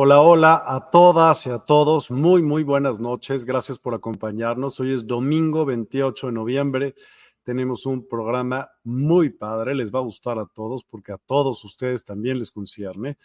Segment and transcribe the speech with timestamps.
[0.00, 2.12] Hola, hola a todas y a todos.
[2.12, 3.44] Muy, muy buenas noches.
[3.44, 4.78] Gracias por acompañarnos.
[4.78, 6.94] Hoy es domingo 28 de noviembre.
[7.42, 9.74] Tenemos un programa muy padre.
[9.74, 13.18] Les va a gustar a todos porque a todos ustedes también les concierne.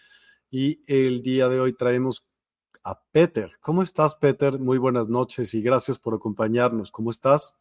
[0.49, 2.25] Y el día de hoy traemos
[2.83, 3.51] a Peter.
[3.61, 4.57] ¿Cómo estás, Peter?
[4.57, 6.89] Muy buenas noches y gracias por acompañarnos.
[6.89, 7.55] ¿Cómo estás?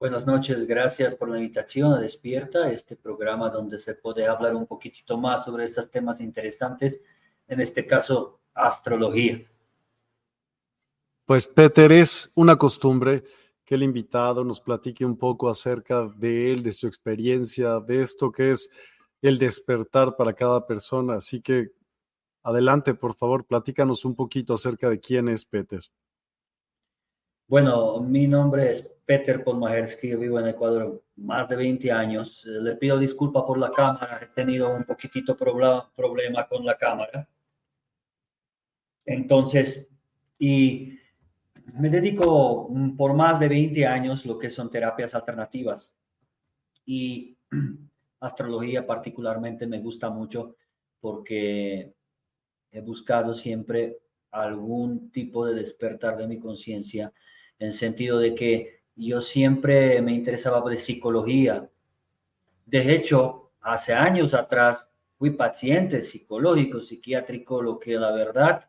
[0.00, 4.66] Buenas noches, gracias por la invitación a Despierta, este programa donde se puede hablar un
[4.66, 7.02] poquitito más sobre estos temas interesantes
[7.48, 9.44] en este caso astrología.
[11.24, 13.24] Pues Peter, es una costumbre
[13.64, 18.30] que el invitado nos platique un poco acerca de él, de su experiencia, de esto
[18.30, 18.70] que es
[19.20, 21.16] el despertar para cada persona.
[21.16, 21.72] Así que
[22.44, 25.80] adelante, por favor, platícanos un poquito acerca de quién es Peter.
[27.48, 32.44] Bueno, mi nombre es Peter Polmajersky, yo vivo en Ecuador más de 20 años.
[32.44, 37.28] Le pido disculpas por la cámara, he tenido un poquitito problema con la cámara.
[39.06, 39.88] Entonces,
[40.38, 40.98] y
[41.74, 45.94] me dedico por más de 20 años lo que son terapias alternativas
[46.84, 47.36] y
[48.20, 50.56] astrología particularmente me gusta mucho
[51.00, 51.94] porque
[52.72, 53.98] he buscado siempre
[54.30, 57.12] algún tipo de despertar de mi conciencia
[57.58, 61.70] en sentido de que yo siempre me interesaba de psicología.
[62.64, 68.68] De hecho, hace años atrás fui paciente psicológico, psiquiátrico, lo que la verdad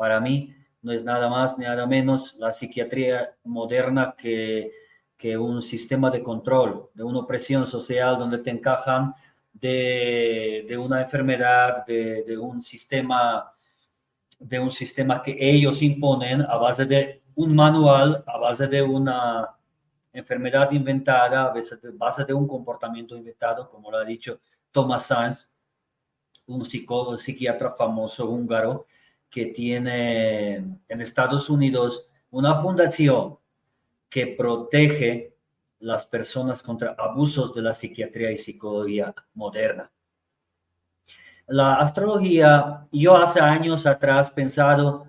[0.00, 0.50] para mí
[0.80, 4.72] no es nada más ni nada menos la psiquiatría moderna que,
[5.14, 9.12] que un sistema de control, de una opresión social donde te encajan
[9.52, 13.52] de, de una enfermedad, de, de, un sistema,
[14.38, 19.50] de un sistema que ellos imponen a base de un manual, a base de una
[20.14, 24.40] enfermedad inventada, a base de, base de un comportamiento inventado, como lo ha dicho
[24.72, 25.50] Thomas Sanz,
[26.46, 28.86] un psiquiatra famoso húngaro,
[29.30, 33.38] que tiene en Estados Unidos una fundación
[34.08, 35.34] que protege
[35.78, 39.90] las personas contra abusos de la psiquiatría y psicología moderna.
[41.46, 45.06] La astrología, yo hace años atrás pensado,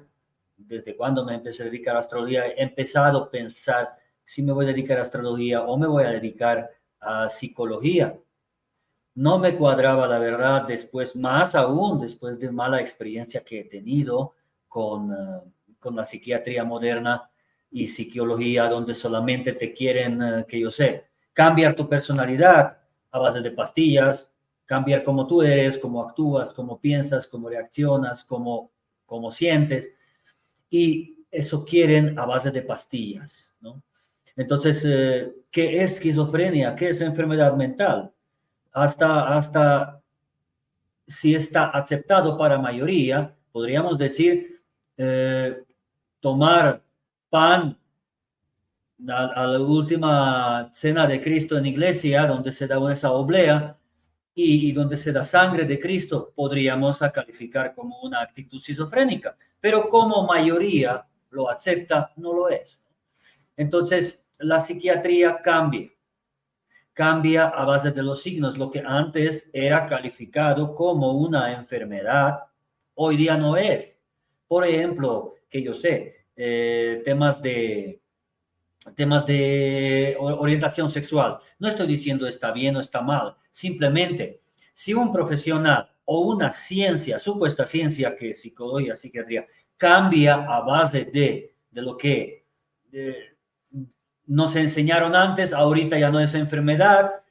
[0.55, 4.65] desde cuando me empecé a dedicar a astrología, he empezado a pensar si me voy
[4.65, 8.15] a dedicar a astrología o me voy a dedicar a psicología
[9.15, 14.35] no me cuadraba la verdad después, más aún después de mala experiencia que he tenido
[14.67, 15.41] con, eh,
[15.79, 17.29] con la psiquiatría moderna
[17.69, 22.77] y psicología, donde solamente te quieren, eh, que yo sé, cambiar tu personalidad
[23.11, 24.33] a base de pastillas,
[24.65, 28.71] cambiar cómo tú eres, cómo actúas, cómo piensas, cómo reaccionas, cómo,
[29.05, 29.97] cómo sientes.
[30.69, 33.83] Y eso quieren a base de pastillas, ¿no?
[34.35, 36.75] Entonces, eh, ¿qué es esquizofrenia?
[36.75, 38.11] ¿Qué es enfermedad mental?
[38.73, 40.01] Hasta, hasta
[41.07, 44.61] si está aceptado para mayoría, podríamos decir,
[44.97, 45.63] eh,
[46.19, 46.81] tomar
[47.29, 47.77] pan
[49.09, 53.75] a, la última cena de Cristo en iglesia, donde se da esa oblea
[54.33, 60.25] y, donde se da sangre de Cristo, podríamos calificar como una actitud esquizofrénica, pero como
[60.25, 62.83] mayoría lo acepta, no lo es.
[63.57, 65.89] Entonces, la psiquiatría cambia,
[66.93, 72.39] cambia a base de los signos, lo que antes era calificado como una enfermedad,
[72.95, 73.97] hoy día no es.
[74.47, 77.99] Por ejemplo, que yo sé, eh, temas de
[78.95, 81.37] temas de orientación sexual.
[81.59, 84.41] No estoy diciendo está bien o está mal, simplemente
[84.73, 89.45] si un profesional o una ciencia, supuesta ciencia que psicología, psiquiatría,
[89.77, 92.45] cambia a base de, de lo que
[94.31, 97.21] nos enseñaron antes, ahorita ya no es enfermedad,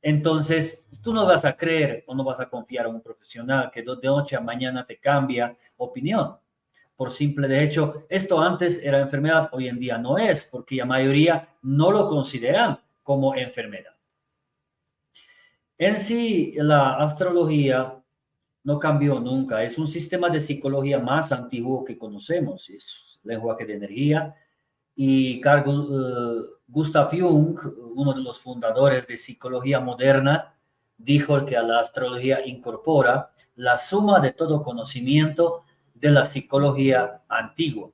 [0.00, 3.82] entonces tú no vas a creer o no vas a confiar en un profesional que
[3.82, 6.36] de noche a mañana te cambia opinión.
[6.96, 10.86] Por simple de hecho, esto antes era enfermedad, hoy en día no es, porque la
[10.86, 13.94] mayoría no lo consideran como enfermedad.
[15.76, 17.94] En sí, la astrología
[18.64, 23.74] no cambió nunca, es un sistema de psicología más antiguo que conocemos, es lenguaje de
[23.74, 24.34] energía,
[25.00, 27.56] y Carl uh, Gustav Jung,
[27.94, 30.56] uno de los fundadores de psicología moderna,
[30.96, 35.62] dijo que a la astrología incorpora la suma de todo conocimiento
[35.94, 37.90] de la psicología antigua.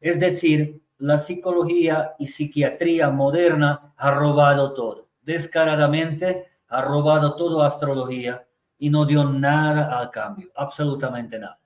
[0.00, 5.08] Es decir, la psicología y psiquiatría moderna ha robado todo.
[5.22, 8.46] Descaradamente ha robado todo astrología
[8.78, 11.58] y no dio nada al cambio, absolutamente nada.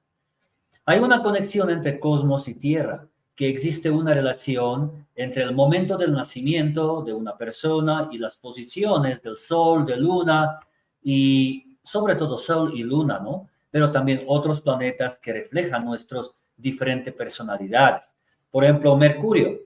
[0.86, 3.06] Hay una conexión entre cosmos y tierra,
[3.40, 9.22] que existe una relación entre el momento del nacimiento de una persona y las posiciones
[9.22, 10.60] del sol, de luna
[11.02, 13.48] y sobre todo sol y luna, ¿no?
[13.70, 18.14] pero también otros planetas que reflejan nuestras diferentes personalidades.
[18.50, 19.58] Por ejemplo, Mercurio.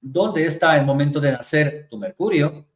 [0.00, 2.66] ¿Dónde está el momento de nacer tu Mercurio?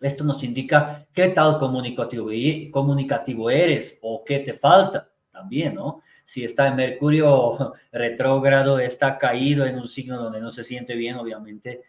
[0.00, 2.30] Esto nos indica qué tal comunicativo,
[2.72, 6.00] comunicativo eres o qué te falta también, ¿no?
[6.24, 11.16] Si está en Mercurio retrógrado, está caído en un signo donde no se siente bien,
[11.16, 11.82] obviamente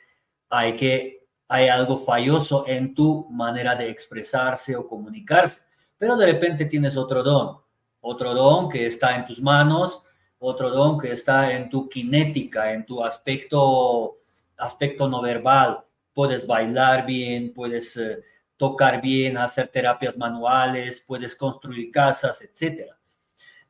[0.50, 5.62] hay que hay algo falloso en tu manera de expresarse o comunicarse
[6.04, 7.60] pero de repente tienes otro don,
[8.02, 10.04] otro don que está en tus manos,
[10.40, 14.18] otro don que está en tu kinética, en tu aspecto,
[14.58, 15.80] aspecto no verbal.
[16.14, 18.20] Puedes bailar bien, puedes eh,
[18.58, 22.92] tocar bien, hacer terapias manuales, puedes construir casas, etc.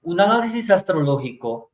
[0.03, 1.71] Un análisis astrológico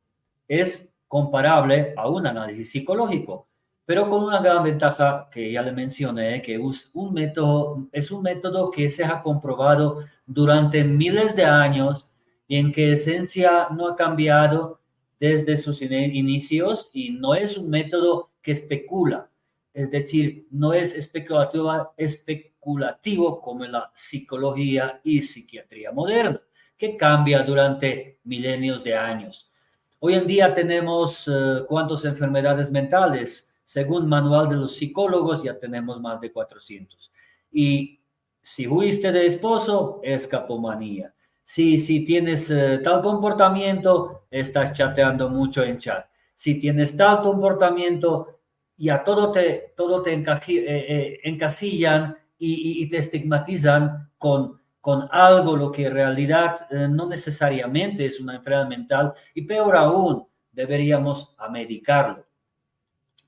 [0.48, 3.50] es comparable a un análisis psicológico
[3.90, 8.22] pero con una gran ventaja que ya le mencioné, que es un método, es un
[8.22, 12.08] método que se ha comprobado durante miles de años
[12.46, 14.78] y en que esencia no ha cambiado
[15.18, 19.28] desde sus inicios y no es un método que especula,
[19.74, 26.40] es decir, no es especulativo, especulativo como en la psicología y psiquiatría moderna,
[26.80, 29.50] que cambia durante milenios de años.
[29.98, 36.00] Hoy en día tenemos uh, cuántas enfermedades mentales, según Manual de los Psicólogos, ya tenemos
[36.00, 37.12] más de 400.
[37.52, 38.00] Y
[38.40, 41.12] si fuiste de esposo, escapomanía.
[41.44, 46.06] Si, si tienes eh, tal comportamiento, estás chateando mucho en chat.
[46.34, 48.40] Si tienes tal comportamiento,
[48.78, 55.70] ya todo te, todo te eh, eh, encasillan y, te estigmatizan con, con algo lo
[55.70, 62.26] que en realidad no necesariamente es una enfermedad mental y peor aún, deberíamos medicarlo.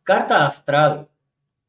[0.03, 1.09] Carta astral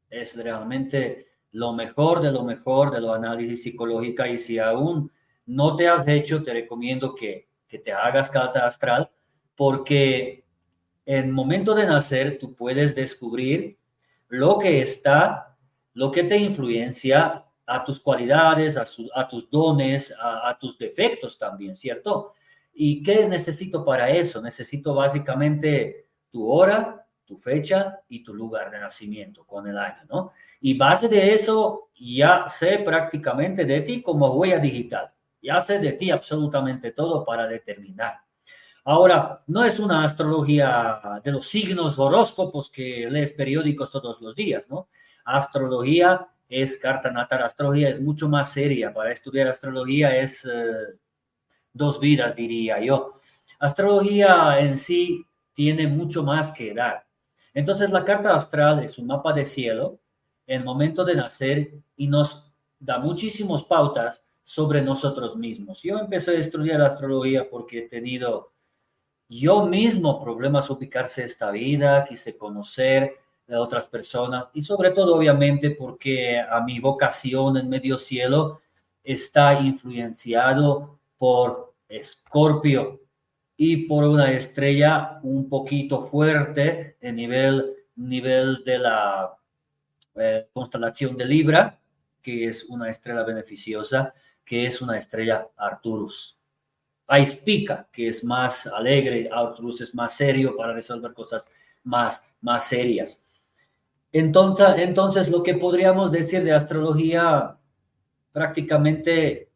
[0.09, 5.11] es realmente lo mejor de lo mejor de lo análisis psicológica y si aún
[5.45, 9.09] no te has hecho, te recomiendo que, que te hagas carta astral
[9.55, 10.45] porque
[11.05, 13.77] en momento de nacer tú puedes descubrir
[14.29, 15.57] lo que está,
[15.93, 21.75] lo que te influencia a tus cualidades, a, tus dones, a, a, tus defectos también,
[21.75, 22.33] ¿cierto?
[22.73, 24.41] ¿Y qué necesito para eso?
[24.41, 30.31] Necesito básicamente tu hora, tu fecha y tu lugar de nacimiento con el año, ¿no?
[30.59, 35.11] Y base de eso, ya sé prácticamente de ti como huella digital.
[35.41, 38.19] Ya sé de ti absolutamente todo para determinar.
[38.85, 44.69] Ahora, no es una astrología de los signos, horóscopos que lees periódicos todos los días,
[44.69, 44.89] ¿no?
[45.23, 48.93] Astrología es carta natal, astrología es mucho más seria.
[48.93, 50.97] Para estudiar astrología es eh,
[51.71, 53.19] dos vidas, diría yo.
[53.59, 57.05] Astrología en sí tiene mucho más que dar
[57.53, 59.99] Entonces la carta astral es un mapa de cielo
[60.47, 65.81] en el momento de nacer y nos da muchísimas pautas sobre nosotros mismos.
[65.81, 68.51] Yo empecé a estudiar astrología porque he tenido
[69.29, 73.22] yo mismo problemas ubicarse esta vida, quise conocer
[73.53, 78.61] a otras personas y sobre todo obviamente porque a mi vocación en medio cielo
[79.03, 83.01] está influenciado por Escorpio
[83.55, 89.37] y por una estrella un poquito fuerte en nivel, nivel de la
[90.15, 91.79] eh, constelación de Libra,
[92.21, 96.37] que es una estrella beneficiosa, que es una estrella Arturus.
[97.07, 101.47] Hay Spica, que es más alegre, Arturus es más serio para resolver cosas
[101.83, 103.22] más, más serias.
[104.13, 107.57] Entonces, entonces, lo que podríamos decir de astrología,
[108.31, 109.49] prácticamente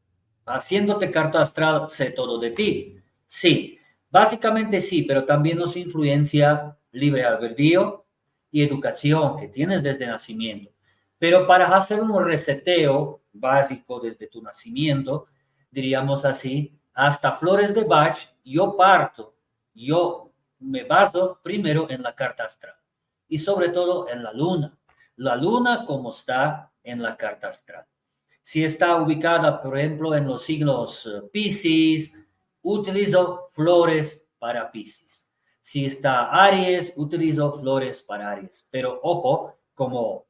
[0.48, 2.98] haciéndote carta astral, sé todo de ti.
[3.28, 3.78] Sí,
[4.10, 8.06] básicamente sí, pero también nos influencia libre albedrío
[8.50, 10.72] y educación que tienes desde nacimiento.
[11.20, 15.28] Pero para hacer un reseteo básico desde tu nacimiento,
[15.70, 19.36] diríamos así, hasta flores de Bach, yo parto,
[19.76, 22.78] yo me baso primero en la carta astral
[23.28, 24.78] y sobre todo en la luna.
[25.18, 27.86] La luna como está en la carta astral.
[28.44, 32.14] Si está ubicada, por ejemplo, en los siglos eh, Pisces,
[32.62, 35.30] utilizo flores para Pisces.
[35.60, 38.66] Si está Aries, utilizo flores para Aries.
[38.72, 40.28] Pero ojo, como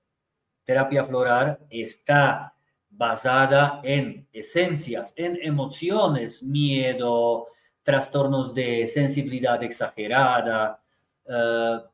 [0.63, 2.56] terapia floral está
[2.89, 7.48] basada en esencias, en emociones, miedo,
[7.84, 10.82] trastornos de sensibilidad exagerada,
[11.25, 11.88] uh,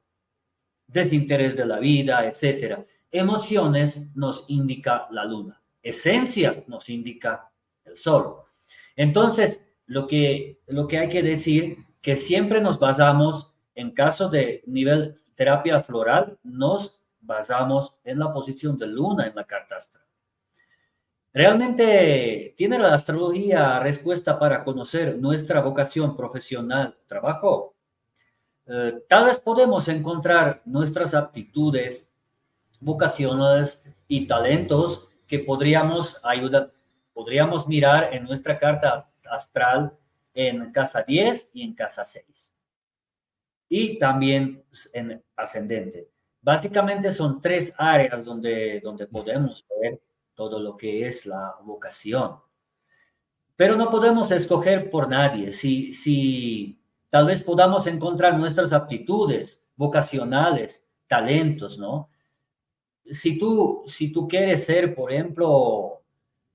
[0.93, 2.79] desinterés de la vida, etc.
[3.11, 7.51] Emociones nos indica la luna, esencia nos indica
[7.83, 8.35] el sol.
[8.95, 14.63] Entonces, lo que, lo que hay que decir que siempre nos basamos, en caso de
[14.67, 20.03] nivel terapia floral, nos basamos en la posición de luna en la carta astral.
[21.33, 27.72] ¿Realmente tiene la astrología respuesta para conocer nuestra vocación profesional, trabajo?
[28.65, 32.09] Eh, tal vez podemos encontrar nuestras aptitudes,
[32.79, 36.71] vocaciones y talentos que podríamos ayudar,
[37.13, 39.97] podríamos mirar en nuestra carta astral
[40.33, 42.53] en casa 10 y en casa 6.
[43.69, 46.09] Y también en ascendente.
[46.41, 50.01] Básicamente son tres áreas donde, donde podemos ver
[50.33, 52.37] todo lo que es la vocación.
[53.55, 55.51] Pero no podemos escoger por nadie.
[55.51, 56.82] Si, si
[57.13, 62.09] Tal vez podamos encontrar nuestras aptitudes vocacionales, talentos, ¿no?
[63.05, 66.01] Si tú, si tú quieres ser, por ejemplo,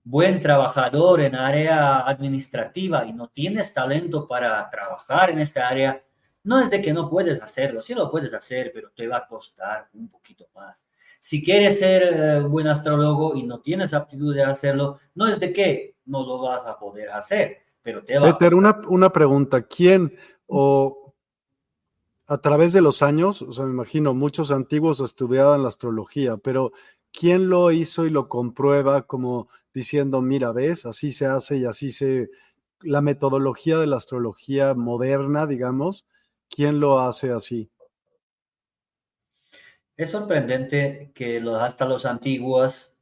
[0.02, 6.02] buen trabajador en área administrativa y no tienes talento para trabajar en esta área,
[6.42, 9.28] no es de que no puedes hacerlo, sí lo puedes hacer, pero te va a
[9.28, 10.84] costar un poquito más.
[11.20, 15.52] Si quieres ser eh, buen astrólogo y no tienes aptitud de hacerlo, no es de
[15.52, 20.12] que no lo vas a poder hacer, pero te va a una, una pregunta, ¿quién
[20.49, 21.14] o
[22.26, 26.73] a través de los años, o sea, me imagino, muchos antiguos estudiaban la astrología, pero
[27.12, 31.90] ¿quién lo hizo y lo comprueba como diciendo, mira, ves, así se hace y así
[31.90, 32.31] se...
[32.81, 36.07] La metodología de la astrología moderna, digamos,
[36.49, 37.71] ¿quién lo hace así?
[39.97, 42.95] Es sorprendente que hasta los antiguos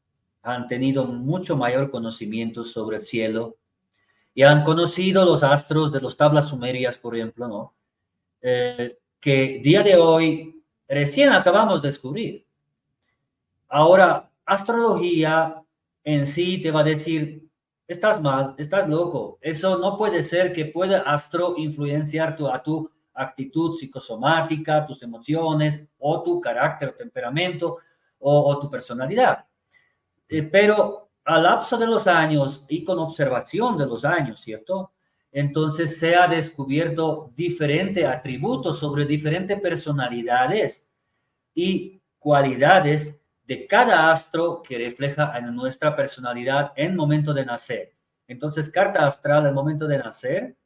[0.43, 3.57] han tenido mucho mayor conocimiento sobre el cielo
[4.37, 7.75] y han conocido los astros de las tablas sumerias, por ejemplo, ¿no?
[8.43, 12.47] Eh, que día de hoy recién acabamos de descubrir.
[13.66, 15.62] Ahora, astrología
[16.05, 17.49] en sí te va a decir,
[17.88, 19.38] estás mal, estás loco.
[19.40, 25.88] Eso no puede ser que pueda astro influenciar tu, a tu actitud psicosomática, tus emociones
[25.99, 27.78] o tu carácter o temperamento
[28.19, 29.47] o, tu personalidad.
[30.28, 34.92] Eh, pero al lapso de los años y con observación de los años, ¿cierto?
[35.33, 40.88] Entonces se ha descubierto diferentes atributos sobre diferentes personalidades
[41.54, 47.92] y cualidades de cada astro que refleja en nuestra personalidad en momento de nacer.
[48.28, 50.56] Entonces, carta astral en momento de nacer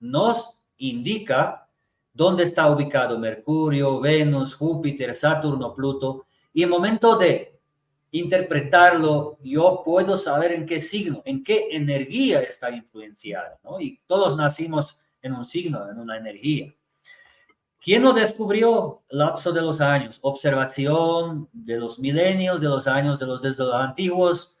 [0.00, 1.68] nos indica
[2.12, 7.53] dónde está ubicado Mercurio, Venus, Júpiter, Saturno, Pluto, y en momento de
[8.14, 13.80] interpretarlo, yo puedo saber en qué signo, en qué energía está influenciada, ¿no?
[13.80, 16.72] Y todos nacimos en un signo, en una energía.
[17.80, 19.02] ¿Quién lo descubrió?
[19.08, 23.74] Lapso de los años, observación de los milenios, de los años de los desde los
[23.74, 24.56] antiguos,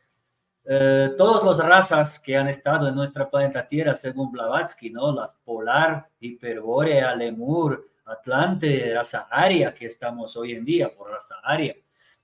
[0.64, 5.12] eh, todas las razas que han estado en nuestra planeta Tierra, según Blavatsky, ¿no?
[5.12, 11.76] Las polar, hiperbórea, lemur, atlante, raza aria, que estamos hoy en día por raza aria.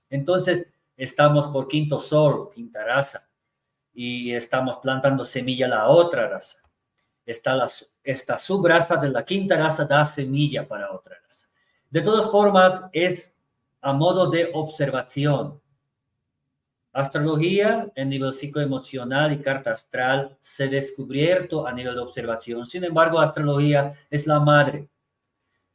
[0.09, 0.67] Entonces,
[1.03, 3.27] estamos por quinto sol, quinta raza,
[3.91, 6.59] y estamos plantando semilla a la otra raza.
[7.25, 7.67] Esta, la,
[8.03, 11.47] esta subraza de la quinta raza da semilla para otra raza.
[11.89, 13.35] De todas formas, es
[13.81, 15.59] a modo de observación.
[16.93, 22.63] Astrología en nivel psicoemocional y carta astral se descubierto a nivel de observación.
[22.67, 24.87] Sin embargo, astrología es la madre.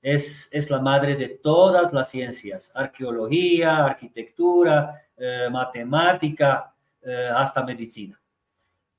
[0.01, 8.21] Es, es la madre de todas las ciencias, arqueología, arquitectura, eh, matemática, eh, hasta medicina.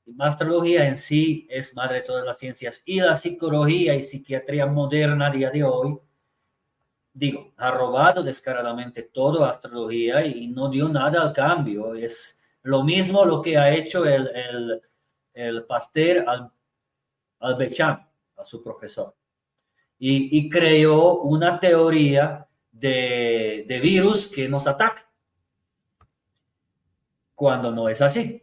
[0.05, 4.65] La astrología en sí es madre de todas las ciencias y la psicología y psiquiatría
[4.65, 5.99] moderna a día de hoy
[7.17, 11.95] digo, ha robado descaradamente toda astrología y no dio nada al cambio.
[11.95, 14.81] Es lo mismo lo que ha hecho el, el,
[15.33, 16.51] el Pasteur al,
[17.39, 18.01] al Bechamp,
[18.35, 19.15] a su profesor.
[19.97, 25.06] Y, y creó una teoría de, de, virus que nos ataca,
[27.37, 28.41] cuando no es así.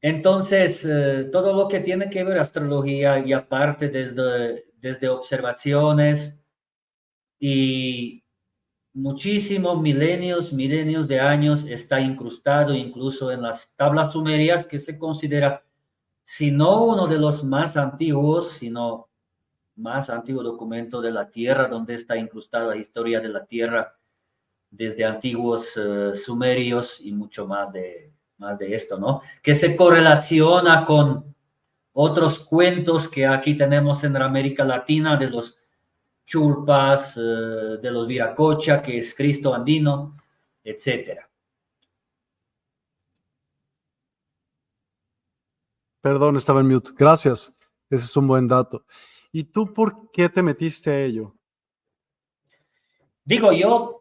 [0.00, 6.42] Entonces, eh, todo lo que tiene que ver astrología y aparte desde, desde observaciones,
[7.38, 8.24] y
[8.94, 15.62] muchísimos milenios, milenios de años está incrustado incluso en las tablas sumerias que se considera,
[16.24, 19.10] si no uno de los más antiguos, sino
[19.76, 23.97] más antiguo documento de la Tierra, donde está incrustada la historia de la Tierra
[24.70, 29.22] desde antiguos uh, sumerios y mucho más de, más de esto, ¿no?
[29.42, 31.34] Que se correlaciona con
[31.92, 35.58] otros cuentos que aquí tenemos en América Latina de los
[36.24, 40.16] Chulpas, eh, de los Viracocha, que es Cristo andino,
[40.62, 41.28] etcétera.
[46.00, 46.90] Perdón, estaba en mute.
[46.96, 47.54] Gracias.
[47.90, 48.84] Ese es un buen dato.
[49.32, 51.34] ¿Y tú por qué te metiste a ello?
[53.24, 53.97] Digo, yo,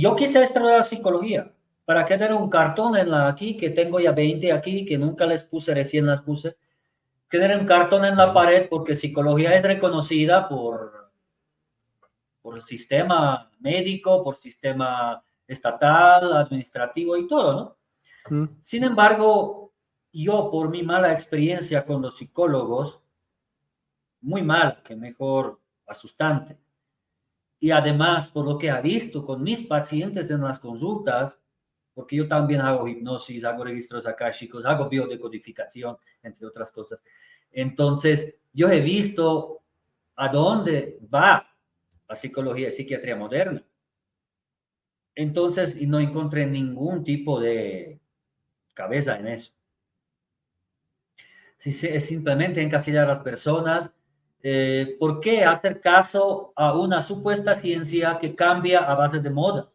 [0.00, 1.52] yo quise estudiar psicología.
[1.84, 5.26] ¿Para qué tener un cartón en la aquí, que tengo ya 20 aquí, que nunca
[5.26, 6.56] les puse, recién las puse?
[7.28, 11.04] Tener un cartón en la pared porque psicología es reconocida por
[12.44, 17.78] por el sistema médico, por sistema estatal, administrativo y todo,
[18.28, 18.36] ¿no?
[18.36, 18.58] Mm.
[18.60, 19.72] Sin embargo,
[20.12, 23.00] yo por mi mala experiencia con los psicólogos,
[24.20, 26.58] muy mal, que mejor asustante,
[27.64, 31.42] y además por lo que he visto con mis pacientes en las consultas,
[31.94, 37.02] porque yo también hago hipnosis, hago registros chicos, hago biodecodificación, entre otras cosas.
[37.50, 39.62] Entonces, yo he visto
[40.14, 41.56] a dónde va
[42.06, 43.64] la psicología y psiquiatría moderna.
[45.14, 47.98] Entonces, y no encontré ningún tipo de
[48.74, 49.52] cabeza en eso.
[51.56, 53.90] Si es simplemente encasillar a las personas,
[54.46, 59.72] eh, ¿por qué hacer caso a una supuesta ciencia que cambia a base de moda?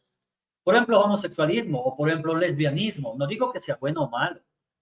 [0.64, 3.16] Por ejemplo, homosexualismo o por ejemplo lesbianismo.
[3.18, 4.40] No digo que sea bueno o malo,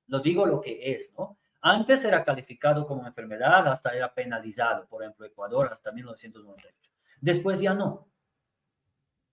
[0.08, 1.38] lo digo lo que es, ¿no?
[1.62, 6.91] Antes era calificado como enfermedad, hasta era penalizado, por ejemplo, Ecuador hasta 1998.
[7.21, 8.10] Después ya no.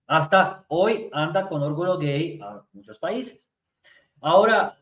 [0.07, 3.51] Hasta hoy anda con orgullo gay a muchos países.
[4.21, 4.79] Ahora,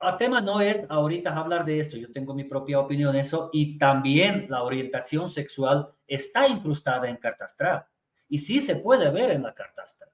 [0.00, 3.50] el tema no es ahorita hablar de esto, yo tengo mi propia opinión en eso
[3.52, 7.84] y también la orientación sexual está incrustada en carta astral
[8.28, 10.10] y sí se puede ver en la carta astral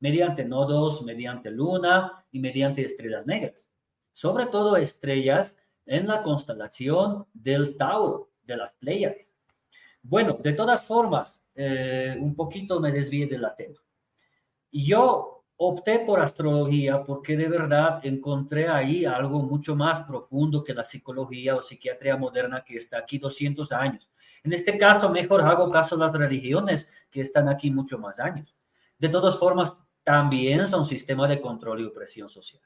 [0.00, 3.68] mediante nodos, mediante luna y mediante estrellas negras.
[4.12, 9.36] Sobre todo estrellas en la constelación del Tauro, de las Pleiades.
[10.02, 13.78] Bueno, de todas formas, eh, un poquito me desvié de la tema.
[14.70, 20.84] Yo opté por astrología porque de verdad encontré ahí algo mucho más profundo que la
[20.84, 24.10] psicología o psiquiatría moderna que está aquí 200 años.
[24.44, 28.54] En este caso, mejor hago caso a las religiones que están aquí mucho más años.
[28.98, 32.62] De todas formas, también son sistemas de control y opresión social.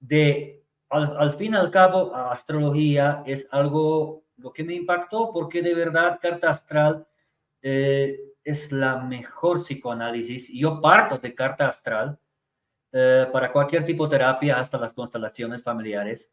[0.00, 5.62] De, al, al fin y al cabo, astrología es algo lo que me impactó porque
[5.62, 7.06] de verdad carta astral
[7.62, 10.48] eh, es la mejor psicoanálisis.
[10.52, 12.16] Yo parto de carta astral
[12.92, 16.30] eh, para cualquier tipo de terapia, hasta las constelaciones familiares,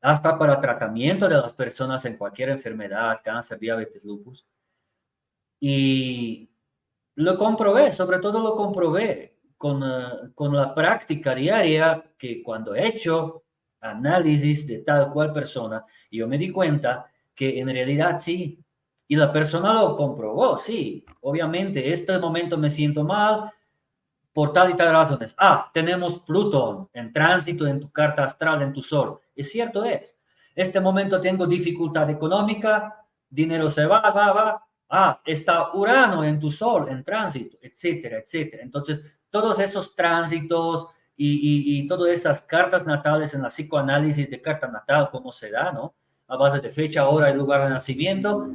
[0.00, 4.44] hasta para tratamiento de las personas en cualquier enfermedad, cáncer, diabetes, lupus.
[5.60, 6.50] Y
[7.14, 12.88] lo comprobé, sobre todo lo comprobé con, uh, con la práctica diaria que cuando he
[12.88, 13.44] hecho
[13.80, 18.58] análisis de tal cual persona, yo me di cuenta que en realidad sí,
[19.12, 23.52] y la persona lo comprobó, sí, obviamente, este momento me siento mal,
[24.32, 25.34] por tal y tal razones.
[25.36, 29.20] Ah, tenemos Plutón en tránsito en tu carta astral, en tu sol.
[29.36, 30.18] Es cierto, es.
[30.54, 34.64] Este momento tengo dificultad económica, dinero se va, va, va.
[34.88, 38.62] Ah, está Urano en tu sol, en tránsito, etcétera, etcétera.
[38.62, 44.68] Entonces, todos esos tránsitos y, y, todas esas cartas natales en la psicoanálisis de carta
[44.68, 45.92] natal, cómo se da, ¿no?
[46.28, 48.48] A base de fecha, hora y lugar de nacimiento,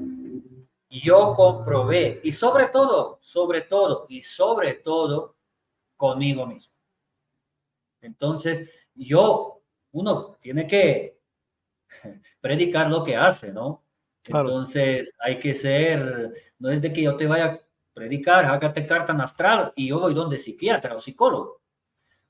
[0.89, 5.36] yo comprobé, y sobre todo, sobre todo, y sobre todo,
[5.95, 6.73] conmigo mismo.
[8.02, 11.19] Entonces, yo, uno tiene que
[12.39, 13.84] predicar lo que hace, ¿no?
[14.23, 17.60] Entonces, hay que ser, no es de que yo te vaya a
[17.93, 21.62] predicar, hágate carta astral y yo voy donde psiquiatra o psicólogo.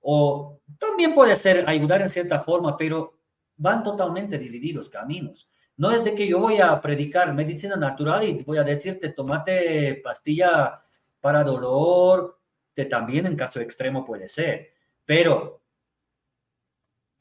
[0.02, 3.20] O también puede ser ayudar en cierta forma, pero
[3.58, 5.50] van totalmente divididos caminos.
[5.78, 10.02] No es de que yo voy a predicar medicina natural y voy a decirte, tomate
[10.04, 10.82] pastilla
[11.22, 12.40] para dolor,
[12.76, 14.74] que también en caso extremo puede ser,
[15.06, 15.62] pero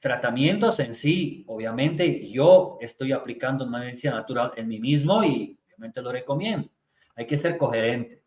[0.01, 6.01] tratamientos en sí, obviamente yo estoy aplicando una medicina natural en mí mismo y obviamente
[6.01, 6.71] lo recomiendo.
[7.15, 8.23] Hay que ser coherente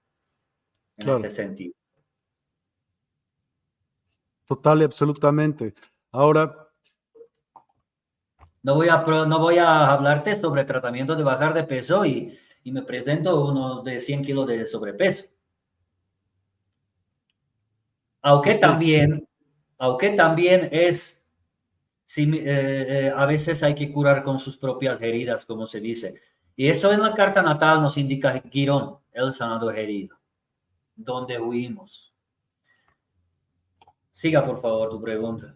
[0.97, 1.73] en este sentido.
[4.45, 5.73] Total y absolutamente.
[6.11, 6.68] Ahora.
[8.61, 12.71] No voy, a, no voy a hablarte sobre tratamiento de bajar de peso y, y
[12.71, 15.25] me presento unos de 100 kilos de sobrepeso.
[18.21, 19.27] Aunque también,
[19.77, 21.25] aunque también es,
[22.05, 26.21] si, eh, eh, a veces hay que curar con sus propias heridas, como se dice.
[26.55, 30.17] Y eso en la carta natal nos indica Quirón, el sanador herido,
[30.95, 32.13] donde huimos.
[34.11, 35.55] Siga, por favor, tu pregunta.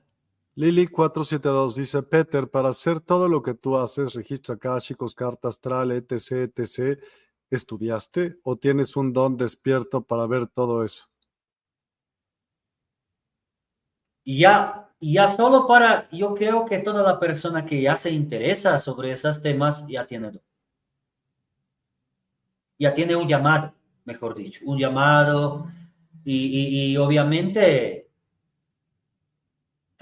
[0.55, 5.91] Lili 472 dice, Peter, para hacer todo lo que tú haces, registro chicos, carta astral,
[5.91, 7.01] etc., etc.,
[7.49, 11.05] ¿estudiaste o tienes un don despierto para ver todo eso?
[14.25, 19.11] ya, ya solo para, yo creo que toda la persona que ya se interesa sobre
[19.11, 20.31] esos temas ya tiene,
[22.79, 23.73] ya tiene un llamado,
[24.05, 25.67] mejor dicho, un llamado
[26.23, 28.02] y, obviamente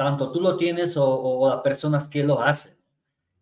[0.04, 2.76] tanto tú lo tienes o, las personas que lo hacen.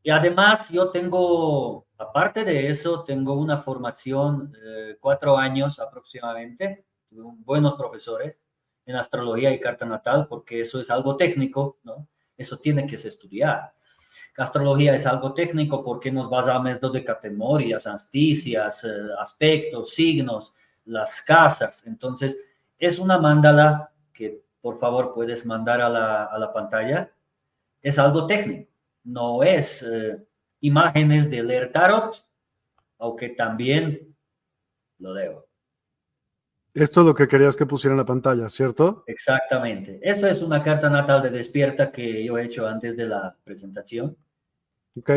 [0.01, 7.75] Y además yo tengo, aparte de eso, tengo una formación, eh, cuatro años aproximadamente, buenos
[7.75, 8.41] profesores
[8.85, 12.07] en astrología y carta natal, porque eso es algo técnico, ¿no?
[12.37, 13.73] Eso tiene que estudiar.
[14.37, 20.53] Astrología es algo técnico porque nos basamos de categorías, asticias, eh, aspectos, signos,
[20.85, 21.85] las casas.
[21.85, 22.37] Entonces,
[22.77, 27.11] es una mandala que por favor puedes mandar a la, a la pantalla.
[27.81, 28.71] Es algo técnico,
[29.03, 30.17] no es eh,
[30.61, 32.25] imágenes de leer tarot,
[32.97, 34.15] aunque también
[34.99, 35.47] lo debo.
[36.73, 39.03] Esto es lo que querías que pusiera en la pantalla, ¿cierto?
[39.07, 39.99] Exactamente.
[40.03, 44.15] Eso es una carta natal de despierta que yo he hecho antes de la presentación.
[44.95, 45.11] Ok.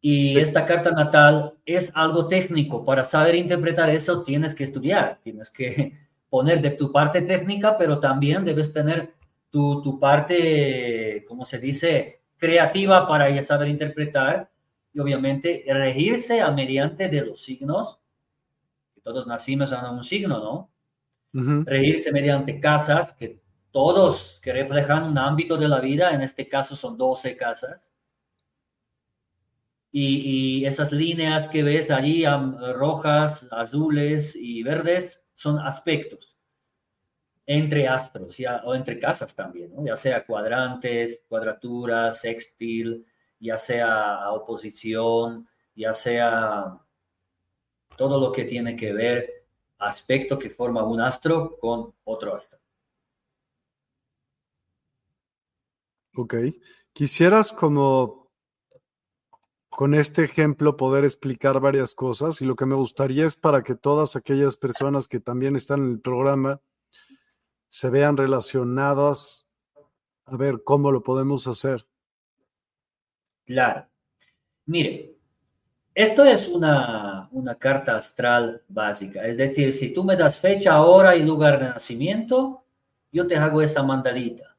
[0.00, 2.84] Y esta carta natal es algo técnico.
[2.84, 5.96] Para saber interpretar eso tienes que estudiar, tienes que
[6.32, 9.12] poner de tu parte técnica, pero también debes tener
[9.50, 14.50] tu, tu parte, ¿cómo se dice?, creativa para saber interpretar
[14.94, 18.02] y obviamente regirse a mediante de los signos
[19.02, 21.64] todos nacimos en un signo, ¿no?
[21.64, 23.40] Regirse mediante casas, que
[23.70, 27.92] todos que reflejan un ámbito de la vida, en este caso son 12 casas.
[29.90, 32.24] Y, esas líneas que ves allí,
[32.74, 36.36] rojas, azules y verdes, son aspectos
[37.46, 43.04] entre astros ya, o entre casas también, ya sea cuadrantes, cuadraturas, sextil,
[43.40, 46.78] ya sea oposición, ya sea
[47.96, 49.46] todo lo que tiene que ver
[49.78, 52.58] aspecto que forma un astro con otro astro.
[56.14, 56.34] Ok.
[56.92, 58.21] Quisieras como
[59.72, 63.74] con este ejemplo poder explicar varias cosas y lo que me gustaría es para que
[63.74, 66.60] todas aquellas personas que también están en el programa
[67.70, 69.46] se vean relacionadas
[70.26, 71.86] a ver cómo lo podemos hacer.
[73.46, 73.86] Claro.
[74.66, 75.14] Mire,
[75.94, 81.22] esto es una, carta astral básica, es decir, si tú me das fecha, hora y
[81.22, 82.64] lugar de nacimiento,
[83.10, 84.54] yo te hago esta mandalita.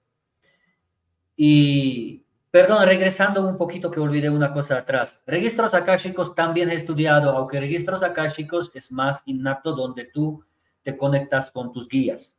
[1.35, 2.22] Y,
[2.53, 5.19] perdón, regresando un poquito que olvidé una cosa atrás.
[5.25, 10.45] Registros akáshicos también he estudiado, aunque registros akáshicos es más innato donde tú
[10.83, 12.37] te conectas con tus guías.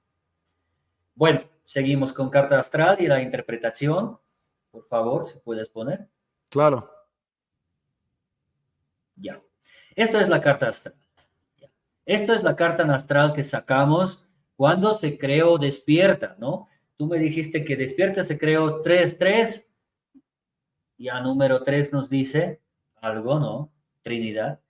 [1.17, 4.17] Bueno, seguimos con carta astral y la interpretación.
[4.71, 6.07] Por favor, si puedes poner.
[6.49, 6.89] Claro.
[9.17, 9.43] Ya.
[9.97, 10.95] Esto es la carta astral.
[12.07, 14.25] Esto es la carta astral que sacamos
[14.57, 16.69] ¿Cuándo se creó despierta, no?
[16.97, 19.67] Tú me dijiste que despierta se creó 3-3.
[20.99, 22.61] Ya número 3 nos dice
[23.01, 23.73] algo, ¿no?
[24.03, 24.61] Trinidad.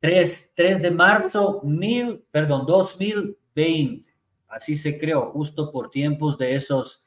[0.00, 4.08] 3, 3 de marzo, mil, perdón, 2020.
[4.48, 7.04] Así se creó, justo por tiempos de esos,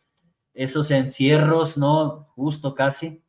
[0.53, 2.27] esos encierros, ¿no?
[2.35, 3.23] Justo casi.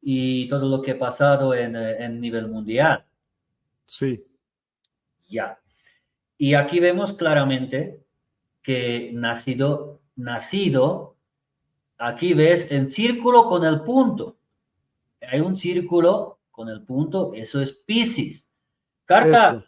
[0.00, 3.04] Y todo lo que ha pasado en, en nivel mundial.
[3.84, 4.24] Sí.
[5.28, 5.58] Ya.
[6.38, 8.04] Y aquí vemos claramente
[8.62, 11.16] que nacido, nacido,
[11.98, 14.37] aquí ves en círculo con el punto.
[15.30, 18.48] Hay un círculo con el punto, eso es Pisces.
[19.04, 19.64] Carta,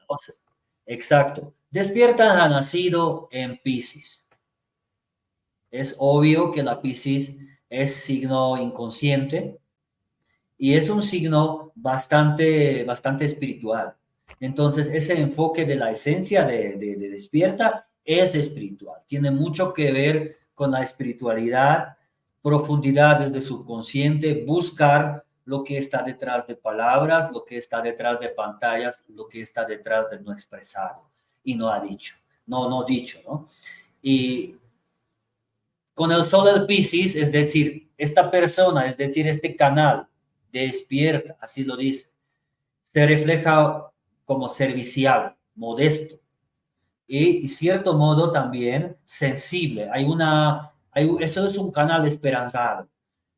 [0.87, 1.55] exacto.
[1.70, 4.25] Despierta ha nacido en Pisces.
[5.70, 7.37] Es obvio que la Pisces
[7.68, 9.59] es signo inconsciente
[10.57, 13.94] y es un signo bastante, bastante espiritual.
[14.40, 20.38] Entonces, ese enfoque de la esencia de, de despierta es espiritual, tiene mucho que ver
[20.55, 21.96] con la espiritualidad,
[22.42, 28.29] profundidades de subconsciente, buscar lo que está detrás de palabras, lo que está detrás de
[28.29, 31.11] pantallas, lo que está detrás de no expresado
[31.42, 32.14] y no ha dicho,
[32.46, 33.48] no, no dicho, ¿no?
[34.03, 34.57] Y
[35.94, 40.07] con el sol del Pisces, es decir, esta persona, es decir, este canal
[40.50, 42.11] despierta, así lo dice,
[42.92, 43.90] se refleja
[44.24, 46.20] como servicial, modesto,
[47.07, 49.90] y, cierto modo también sensible.
[49.92, 52.88] Hay una, hay, eso es un canal esperanzado,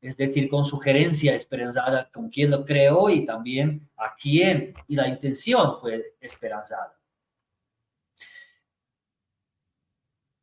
[0.03, 5.07] es decir, con sugerencia esperanzada con quien lo creó y también a quién, y la
[5.07, 6.99] intención fue esperanzada.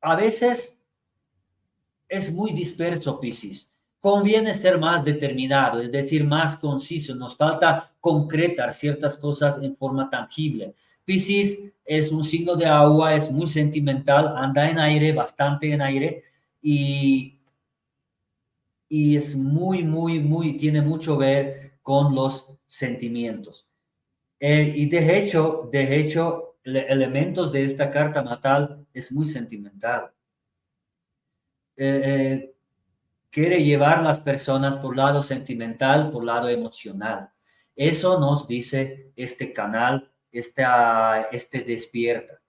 [0.01, 0.81] A veces
[2.07, 3.69] es muy disperso, Piscis.
[3.99, 7.13] Conviene ser más determinado, es decir, más conciso.
[7.15, 10.73] Nos falta concretar ciertas cosas en forma tangible.
[11.03, 16.23] Piscis es un signo de agua, es muy sentimental, anda en aire, bastante en aire
[16.61, 17.38] y,
[18.89, 23.67] y es muy, muy, muy, tiene mucho ver con los sentimientos.
[24.39, 30.11] Eh, y de hecho, de hecho, elementos de esta carta natal es muy sentimental.
[31.77, 32.55] Eh, eh,
[33.29, 37.29] quiere llevar las personas por lado sentimental, por lado emocional.
[37.75, 40.63] Eso nos dice este canal este,
[41.31, 42.39] este despierta.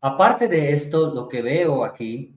[0.00, 2.35] Aparte de esto, lo que veo aquí,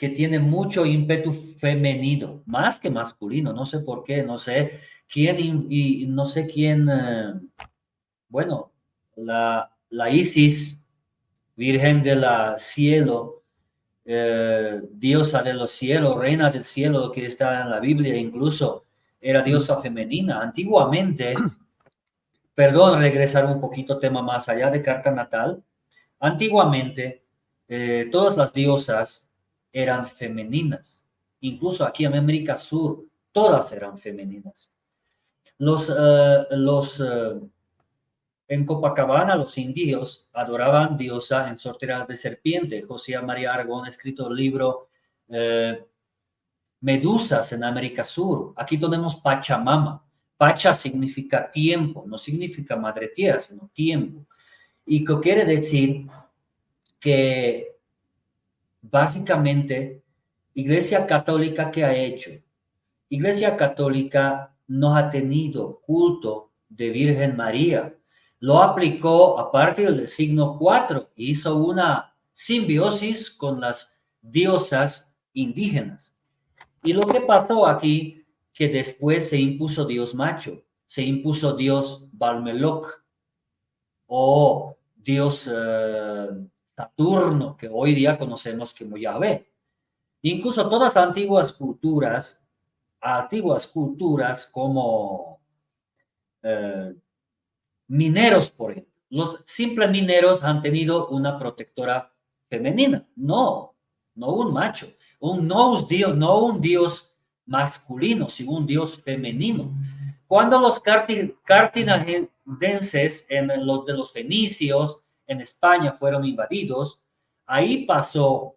[0.00, 5.66] que tiene mucho ímpetu femenino, más que masculino, no sé por qué, no sé quién,
[5.68, 7.34] y no sé quién, eh,
[8.26, 8.72] bueno,
[9.16, 10.82] la, la Isis,
[11.54, 12.24] Virgen del
[12.56, 13.42] Cielo,
[14.06, 18.86] eh, diosa de los cielos, reina del cielo, que está en la Biblia, incluso
[19.20, 20.40] era diosa femenina.
[20.40, 21.34] Antiguamente,
[22.54, 25.62] perdón, regresar un poquito tema más allá de carta natal.
[26.20, 27.22] Antiguamente,
[27.68, 29.26] eh, todas las diosas
[29.72, 31.02] eran femeninas.
[31.40, 34.72] Incluso aquí en América Sur, todas eran femeninas.
[35.58, 37.40] Los, eh, los eh,
[38.48, 42.82] en Copacabana, los indios adoraban diosa en sorteras de serpiente.
[42.82, 44.88] José María Aragón ha escrito el libro
[46.80, 48.52] Medusas en América Sur.
[48.56, 50.02] Aquí tenemos Pachamama.
[50.36, 54.26] Pacha significa tiempo, no significa madre tierra, sino tiempo.
[54.86, 56.06] Y que quiere decir
[56.98, 57.76] que
[58.82, 60.02] básicamente
[60.54, 62.30] Iglesia Católica que ha hecho,
[63.08, 67.92] Iglesia Católica no ha tenido culto de Virgen María.
[68.38, 76.14] Lo aplicó a partir del signo 4 hizo una simbiosis con las diosas indígenas.
[76.84, 83.02] Y lo que pasó aquí que después se impuso Dios macho, se impuso Dios Balmeloc
[84.06, 86.28] o Dios eh,
[86.80, 89.50] Saturno, que hoy día conocemos como Yahvé.
[90.22, 92.42] Incluso todas las antiguas culturas,
[93.00, 95.40] antiguas culturas como
[96.42, 96.94] eh,
[97.88, 102.10] mineros, por ejemplo, los simples mineros han tenido una protectora
[102.48, 103.74] femenina, no,
[104.14, 104.86] no un macho,
[105.18, 107.14] un, no, un dios, no un dios
[107.46, 109.72] masculino, sino un dios femenino.
[110.26, 117.00] Cuando los cartaginenses, en los de los fenicios, en España fueron invadidos,
[117.46, 118.56] ahí pasó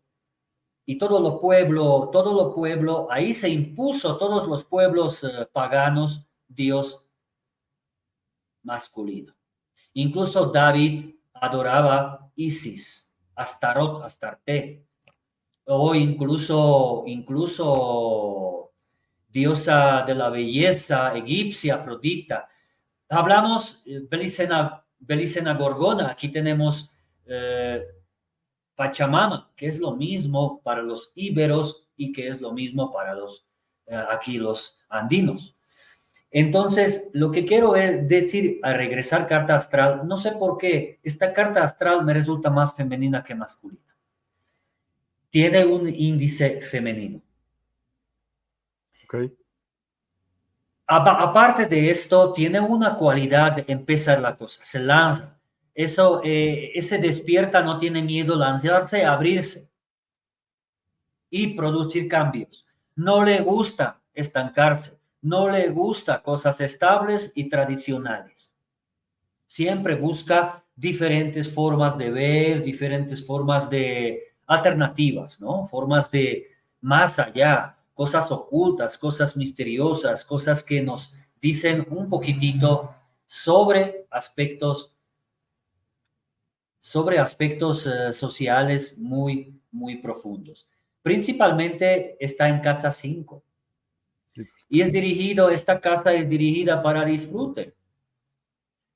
[0.87, 7.05] y todo lo pueblo, todo lo pueblo, ahí se impuso todos los pueblos paganos dios
[8.63, 9.35] masculino.
[9.93, 14.83] Incluso David adoraba Isis, Astarot, Astarte,
[15.65, 18.73] o incluso, incluso
[19.29, 22.49] diosa de la belleza egipcia, Afrodita.
[23.09, 26.91] Hablamos eh, Belicena, Belicena Gorgona, aquí tenemos
[27.25, 27.83] eh,
[28.75, 33.45] Pachamama, que es lo mismo para los íberos y que es lo mismo para los
[33.85, 35.55] eh, aquí los andinos.
[36.31, 41.31] Entonces, lo que quiero es decir a regresar carta astral, no sé por qué, esta
[41.31, 43.95] carta astral me resulta más femenina que masculina.
[45.29, 47.21] Tiene un índice femenino.
[49.03, 49.31] Okay.
[50.85, 55.39] Aparte de esto, tiene una cualidad de empezar la cosa, se lanza.
[55.73, 59.71] Eso, eh, ese despierta, no tiene miedo lanzarse, abrirse
[61.29, 62.65] y producir cambios.
[62.95, 68.53] No le gusta estancarse, no le gusta cosas estables y tradicionales.
[69.47, 75.65] Siempre busca diferentes formas de ver, diferentes formas de alternativas, ¿no?
[75.65, 76.47] Formas de
[76.81, 84.95] más allá, cosas ocultas, cosas misteriosas, cosas que nos dicen un poquitito sobre aspectos
[86.79, 90.67] sobre aspectos eh, sociales muy muy profundos.
[91.01, 93.43] Principalmente está en casa 5.
[94.69, 97.75] Y es dirigido, esta casa es dirigida para disfrute.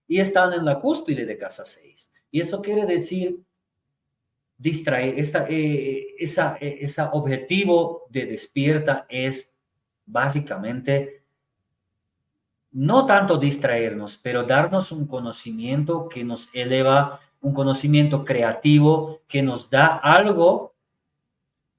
[0.07, 2.13] Y están en la cúspide de casa 6.
[2.31, 3.43] Y eso quiere decir
[4.57, 9.55] distraer, esta, eh, esa, eh, esa objetivo de despierta es
[10.05, 11.23] básicamente
[12.71, 19.69] no tanto distraernos, pero darnos un conocimiento que nos eleva, un conocimiento creativo que nos
[19.69, 20.75] da algo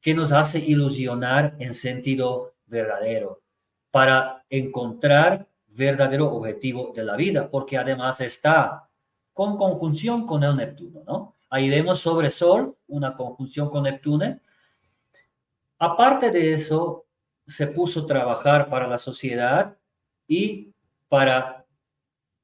[0.01, 3.41] que nos hace ilusionar en sentido verdadero
[3.91, 8.89] para encontrar verdadero objetivo de la vida, porque además está
[9.33, 11.35] con conjunción con el Neptuno, ¿no?
[11.51, 14.39] Ahí vemos sobre Sol una conjunción con Neptuno.
[15.79, 17.07] Aparte de eso,
[17.47, 19.77] se puso a trabajar para la sociedad
[20.27, 20.75] y
[21.09, 21.67] para...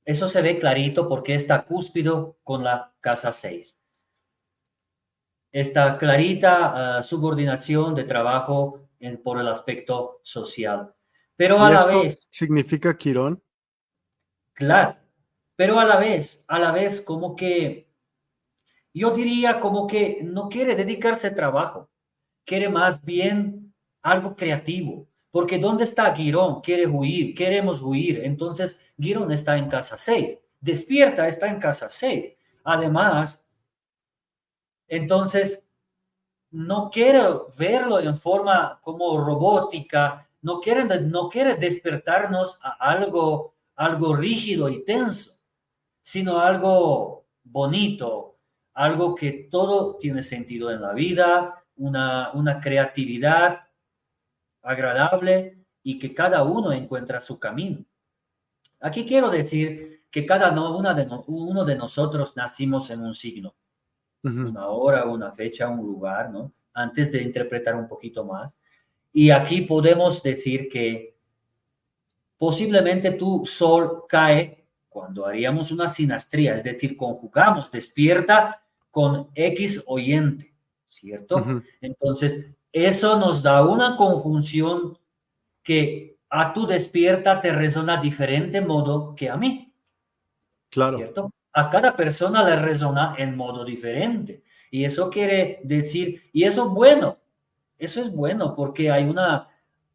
[0.05, 3.79] Eso se ve clarito porque está cúspido con la casa 6.
[5.53, 8.85] Esta clarita ah, subordinación de trabajo
[9.23, 10.95] por el aspecto social.
[11.37, 12.27] Pero a la vez...
[12.31, 13.43] ¿Significa Quirón?
[14.55, 14.97] Claro,
[15.57, 17.89] pero a la vez, a la vez como que
[18.95, 21.91] yo diría como que no quiere dedicarse a trabajo,
[22.45, 26.61] quiere más bien algo creativo, porque ¿dónde está Girón?
[26.61, 32.33] Quiere huir, queremos huir, entonces Girón está en casa 6, despierta, está en casa 6.
[32.63, 33.45] Además,
[34.87, 35.67] entonces
[36.51, 37.21] no quiere
[37.59, 44.85] verlo en forma como robótica, no quiere, no quiere despertarnos a algo, algo rígido y
[44.85, 45.33] tenso,
[46.01, 48.34] sino algo bonito,
[48.75, 53.61] algo que todo tiene sentido en la vida, una, una creatividad
[54.63, 57.85] agradable y que cada uno encuentra su camino.
[58.81, 63.55] Aquí quiero decir que cada una de uno de nosotros nacimos en un signo,
[64.23, 66.53] una hora, una fecha, un lugar, ¿no?
[66.73, 68.59] Antes de interpretar un poquito más.
[69.13, 71.17] Y aquí podemos decir que
[72.39, 78.64] posiblemente tu sol cae cuando haríamos una sinastría, es decir, conjugamos despierta
[78.95, 80.55] con X oyente,
[80.87, 81.45] ¿cierto?
[81.81, 84.97] Entonces, eso nos da una conjunción
[85.65, 89.75] que a tu despierta te resona diferente modo que a mí.
[90.71, 90.99] Claro.
[90.99, 91.33] ¿Cierto?
[91.53, 94.45] A cada persona le resona en modo diferente.
[94.71, 97.19] Y eso quiere decir, y eso es bueno,
[97.77, 99.49] eso es bueno porque hay una,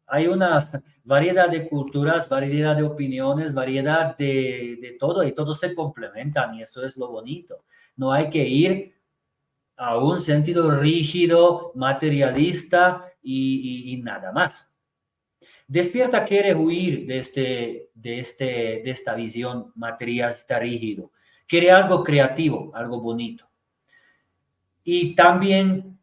[0.06, 5.74] hay una variedad de culturas, variedad de opiniones, variedad de, de todo y todos se
[5.74, 7.64] complementan y eso es lo bonito.
[7.96, 8.94] No hay que ir
[9.76, 14.70] a un sentido rígido, materialista y, nada más.
[15.66, 18.44] Despierta quiere huir de, este, de, este,
[18.84, 21.10] de esta visión materialista rígido.
[21.48, 23.50] Quiere algo creativo, algo bonito.
[24.84, 25.98] Y también,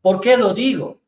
[0.00, 0.99] ¿por qué lo digo?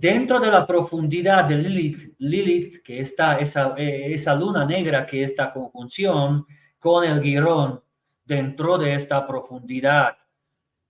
[0.00, 5.22] Dentro de la profundidad de Lilith, Lilith que está esa, eh, esa luna negra, que
[5.22, 6.46] esta conjunción
[6.78, 7.82] con el guirón,
[8.24, 10.16] dentro de esta profundidad,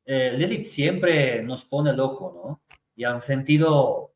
[0.05, 2.77] eh, Lilith siempre nos pone loco, ¿no?
[2.95, 4.13] Y han sentido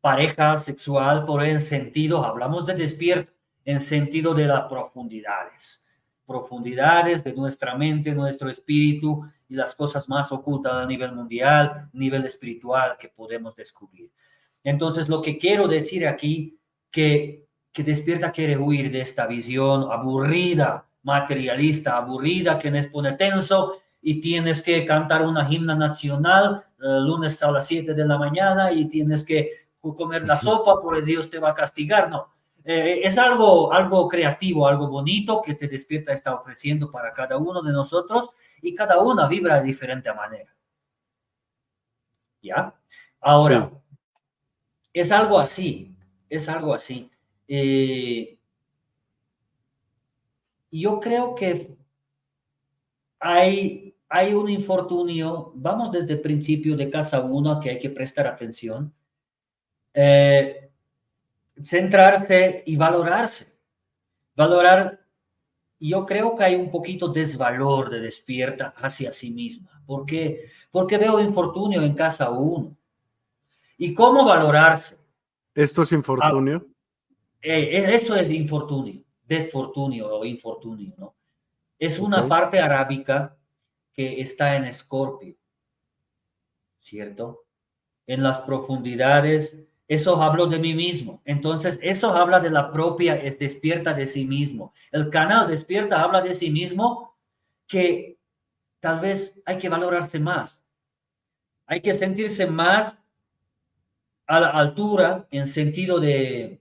[0.00, 3.32] pareja sexual por el sentido, hablamos de despierto,
[3.64, 5.86] en sentido de las profundidades,
[6.28, 12.26] profundidades de nuestra mente, nuestro espíritu y las cosas más ocultas a nivel mundial, nivel
[12.26, 14.12] espiritual que podemos descubrir.
[14.62, 16.58] Entonces, lo que quiero decir aquí,
[16.90, 23.78] que, que despierta quiere huir de esta visión aburrida, materialista, aburrida, que nos pone tenso
[24.02, 28.18] y tienes que cantar una himna nacional el eh, lunes a las 7 de la
[28.18, 32.28] mañana y tienes que comer la sopa porque Dios te va a castigar, no.
[32.70, 37.62] Eh, es algo, algo creativo, algo bonito que te despierta está ofreciendo para cada uno
[37.62, 38.28] de nosotros
[38.60, 40.54] y cada una vibra de diferente manera.
[42.42, 42.74] ¿Ya?
[43.22, 43.70] Ahora,
[44.92, 45.96] es algo así,
[46.28, 47.10] es algo así.
[47.48, 48.38] Eh,
[50.70, 51.74] yo creo que
[53.18, 58.26] hay, hay un infortunio, vamos desde el principio de casa uno que hay que prestar
[58.26, 58.92] atención,
[59.94, 60.67] eh,
[61.64, 63.52] centrarse y valorarse.
[64.34, 65.00] Valorar,
[65.80, 69.82] yo creo que hay un poquito desvalor de despierta hacia sí misma.
[69.86, 70.50] ¿Por qué?
[70.70, 72.76] Porque veo infortunio en casa uno.
[73.76, 74.98] ¿Y cómo valorarse?
[75.54, 76.66] ¿Esto es infortunio?
[76.66, 76.74] Ah,
[77.42, 81.14] eh, eso es infortunio, desfortunio o infortunio, ¿no?
[81.78, 83.36] Es una parte arábica
[83.92, 85.36] que está en Escorpio,
[86.80, 87.44] ¿cierto?
[88.06, 89.56] En las profundidades,
[89.88, 91.22] eso hablo de mí mismo.
[91.24, 94.74] Entonces, eso habla de la propia, es despierta de sí mismo.
[94.92, 97.16] El canal despierta habla de sí mismo
[97.66, 98.18] que
[98.80, 100.62] tal vez hay que valorarse más.
[101.66, 102.98] Hay que sentirse más
[104.26, 106.60] a la altura en sentido de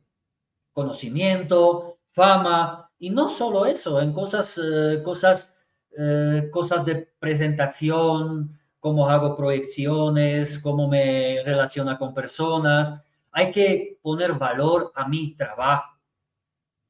[0.72, 5.54] conocimiento, fama, y no solo eso, en cosas, eh, cosas,
[5.98, 13.02] eh, cosas de presentación, cómo hago proyecciones, cómo me relaciona con personas.
[13.38, 15.96] Hay que poner valor a mi trabajo.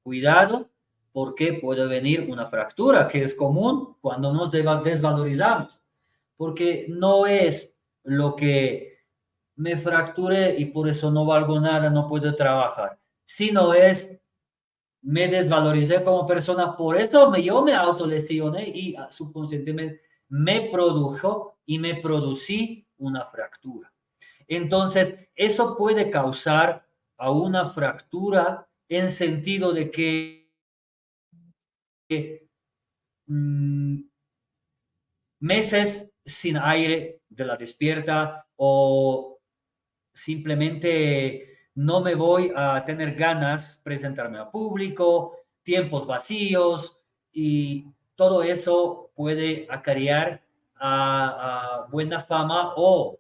[0.02, 0.70] Cuidado,
[1.12, 5.78] porque puede venir una fractura, que es común cuando nos desvalorizamos,
[6.38, 8.98] porque no es lo que
[9.58, 12.98] me fracturé y por eso no valgo nada, no puedo trabajar.
[13.26, 14.18] Sino es,
[15.02, 21.58] me desvaloricé como persona, por eso me, yo me autolesioné y ah, subconscientemente me produjo
[21.66, 23.92] y me producí una fractura.
[24.48, 26.88] Entonces, eso puede causar
[27.18, 30.50] a una fractura en sentido de que
[33.28, 34.00] mm,
[35.40, 39.40] meses sin aire de la despierta o
[40.14, 47.00] simplemente no me voy a tener ganas presentarme a público, tiempos vacíos
[47.32, 47.86] y
[48.16, 50.42] todo eso puede acarrear
[50.76, 53.20] a, buena fama o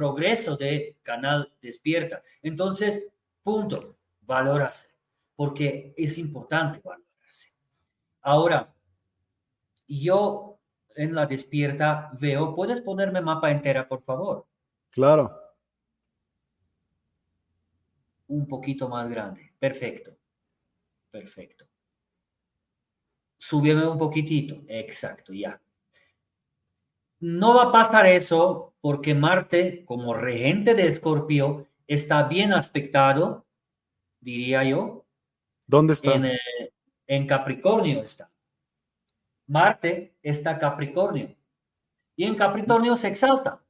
[0.00, 2.22] progreso de canal despierta.
[2.42, 3.06] Entonces,
[3.42, 4.88] punto, valórase,
[5.36, 7.52] porque es importante valorarse.
[8.22, 8.72] Ahora,
[9.86, 10.58] yo
[10.96, 14.46] en la despierta veo, ¿puedes ponerme mapa entera, por favor?
[14.88, 15.36] Claro
[18.30, 19.52] un poquito más grande.
[19.58, 20.16] Perfecto.
[21.10, 21.66] Perfecto.
[23.38, 24.62] Súbeme un poquitito.
[24.68, 25.60] Exacto, ya.
[27.20, 33.44] No va a pasar eso porque Marte, como regente de Escorpio, está bien aspectado,
[34.20, 35.04] diría yo.
[35.66, 36.14] ¿Dónde está?
[36.14, 36.38] En, eh,
[37.06, 38.30] en Capricornio está.
[39.46, 41.34] Marte está Capricornio.
[42.16, 43.60] Y en Capricornio se exalta.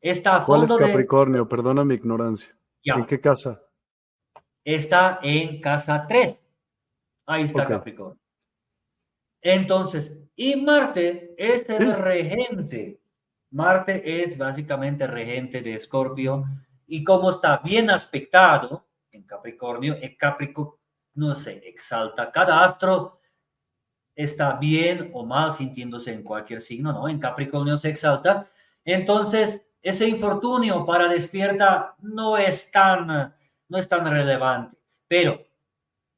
[0.00, 1.46] Está ¿Cuál es Capricornio?
[1.48, 2.56] Perdona mi ignorancia.
[2.84, 3.60] ¿En qué casa?
[4.64, 6.42] Está en casa 3.
[7.26, 8.18] Ahí está Capricornio.
[9.42, 12.98] Entonces, y Marte es el regente.
[13.50, 16.44] Marte es básicamente regente de Escorpio.
[16.86, 20.78] Y como está bien aspectado en Capricornio, el Capricornio
[21.14, 22.30] no se exalta.
[22.30, 23.20] Cada astro
[24.14, 27.08] está bien o mal sintiéndose en cualquier signo, ¿no?
[27.08, 28.48] En Capricornio se exalta.
[28.84, 33.34] Entonces, ese infortunio para despierta no es tan,
[33.68, 34.76] no es tan relevante,
[35.08, 35.42] pero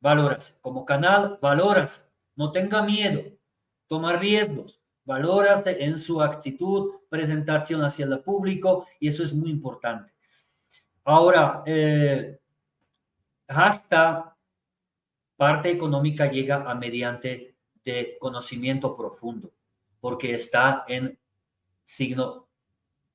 [0.01, 3.23] valoras como canal, valoras, no tenga miedo,
[3.87, 10.11] toma riesgos, valoras en su actitud, presentación hacia el público y eso es muy importante.
[11.05, 12.39] Ahora, eh,
[13.49, 14.35] hasta
[15.37, 17.55] parte económica llega a mediante
[17.85, 19.53] de conocimiento profundo,
[20.01, 21.19] porque está en
[21.85, 22.49] signo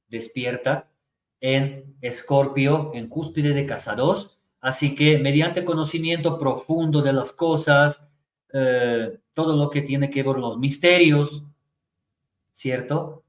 [0.08, 0.88] despierta
[1.41, 4.39] en Escorpio, en cúspide de casa 2.
[4.62, 8.06] Así que mediante conocimiento profundo de las cosas,
[8.54, 11.43] eh, todo lo que tiene que ver los misterios,
[12.52, 13.24] ¿cierto?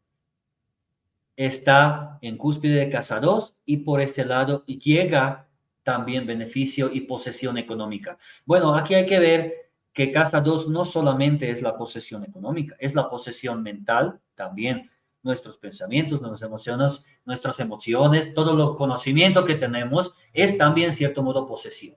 [1.39, 5.47] Está en cúspide de casa 2 y por este lado llega
[5.85, 8.19] también beneficio y posesión económica.
[8.45, 12.97] Bueno, aquí hay que ver que casa 2 no solamente es la posesión económica, es
[12.97, 14.91] la posesión mental también
[15.23, 21.47] nuestros pensamientos, nuestras emociones, nuestras emociones, todo los conocimiento que tenemos es también, cierto modo,
[21.47, 21.97] posesión.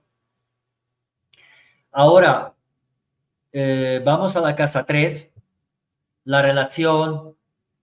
[1.90, 2.54] Ahora,
[3.50, 5.32] eh, vamos a la casa 3.
[6.26, 7.36] La relación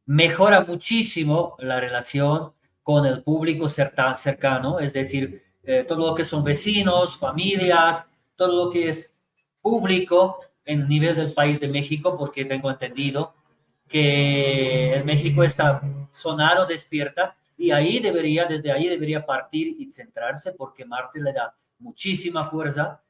[0.09, 2.51] mejora muchísimo la relación
[2.81, 8.03] con el público cercano, es decir, eh, todo lo que son vecinos, familias,
[8.35, 9.21] todo lo que es
[9.61, 13.35] público en nivel del país de México, porque tengo entendido
[13.87, 15.79] que el México está
[16.11, 21.55] sonado, despierta, y ahí debería, desde ahí debería partir y centrarse, porque Marte le da
[21.77, 23.03] muchísima fuerza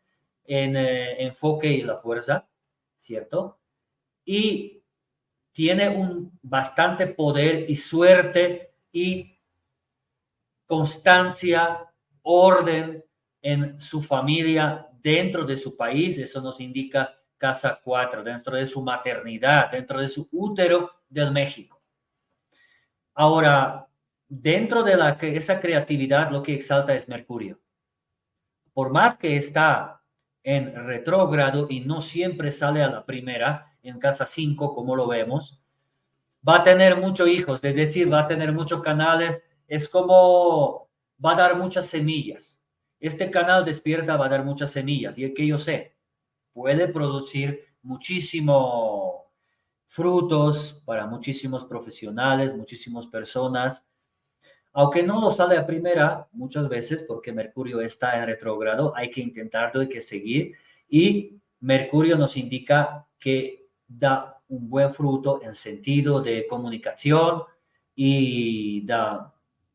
[0.44, 2.46] en eh, enfoque y la fuerza,
[2.98, 3.58] ¿cierto?
[4.26, 4.79] Y
[5.52, 9.38] tiene un bastante poder y suerte y
[10.66, 11.86] constancia,
[12.22, 13.04] orden
[13.42, 18.82] en su familia dentro de su país, eso nos indica casa 4, dentro de su
[18.82, 21.82] maternidad, dentro de su útero del México.
[23.16, 23.88] Ahora,
[24.28, 27.60] dentro de la, esa creatividad, lo que exalta es Mercurio.
[28.74, 30.02] Por más que está
[30.44, 35.62] en retrógrado y no siempre sale a la primera, en casa 5, como lo vemos,
[36.48, 40.90] va a tener muchos hijos, es decir, va a tener muchos canales, es como
[41.24, 42.60] va a dar muchas semillas.
[43.00, 45.96] Este canal despierta va a dar muchas semillas y es que yo sé,
[46.54, 49.24] puede producir muchísimos
[49.88, 53.88] frutos para muchísimos profesionales, muchísimas personas.
[54.74, 59.22] Aunque no lo sale a primera, muchas veces porque Mercurio está en retrógrado, hay que
[59.22, 60.54] intentarlo, hay que seguir.
[60.88, 63.59] Y Mercurio nos indica que
[63.90, 67.44] da un buen fruto en sentido de comunicación
[67.96, 69.34] y da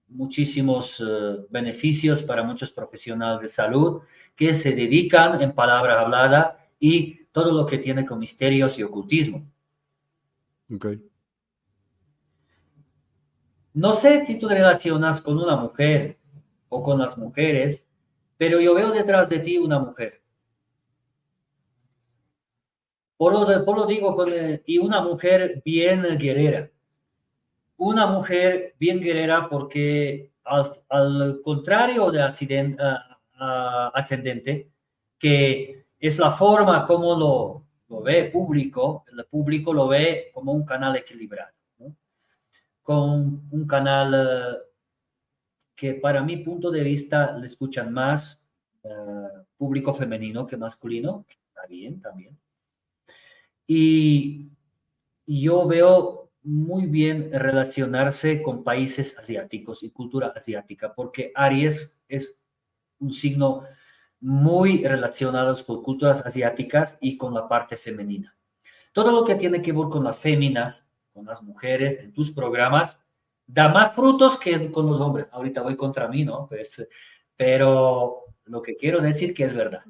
[0.09, 4.03] muchísimos eh, beneficios para muchos profesionales de salud
[4.37, 9.45] que se dedican en palabra hablada y todo lo que tiene con misterios y ocultismo.
[13.75, 16.19] No sé si tú te relacionas con una mujer
[16.69, 17.87] o con las mujeres,
[18.37, 20.24] pero yo veo detrás de ti una mujer.
[23.17, 24.17] Por lo, por lo digo,
[24.67, 26.71] y una mujer bien guerrera.
[27.77, 32.83] Una mujer bien guerrera porque al, contrario de accidente,
[33.39, 34.71] ascendente,
[35.19, 40.65] que es la forma como lo, lo ve público, el público lo ve como un
[40.65, 41.53] canal equilibrado,
[42.83, 44.59] con un canal eh,
[45.75, 48.47] que para mi punto de vista le escuchan más
[48.83, 48.89] eh,
[49.57, 52.39] público femenino que masculino, está bien también.
[53.67, 54.51] Y,
[55.27, 62.43] yo veo muy bien relacionarse con países asiáticos y cultura asiática, porque Aries es
[62.99, 63.65] un signo
[64.21, 68.37] muy relacionados con culturas asiáticas y con la parte femenina.
[68.93, 73.01] Todo lo que tiene que ver con las féminas, con las mujeres en tus programas,
[73.47, 75.29] da más frutos que con los hombres.
[75.33, 76.47] Ahorita voy contra mí, ¿no?
[76.49, 76.87] Pues,
[77.37, 79.83] pero lo que quiero decir que es verdad.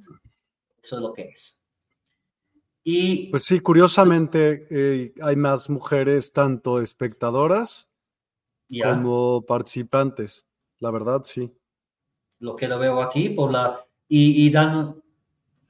[0.80, 1.60] Eso es lo que es.
[2.86, 7.88] Y, pues sí, curiosamente eh, hay más mujeres tanto espectadoras
[8.82, 10.46] como participantes.
[10.80, 11.50] La verdad, sí.
[12.40, 15.02] Lo que lo veo aquí por la y, dan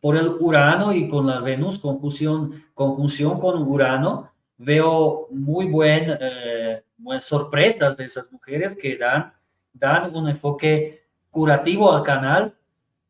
[0.01, 6.83] por el Urano y con la Venus, conjunción, conjunción con Urano, veo muy buen, eh,
[6.97, 9.33] buenas sorpresas de esas mujeres que dan,
[9.73, 12.55] dan un enfoque curativo al canal,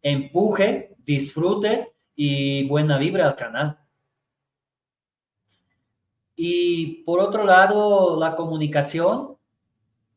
[0.02, 3.78] empuje, disfrute y buena vibra al canal.
[6.37, 9.37] Y por otro lado, la comunicación,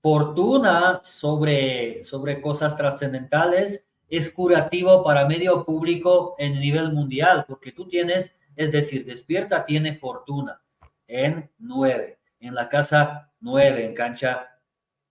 [0.02, 7.88] fortuna sobre, sobre cosas trascendentales es curativo para medio público en nivel mundial, porque tú
[7.88, 10.62] tienes, es decir, despierta tiene fortuna
[11.08, 14.48] en nueve, en la casa nueve, en cancha,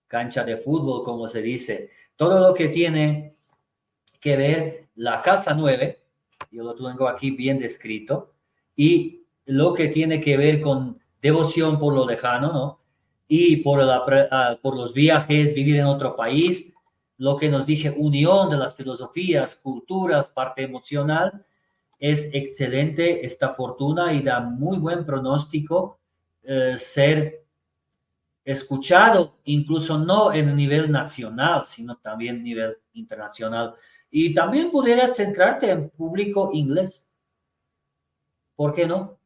[0.07, 1.91] cancha de fútbol, como se dice.
[2.15, 3.35] Todo lo que tiene
[4.19, 6.01] que ver la casa nueve,
[6.51, 8.33] yo lo tengo aquí bien descrito,
[8.75, 12.79] y lo que tiene que ver con devoción por lo lejano, ¿no?
[13.27, 16.71] Y ah, por los viajes, vivir en otro país,
[17.17, 21.45] lo que nos dije, unión de las filosofías, culturas, parte emocional,
[21.99, 25.99] es excelente esta fortuna y da muy buen pronóstico
[26.43, 27.43] eh, ser
[28.45, 33.73] escuchado, incluso no en nivel nacional, sino también nivel internacional.
[34.09, 37.05] Y también pudieras centrarte en público inglés.
[38.55, 39.16] ¿Por qué no?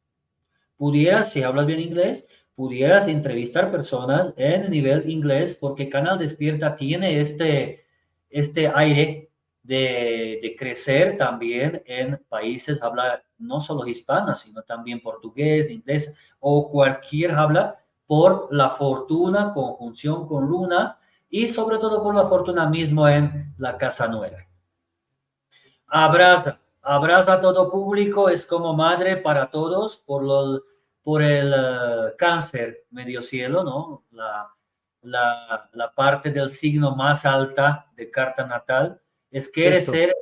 [0.82, 2.26] Pudieras, si hablas bien inglés,
[2.56, 7.86] pudieras entrevistar personas en nivel inglés, porque Canal Despierta tiene este,
[8.32, 9.30] este aire
[9.62, 17.30] de, crecer también en países, habla no solo hispana, sino también portugués, inglés o cualquier
[17.34, 17.78] habla
[18.08, 20.98] por la fortuna, conjunción con luna
[21.30, 24.48] y sobre todo por la fortuna mismo en la casa nueva.
[25.86, 30.64] Abraza, abraza a todo público, es como madre para todos por, lo,
[31.04, 34.06] por el eh, cáncer medio cielo, ¿no?
[34.12, 34.50] La,
[35.04, 39.02] la, parte del signo más alta de carta natal
[39.32, 40.16] Es quiere ser,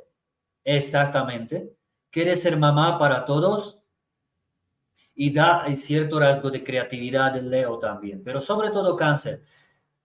[0.64, 1.76] exactamente,
[2.10, 3.80] quiere ser mamá para todos
[5.16, 9.44] y da cierto rasgo de creatividad del Leo también, pero sobre todo cáncer.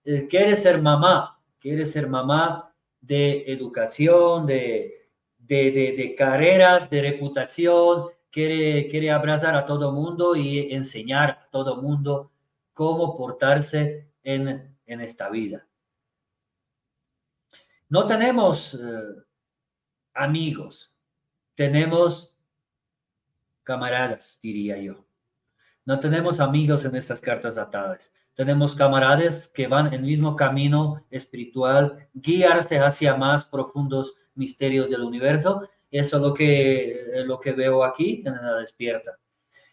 [0.03, 5.04] Eh, quiere ser mamá, quiere ser mamá de educación, de,
[5.47, 11.81] de, de, carreras, de reputación, quiere, quiere abrazar a todo mundo y enseñar a todo
[11.81, 12.31] mundo
[12.73, 15.67] cómo portarse en, en esta vida.
[17.87, 19.23] No tenemos eh,
[20.13, 20.93] amigos,
[21.53, 22.35] tenemos
[23.63, 25.05] camaradas, diría yo.
[25.85, 28.11] No tenemos amigos en estas cartas atadas.
[28.33, 35.01] Tenemos camaradas que van en el mismo camino espiritual, guiarse hacia más profundos misterios del
[35.01, 35.67] universo.
[35.89, 39.17] Eso es lo que, lo que veo aquí en la despierta.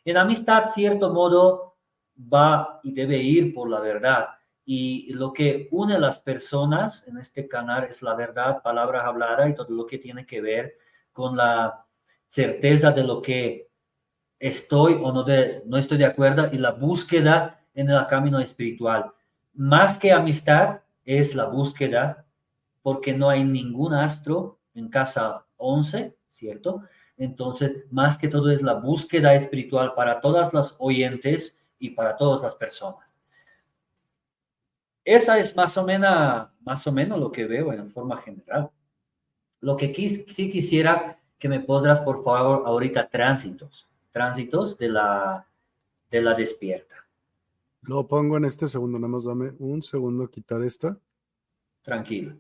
[0.04, 1.76] En amistad, cierto modo,
[2.16, 4.28] va y debe ir por la verdad.
[4.64, 9.50] Y lo que une a las personas en este canal es la verdad, palabras habladas
[9.50, 10.76] y todo lo que tiene que ver
[11.12, 11.84] con la
[12.26, 13.68] certeza de lo que
[14.38, 19.12] estoy o no, de, no estoy de acuerdo y la búsqueda en el camino espiritual.
[19.54, 22.24] Más que amistad es la búsqueda,
[22.83, 26.83] porque no hay ningún astro en casa 11, ¿cierto?
[27.16, 32.43] Entonces, más que todo es la búsqueda espiritual para todas las oyentes y para todas
[32.43, 33.16] las personas.
[35.05, 38.70] Esa es más o menos, más o menos lo que veo en forma general.
[39.61, 45.47] Lo que sí quisiera que me podrás, por favor, ahorita tránsitos, tránsitos de la,
[46.11, 46.95] de la despierta.
[47.83, 50.97] Lo pongo en este segundo, nada más dame un segundo a quitar esta.
[51.83, 52.37] Tranquilo,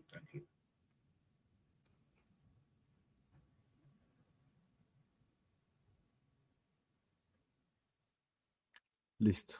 [9.22, 9.54] Listo.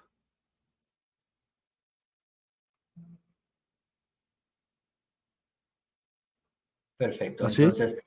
[6.97, 7.47] Perfecto.
[7.47, 8.03] Entonces,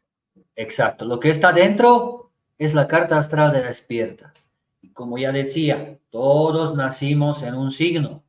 [0.56, 1.06] exacto.
[1.06, 4.34] Lo que está dentro es la carta astral de despierta.
[4.82, 8.24] Y como ya decía, todos nacimos en un signo.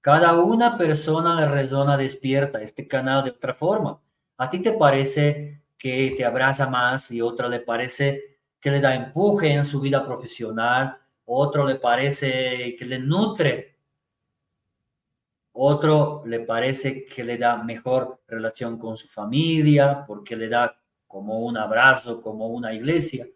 [0.00, 4.00] Cada una persona le resona despierta este canal de otra forma.
[4.38, 8.94] A ti te parece que te abraza más y otra le parece que le da
[8.94, 10.98] empuje en su vida profesional,
[11.28, 13.78] otro le parece que le nutre
[15.60, 21.40] otro le parece que le da mejor relación con su familia, porque le da como
[21.40, 23.26] un abrazo, como una iglesia.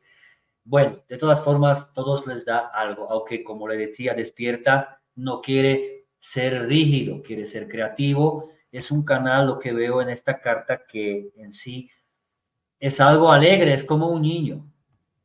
[0.63, 6.07] Bueno, de todas formas, todos les da algo, aunque como le decía, despierta, no quiere
[6.21, 8.51] ser rígido, quiere ser creativo.
[8.71, 11.91] Es un canal, lo que veo en esta carta, que en sí
[12.79, 14.65] es algo alegre, es como un niño.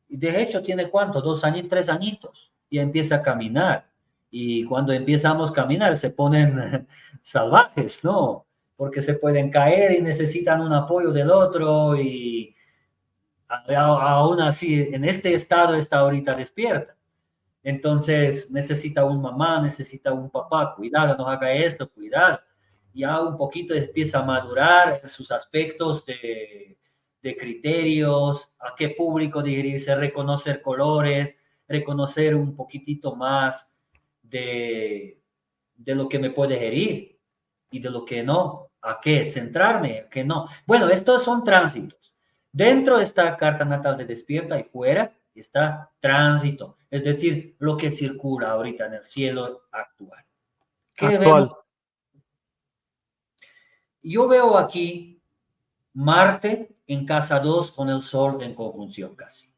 [0.08, 3.88] Y de hecho tiene cuánto, dos años, tres añitos, y empieza a caminar
[4.30, 6.86] y cuando empezamos a caminar se ponen
[7.22, 8.46] salvajes, ¿no?
[8.76, 12.54] Porque se pueden caer y necesitan un apoyo del otro y
[13.74, 16.94] aún así en este estado está ahorita despierta.
[17.62, 22.40] Entonces necesita un mamá, necesita un papá, cuidado, no haga esto, cuidado.
[22.94, 26.78] Ya un poquito empieza a madurar sus aspectos de,
[27.22, 31.38] de criterios, a qué público dirigirse, reconocer colores,
[31.68, 33.72] reconocer un poquitito más
[34.22, 35.20] de,
[35.76, 37.18] lo que me puede herir
[37.70, 40.48] y de lo que no, a qué centrarme, a qué no.
[40.66, 42.14] Bueno, estos son tránsitos.
[42.50, 48.50] Dentro está carta natal de despierta y fuera está tránsito, es decir, lo que circula
[48.50, 50.24] ahorita en el cielo actual.
[50.96, 51.52] actual.
[54.02, 55.20] Yo veo aquí
[55.94, 59.48] Marte en casa 2 con el Sol en conjunción casi.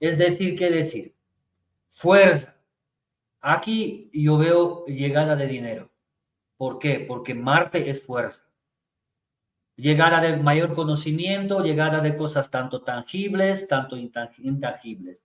[0.00, 1.14] Es decir, ¿qué decir?
[1.88, 2.58] Fuerza,
[3.40, 5.90] Aquí yo veo llegada de dinero.
[6.56, 7.04] ¿Por qué?
[7.06, 8.42] Porque Marte es fuerza.
[9.76, 15.24] Llegada de mayor conocimiento, llegada de cosas tanto tangibles, tanto intangibles.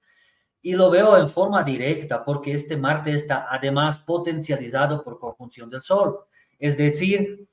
[0.61, 5.82] Y lo veo en forma directa porque este Marte está además potencializado por conjunción del
[5.82, 6.19] Sol.
[6.59, 7.47] Es decir,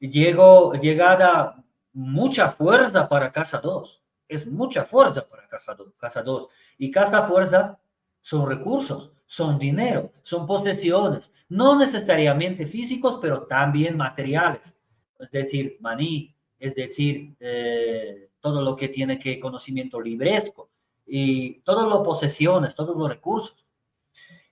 [0.00, 1.62] llegó, llegada
[1.92, 4.02] mucha fuerza para casa 2.
[4.28, 5.94] Es mucha fuerza para casa 2.
[5.96, 6.48] Casa 2.
[6.78, 7.78] Y casa fuerza
[8.20, 14.76] son recursos son dinero, son posesiones, no necesariamente físicos, pero también materiales,
[15.18, 20.70] es decir, maní, es decir, eh, todo lo que tiene que conocimiento libresco
[21.04, 23.66] y todas las posesiones, todos los recursos.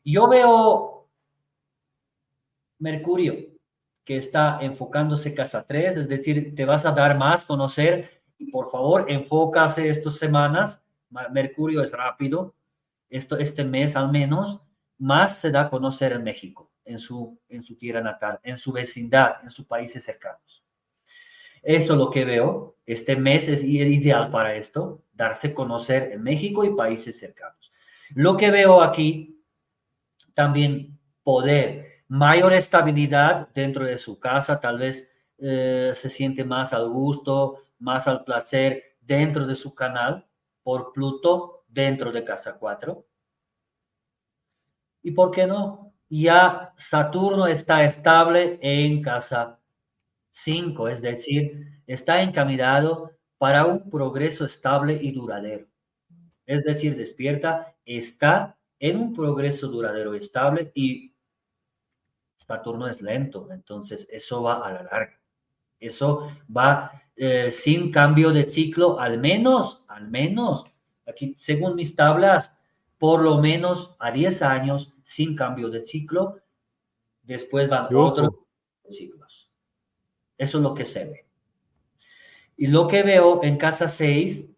[0.05, 1.09] Yo veo
[2.81, 3.37] Mercurio
[4.05, 8.71] que está enfocándose casa 3, es decir, te vas a dar más conocer y por
[8.71, 10.84] favor enfócase estas semanas.
[11.31, 12.55] Mercurio es rápido,
[13.09, 14.63] esto, este mes al menos,
[14.99, 18.73] más se da a conocer en México, en su, en su tierra natal, en su
[18.73, 20.65] vecindad, en sus países cercanos.
[21.63, 22.77] Eso es lo que veo.
[22.85, 27.73] Este mes es ideal para esto, darse a conocer en México y países cercanos.
[28.15, 29.43] Lo que veo aquí,
[30.35, 36.89] también poder, mayor estabilidad dentro de su casa, tal vez eh, se siente más al
[36.89, 40.27] gusto, más al placer dentro de su canal
[40.65, 43.07] por Pluto dentro de casa 4.
[45.03, 45.95] ¿Y por qué no?
[46.09, 49.61] Ya Saturno está estable en casa
[50.31, 55.69] 5, es decir, está encaminado para un progreso estable y duradero.
[56.47, 61.15] Es decir, despierta, está en un progreso duradero y estable y
[62.37, 65.21] Saturno es lento, entonces eso va a la larga.
[65.79, 70.65] Eso va eh, sin cambio de ciclo, al menos, al menos,
[71.07, 72.57] aquí según mis tablas,
[72.99, 76.41] por lo menos a 10 años sin cambio de ciclo.
[77.23, 78.31] Después van otros
[78.89, 79.51] ciclos.
[80.37, 81.27] Eso es lo que se ve.
[82.57, 84.49] Y lo que veo en casa 6,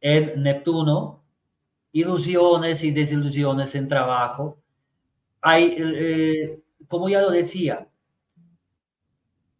[0.00, 1.24] en Neptuno,
[1.92, 4.58] ilusiones y desilusiones en trabajo.
[5.40, 7.88] Hay, eh, como ya lo decía,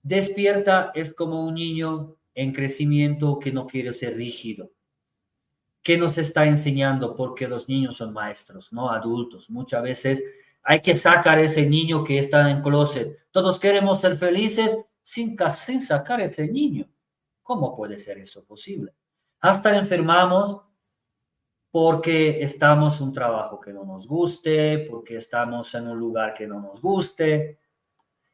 [0.03, 4.71] despierta es como un niño en crecimiento que no quiere ser rígido.
[5.83, 7.15] ¿Qué nos está enseñando?
[7.15, 9.51] Porque los niños son maestros, no adultos.
[9.51, 10.25] Muchas veces
[10.63, 13.19] hay que sacar ese niño que está en closet.
[13.31, 15.37] Todos queremos ser felices sin,
[15.83, 16.89] sacar ese niño.
[17.43, 18.95] ¿Cómo puede ser eso posible?
[19.41, 20.63] Hasta enfermamos
[21.71, 26.47] porque estamos en un trabajo que no nos guste, porque estamos en un lugar que
[26.47, 27.59] no nos guste.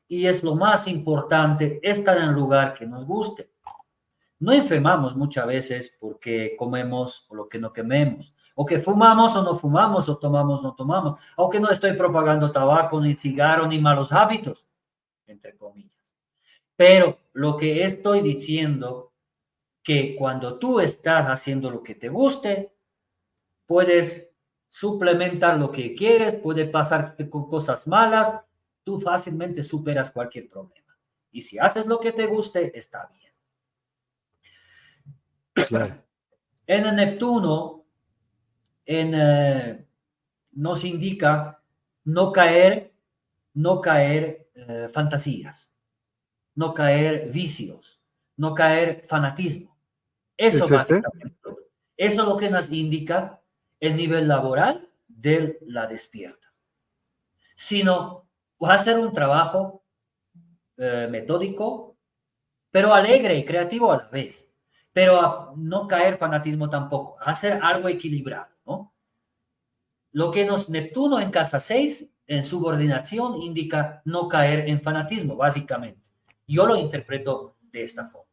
[0.07, 3.50] Y es lo más importante, estar en un lugar que nos guste.
[4.41, 9.43] No enfermamos muchas veces porque comemos o lo que no quememos, o que fumamos o
[9.43, 13.79] no fumamos, o tomamos o no tomamos, aunque no estoy propagando tabaco, ni cigarro, ni
[13.79, 14.67] malos hábitos,
[15.27, 15.97] entre comillas.
[16.75, 19.13] Pero lo que estoy diciendo,
[19.83, 22.73] que cuando tú estás haciendo lo que te guste,
[23.67, 24.35] puedes
[24.69, 28.41] suplementar lo que quieres, puede pasarte con cosas malas,
[28.85, 30.97] tú fácilmente superas cualquier problema.
[31.33, 33.30] Y si haces lo que te guste, está bien.
[36.67, 37.85] En el Neptuno
[38.87, 39.87] en, eh,
[40.53, 41.63] nos indica
[42.05, 42.93] no caer,
[43.55, 45.71] no caer eh, fantasías,
[46.55, 48.01] no caer vicios,
[48.37, 49.77] no caer fanatismo.
[50.37, 51.03] Eso, ¿Es este?
[51.97, 53.41] eso es lo que nos indica
[53.79, 56.53] el nivel laboral de la despierta,
[57.55, 58.29] sino
[58.61, 59.85] hacer un trabajo
[60.77, 61.97] eh, metódico,
[62.71, 64.47] pero alegre y creativo a la vez,
[64.93, 68.93] pero no caer fanatismo tampoco, hacer algo equilibrado, ¿no?
[70.13, 76.01] Lo que nos Neptuno en casa 6, en subordinación, indica no caer en fanatismo, básicamente.
[76.47, 78.29] Yo lo interpreto de esta forma.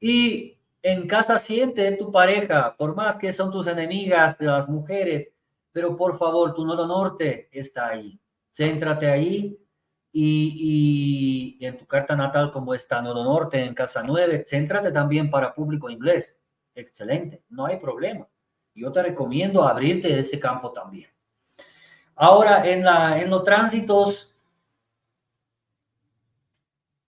[0.00, 5.32] Y en casa siente tu pareja, por más que son tus enemigas de las mujeres,
[5.72, 8.18] pero por favor, tu nodo norte está ahí.
[8.50, 9.56] Céntrate ahí
[10.12, 15.54] y, en tu carta natal como está nodo norte en casa 9, céntrate también para
[15.54, 16.36] público inglés.
[16.74, 18.26] Excelente, no hay problema.
[18.74, 21.10] Yo te recomiendo abrirte ese campo también.
[22.16, 24.34] Ahora, en, los tránsitos,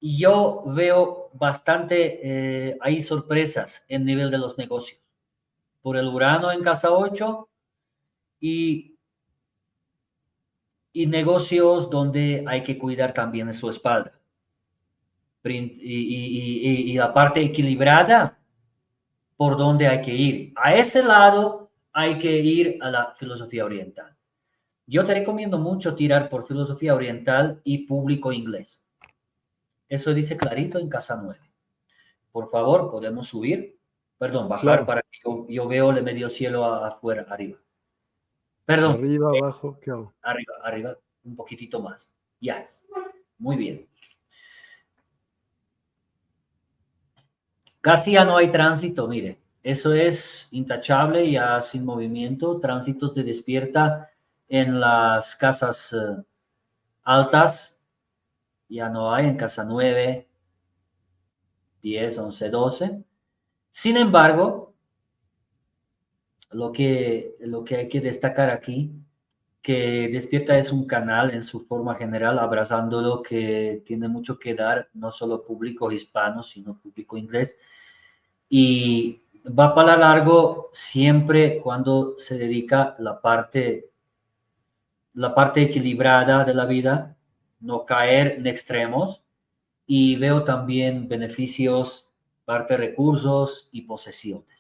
[0.01, 2.21] yo veo bastante,
[2.71, 5.01] eh, hay sorpresas en nivel de los negocios.
[5.83, 7.49] Por el Urano en casa 8
[8.41, 8.92] y,
[10.93, 14.13] y negocios donde hay que cuidar también de su espalda.
[15.45, 18.39] Y, y, la parte equilibrada
[19.37, 20.53] por donde hay que ir.
[20.57, 24.17] A ese lado hay que ir a la filosofía oriental.
[24.87, 28.81] Yo te recomiendo mucho tirar por filosofía oriental y público inglés.
[29.89, 31.39] Eso dice clarito en casa 9.
[32.31, 33.79] Por favor, podemos subir.
[34.17, 35.19] Perdón, bajar para que
[35.53, 37.59] yo, veo el medio cielo afuera, arriba.
[38.65, 38.93] Perdón.
[38.93, 40.13] Arriba, abajo, ¿qué hago?
[40.23, 42.11] Arriba, arriba, un poquitito más.
[42.41, 42.67] Ya.
[43.39, 43.89] Muy bien.
[47.81, 49.39] Casi ya no hay tránsito, mire.
[49.63, 52.61] Eso es intachable, ya sin movimiento.
[52.61, 54.11] Tránsitos de despierta
[54.49, 56.23] en las casas eh,
[57.03, 57.83] altas
[58.73, 60.27] ya no hay en casa 9,
[61.83, 63.05] 10, 11, 12.
[63.71, 64.72] Sin embargo,
[66.53, 68.93] lo que, lo que hay que destacar aquí,
[69.61, 74.89] que Despierta es un canal en su forma general, abrazándolo, que tiene mucho que dar,
[74.95, 77.57] no solo público hispano, sino público inglés.
[78.49, 83.91] Y va para largo siempre cuando se dedica la parte,
[85.15, 87.17] la parte equilibrada de la vida,
[87.61, 89.23] no caer en extremos
[89.87, 92.11] y veo también beneficios,
[92.45, 94.52] parte recursos y posesiones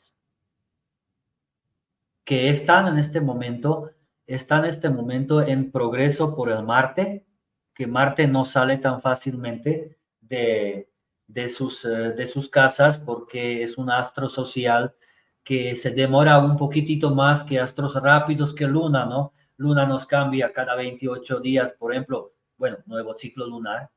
[2.24, 3.90] que están en este momento,
[4.26, 7.26] están en este momento en progreso por el Marte,
[7.74, 10.90] que Marte no sale tan fácilmente de,
[11.26, 14.94] de, sus, eh, de sus casas porque es un astro social
[15.42, 19.32] que se demora un poquitito más que astros rápidos que Luna, ¿no?
[19.56, 23.90] Luna nos cambia cada 28 días, por ejemplo, bueno, nuevo ciclo lunar.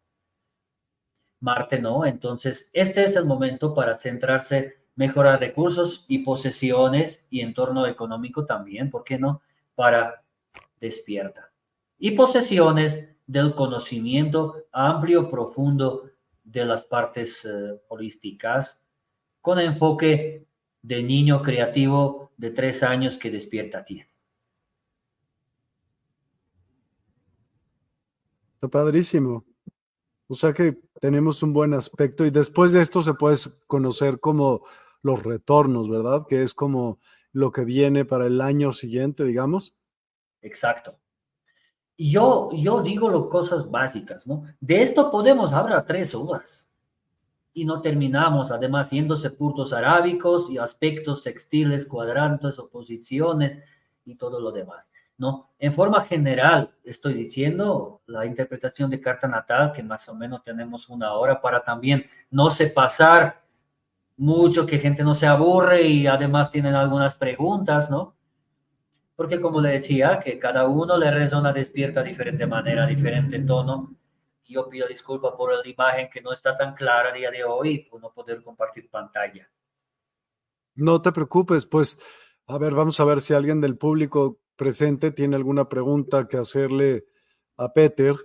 [1.42, 7.86] Marte no, entonces este es el momento para centrarse, mejorar recursos y posesiones y entorno
[7.86, 9.42] económico también, ¿por qué no?
[9.76, 10.24] Para
[10.80, 11.52] despierta.
[11.98, 16.10] Y posesiones del conocimiento amplio, profundo
[16.44, 18.86] de las partes eh, holísticas,
[19.42, 20.46] con enfoque
[20.82, 24.10] de niño creativo de tres años que despierta tiene.
[28.56, 29.44] Está padrísimo.
[30.28, 33.36] O sea que tenemos un buen aspecto y después de esto se puede
[33.68, 34.64] conocer como
[35.06, 36.26] los retornos, ¿verdad?
[36.28, 36.98] Que es como
[37.32, 39.76] lo que viene para el año siguiente, digamos.
[40.42, 40.98] Exacto.
[41.96, 44.46] Yo, yo digo las cosas básicas, ¿no?
[44.60, 46.68] De esto podemos hablar tres horas
[47.54, 53.60] y no terminamos, además, yéndose puntos arábicos y aspectos textiles, cuadrantes, oposiciones
[54.06, 55.52] y todo lo demás, ¿no?
[55.60, 60.90] En forma general, estoy diciendo la interpretación de carta natal, que más o menos tenemos
[60.90, 63.45] una hora para también no se pasar
[64.18, 68.16] mucho, que gente no se aburre y además tienen algunas preguntas, ¿no?
[69.16, 73.96] Porque como le decía, que cada uno le resona despierta de diferente manera, diferente tono,
[74.48, 77.80] yo pido disculpas por la imagen que no está tan clara a día de hoy
[77.90, 79.50] por no poder compartir pantalla.
[80.76, 81.98] No te preocupes, pues,
[82.48, 87.06] a ver, vamos a ver si alguien del público presente tiene alguna pregunta que hacerle
[87.58, 88.16] a Peter.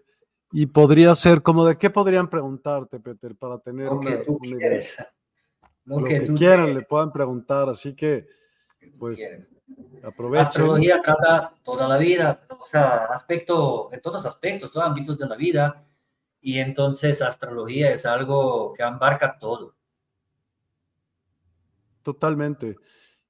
[0.52, 4.80] Y podría ser como de qué podrían preguntarte, Peter, para tener lo una, tú idea.
[5.98, 8.28] Lo, que, quieran le puedan preguntar, así que,
[8.98, 9.26] pues,
[10.04, 10.46] aprovechen.
[10.46, 15.34] Astrología trata toda la vida, o sea, aspecto, en todos aspectos, todos ámbitos de la
[15.34, 15.84] vida,
[16.40, 19.74] y entonces astrología es algo que abarca todo.
[22.02, 22.76] Totalmente.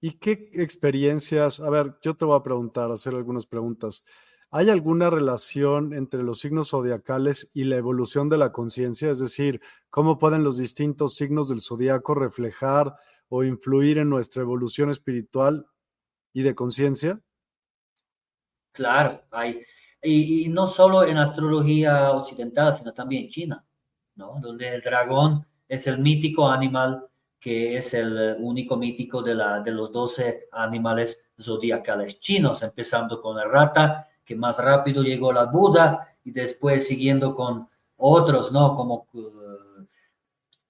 [0.01, 1.61] ¿Y qué experiencias?
[1.61, 4.05] A ver, yo te voy a preguntar, hacer algunas preguntas.
[4.53, 9.11] ¿Hay alguna relación entre los signos zodiacales y la evolución de la conciencia?
[9.11, 12.97] Es decir, ¿cómo pueden los distintos signos del zodiaco reflejar
[13.29, 15.67] o influir en nuestra evolución espiritual
[16.33, 17.21] y de conciencia?
[18.73, 19.63] Claro, hay.
[20.03, 23.65] Y, no solo en astrología occidental, sino también en China,
[24.17, 24.39] ¿no?
[24.41, 27.07] Donde el dragón es el mítico animal
[27.39, 33.39] que es el único mítico de, la, de los 12 animales zodiacales chinos, empezando con
[33.39, 38.77] el rata, que más rápido llegó la Buda, y después siguiendo con otros, ¿no?
[38.77, 39.85] Como uh,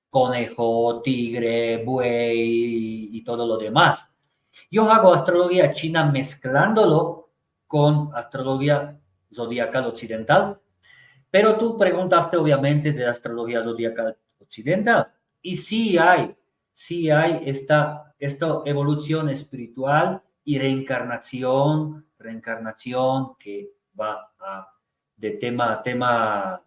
[0.09, 4.11] conejo, tigre, buey y todo lo demás.
[4.71, 7.29] Yo hago astrología china mezclándolo
[7.67, 8.99] con astrología
[9.31, 10.59] zodiacal occidental.
[11.31, 15.07] Pero tú preguntaste obviamente de astrología zodiacal occidental.
[15.43, 16.35] Y sí hay,
[16.73, 24.33] sí hay esta, esta evolución espiritual y reencarnación, reencarnación que va
[25.16, 26.62] de tema a tema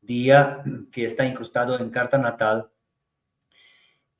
[0.00, 2.70] día, que está incrustado en carta natal.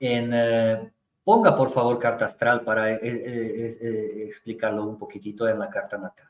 [0.01, 0.93] En, eh,
[1.25, 6.29] ponga por favor carta astral para eh, eh, explicarlo un poquitito en la carta natal.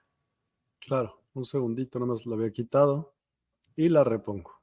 [0.79, 1.19] Claro.
[1.35, 3.15] Un segundito, nomás la había quitado
[3.77, 4.58] y la repongo.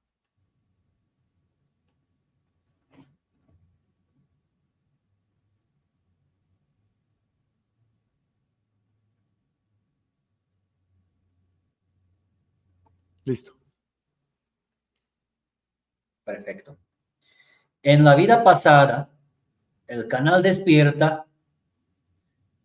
[13.25, 13.53] Listo.
[16.23, 16.77] Perfecto.
[17.83, 19.09] En la vida pasada,
[19.87, 21.25] el canal despierta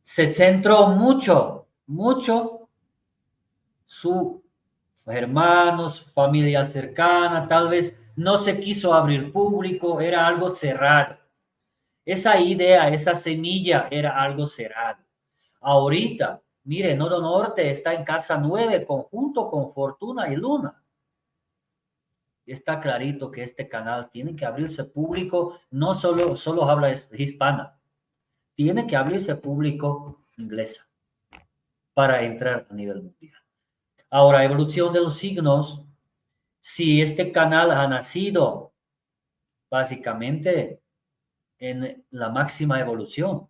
[0.04, 2.68] se centró mucho, mucho
[3.86, 4.40] sus
[5.06, 11.18] hermanos, familia cercana, tal vez no se quiso abrir público, era algo cerrado.
[12.04, 15.02] Esa idea, esa semilla era algo cerrado.
[15.60, 20.82] Ahorita, mire, Nodo Norte está en casa nueve, conjunto con Fortuna y Luna.
[22.46, 27.78] Está clarito que este canal tiene que abrirse público, no solo, solo habla hispana,
[28.54, 30.88] tiene que abrirse público inglesa
[31.94, 33.40] para entrar a nivel mundial.
[34.10, 35.84] Ahora, evolución de los signos,
[36.60, 38.72] si este canal ha nacido
[39.70, 40.82] básicamente
[41.58, 43.49] en la máxima evolución,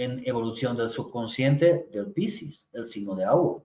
[0.00, 3.62] en evolución del subconsciente del Pisces, el signo de agua.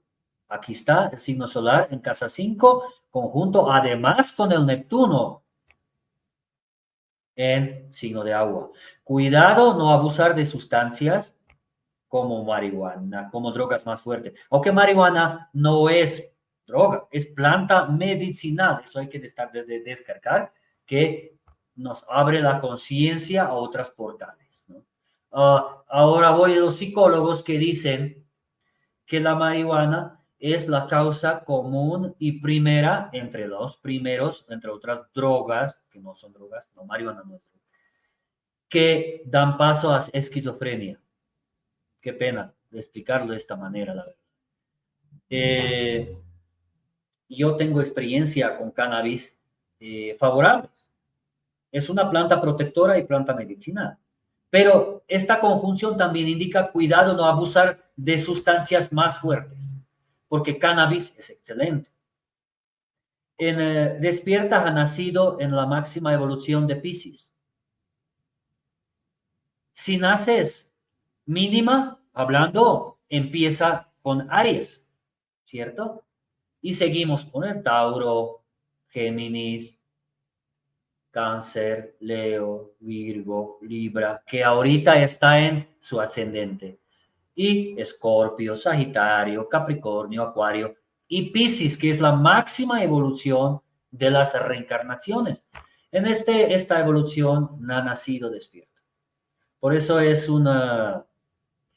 [0.50, 5.44] Aquí está el signo solar en casa 5, conjunto además con el Neptuno,
[7.38, 8.70] en signo de agua.
[9.02, 11.38] Cuidado no abusar de sustancias
[12.10, 14.34] como marihuana, como drogas más fuertes.
[14.50, 16.34] Aunque marihuana no es
[16.68, 18.82] droga, es planta medicinal.
[18.84, 20.52] Eso hay que estar desde descargar,
[20.86, 21.38] que
[21.76, 24.45] nos abre la conciencia a otras portales.
[25.38, 28.26] Ah, ahora voy a los psicólogos que dicen
[29.06, 35.78] que la marihuana es la causa común y primera entre los primeros, entre otras drogas,
[35.92, 37.66] que no son drogas, no, marihuana no es droga,
[38.70, 41.02] que dan paso a esquizofrenia.
[42.00, 44.22] Qué pena explicarlo de esta manera, la verdad.
[45.30, 46.18] Eh,
[47.28, 49.38] yo tengo experiencia con cannabis
[49.82, 50.88] eh, favorables.
[51.74, 53.98] Es una planta protectora y planta medicinal.
[54.50, 59.74] Pero esta conjunción también indica cuidado no abusar de sustancias más fuertes,
[60.28, 61.92] porque cannabis es excelente.
[63.38, 67.32] En eh, Despierta ha nacido en la máxima evolución de Pisces.
[69.74, 70.72] Si naces
[71.26, 74.82] mínima, hablando, empieza con Aries,
[75.44, 76.06] ¿cierto?
[76.62, 78.44] Y seguimos con el Tauro,
[78.88, 79.76] Géminis,
[81.16, 86.82] Cáncer, Leo, Virgo, Libra, que ahorita está en su ascendente.
[87.34, 90.76] Y Escorpio, Sagitario, Capricornio, Acuario
[91.08, 93.62] y Piscis, que es la máxima evolución
[93.92, 95.46] de las reencarnaciones.
[95.90, 98.82] En este, esta evolución ha nacido despierto.
[99.62, 101.06] Por eso es una,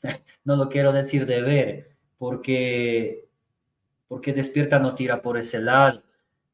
[0.44, 3.28] no lo quiero decir de ver, porque,
[4.08, 6.02] porque despierta no tira por ese lado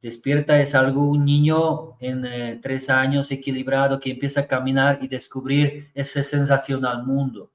[0.04, 5.08] Despierta es algo, un niño en eh, tres años equilibrado que empieza a caminar y
[5.08, 7.50] descubrir ese sensacional mundo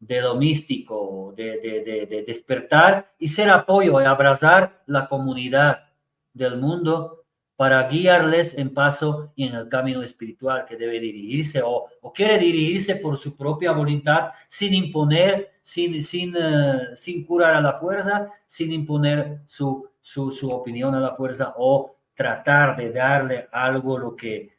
[0.00, 5.90] de lo místico, de, de despertar y ser apoyo y abrazar la comunidad
[6.32, 11.90] del mundo para guiarles en paso y en el camino espiritual que debe dirigirse o,
[12.14, 17.74] quiere dirigirse por su propia voluntad sin imponer, sin, sin, eh, sin curar a la
[17.74, 23.98] fuerza, sin imponer su, su, su opinión a la fuerza o tratar de darle algo
[23.98, 24.56] lo que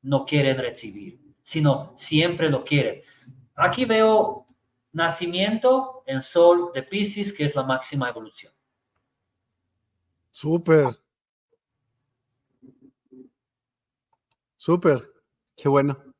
[0.00, 3.02] no quieren recibir, sino siempre lo quieren.
[3.54, 4.46] Aquí veo
[4.90, 8.50] nacimiento en sol de Pisces, que es la máxima evolución.
[10.30, 10.96] Súper.
[14.56, 15.12] Súper,
[15.54, 16.14] qué bueno.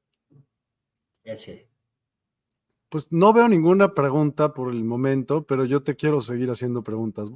[2.89, 7.31] Pues no veo ninguna pregunta por el momento, pero yo te quiero seguir haciendo preguntas.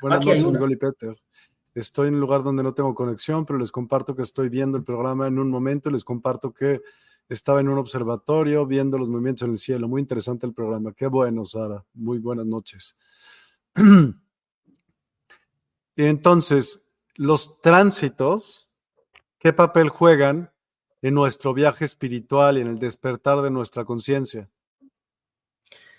[0.00, 1.16] Buenas noches, Miguel y Peter.
[1.74, 4.84] Estoy en un lugar donde no tengo conexión, pero les comparto que estoy viendo el
[4.84, 5.90] programa en un momento.
[5.90, 6.80] Les comparto que
[7.28, 9.88] estaba en un observatorio viendo los movimientos en el cielo.
[9.88, 10.92] Muy interesante el programa.
[10.92, 11.84] Qué bueno, Sara.
[11.94, 12.94] Muy buenas noches.
[15.96, 16.86] Entonces,
[17.16, 18.68] los tránsitos
[19.38, 20.50] ¿Qué papel juegan
[21.00, 24.50] en nuestro viaje espiritual y en el despertar de nuestra conciencia?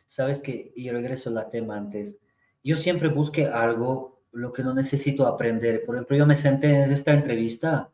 [0.09, 2.17] Sabes que, y regreso al tema antes,
[2.63, 5.85] yo siempre busqué algo, lo que no necesito aprender.
[5.85, 7.91] Por ejemplo, yo me senté en esta entrevista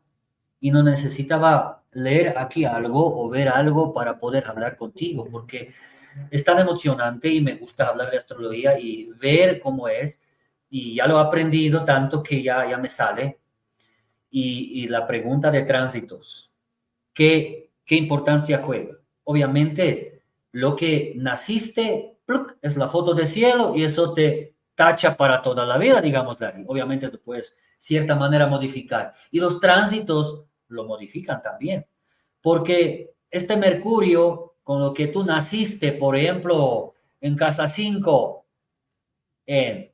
[0.58, 5.74] y no necesitaba leer aquí algo o ver algo para poder hablar contigo, porque
[6.30, 10.22] es tan emocionante y me gusta hablar de astrología y ver cómo es.
[10.70, 13.40] Y ya lo he aprendido tanto que ya, ya me sale
[14.30, 16.50] y, la pregunta de tránsitos.
[17.12, 18.96] ¿Qué, ¿Qué importancia juega?
[19.24, 20.15] Obviamente,
[20.56, 22.16] lo que naciste
[22.62, 26.38] es la foto de cielo y eso te tacha para toda la vida, digamos.
[26.66, 29.12] Obviamente, tú puedes, cierta manera, modificar.
[29.30, 31.86] Y los tránsitos lo modifican también.
[32.40, 38.46] Porque este Mercurio, con lo que tú naciste, por ejemplo, en casa 5,
[39.44, 39.92] en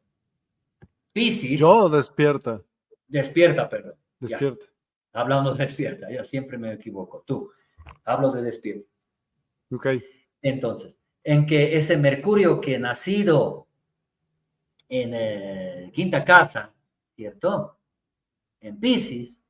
[1.13, 1.59] Pisces.
[1.59, 2.63] Yo despierta.
[3.09, 3.97] Despierta, perdón.
[4.21, 4.67] Despierta.
[5.13, 7.25] Hablando de despierta, ya siempre me equivoco.
[7.27, 7.51] Tú,
[8.05, 8.89] hablo de despierta.
[9.73, 9.89] Ok.
[10.43, 13.69] Entonces, en que ese Mercurio que nacido
[14.89, 16.73] en eh, quinta casa,
[17.15, 17.79] ¿cierto?
[18.61, 19.41] En Pisces,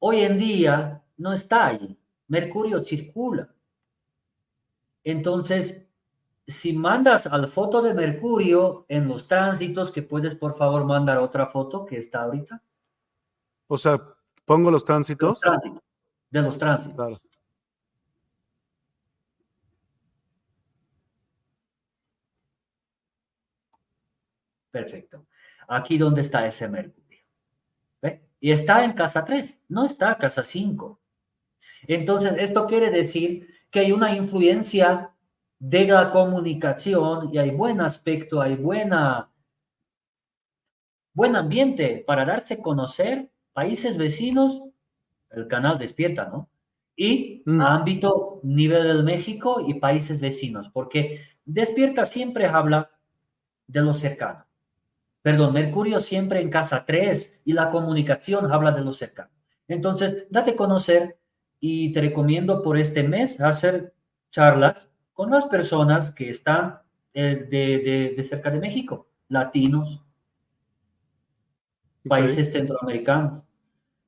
[0.00, 1.98] hoy en día no está ahí.
[2.28, 3.54] Mercurio circula.
[5.04, 5.86] Entonces,
[6.46, 11.46] si mandas al foto de Mercurio en los tránsitos, que puedes por favor mandar otra
[11.46, 12.62] foto que está ahorita.
[13.68, 14.02] O sea,
[14.44, 15.40] pongo los tránsitos.
[16.30, 16.94] De los tránsitos.
[16.94, 17.20] Claro.
[24.72, 25.26] Perfecto.
[25.68, 27.20] Aquí donde está ese Mercurio.
[28.00, 28.22] ¿Ve?
[28.40, 30.98] Y está en casa 3, no está en casa 5.
[31.86, 35.10] Entonces, esto quiere decir que hay una influencia
[35.60, 39.30] de la comunicación y hay buen aspecto, hay buena,
[41.14, 44.62] buen ambiente para darse a conocer países vecinos
[45.30, 46.48] el canal despierta, ¿no?
[46.96, 47.60] Y mm.
[47.60, 52.90] ámbito nivel del México y países vecinos, porque despierta siempre habla
[53.66, 54.44] de lo cercano.
[55.22, 59.30] Perdón, Mercurio siempre en casa 3 y la comunicación habla de lo cercano.
[59.68, 61.16] Entonces, date a conocer
[61.60, 63.94] y te recomiendo por este mes hacer
[64.30, 66.80] charlas con las personas que están
[67.14, 70.04] eh, de, de, cerca de México, latinos,
[72.08, 73.44] países centroamericanos.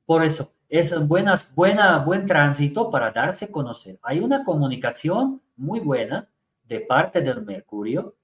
[0.05, 4.01] Por eso, es buenas, buena, buen tránsito para darse a conocer.
[4.03, 6.29] Hay una comunicación muy buena
[6.65, 8.17] de parte del Mercurio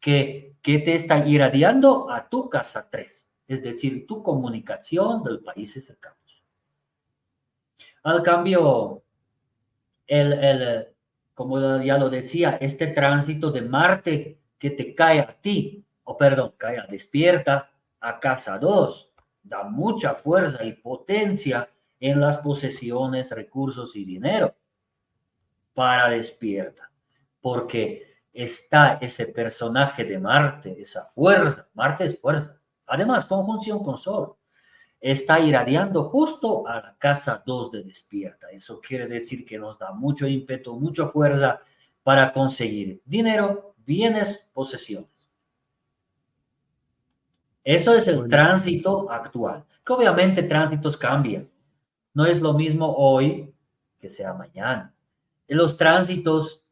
[0.00, 5.86] que, que te está irradiando a tu casa 3, es decir, tu comunicación del países
[5.86, 6.18] cercanos.
[8.02, 9.02] Al cambio,
[10.06, 10.86] el, el,
[11.34, 16.54] como ya lo decía, este tránsito de Marte que te cae a ti, o perdón,
[16.56, 17.70] cae a despierta
[18.00, 21.68] a casa 2, da mucha fuerza y potencia
[22.00, 24.54] en las posesiones, recursos y dinero
[25.74, 26.90] para despierta,
[27.40, 28.07] porque
[28.42, 34.36] está ese personaje de Marte, esa fuerza, Marte es fuerza, además conjunción con Sol,
[35.00, 38.48] está irradiando justo a la casa 2 de despierta.
[38.52, 41.60] Eso quiere decir que nos da mucho ímpetu, mucha fuerza
[42.04, 45.28] para conseguir dinero, bienes, posesiones.
[47.64, 51.50] Eso es el tránsito actual, que obviamente tránsitos cambian.
[52.14, 53.52] No es lo mismo hoy
[53.98, 54.94] que sea mañana.
[55.48, 56.62] Los tránsitos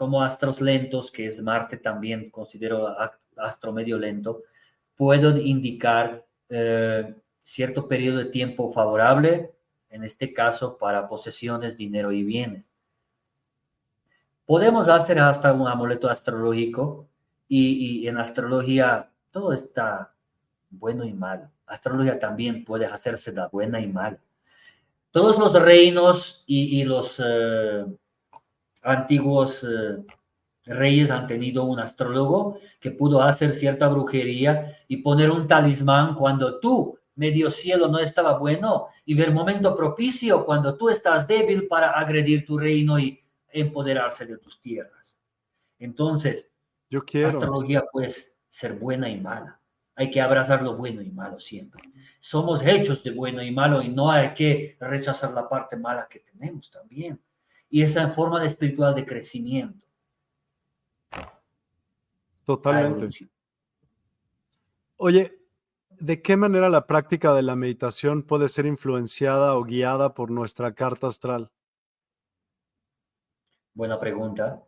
[0.00, 2.96] como astros lentos, que es Marte también considero
[3.36, 4.44] astro medio lento,
[4.96, 9.52] pueden indicar eh, cierto periodo de tiempo favorable,
[9.90, 12.64] en este caso para posesiones, dinero y bienes.
[14.46, 17.06] Podemos hacer hasta un amuleto astrológico
[17.46, 20.14] y, en astrología todo está
[20.70, 24.18] bueno y malo astrología también puede hacerse la buena y mala.
[25.10, 27.84] Todos los reinos y, los eh,
[28.82, 30.04] antiguos eh,
[30.64, 36.60] reyes han tenido un astrólogo que pudo hacer cierta brujería y poner un talismán cuando
[36.60, 41.90] tú, medio cielo, no estaba bueno y ver momento propicio cuando tú estás débil para
[41.90, 45.18] agredir tu reino y empoderarse de tus tierras.
[45.78, 46.50] Entonces,
[46.88, 47.28] Yo quiero.
[47.28, 48.12] astrología puede
[48.48, 49.60] ser buena y mala
[50.00, 51.82] hay que abrazar lo bueno y malo siempre.
[52.20, 56.20] Somos hechos de bueno y malo y no hay que rechazar la parte mala que
[56.20, 57.20] tenemos también.
[57.70, 59.86] Y esa forma de espiritual de crecimiento.
[62.44, 63.30] Totalmente.
[64.96, 65.38] Oye,
[65.88, 70.74] ¿de qué manera la práctica de la meditación puede ser influenciada o guiada por nuestra
[70.74, 71.50] carta astral?
[73.72, 74.62] Buena pregunta.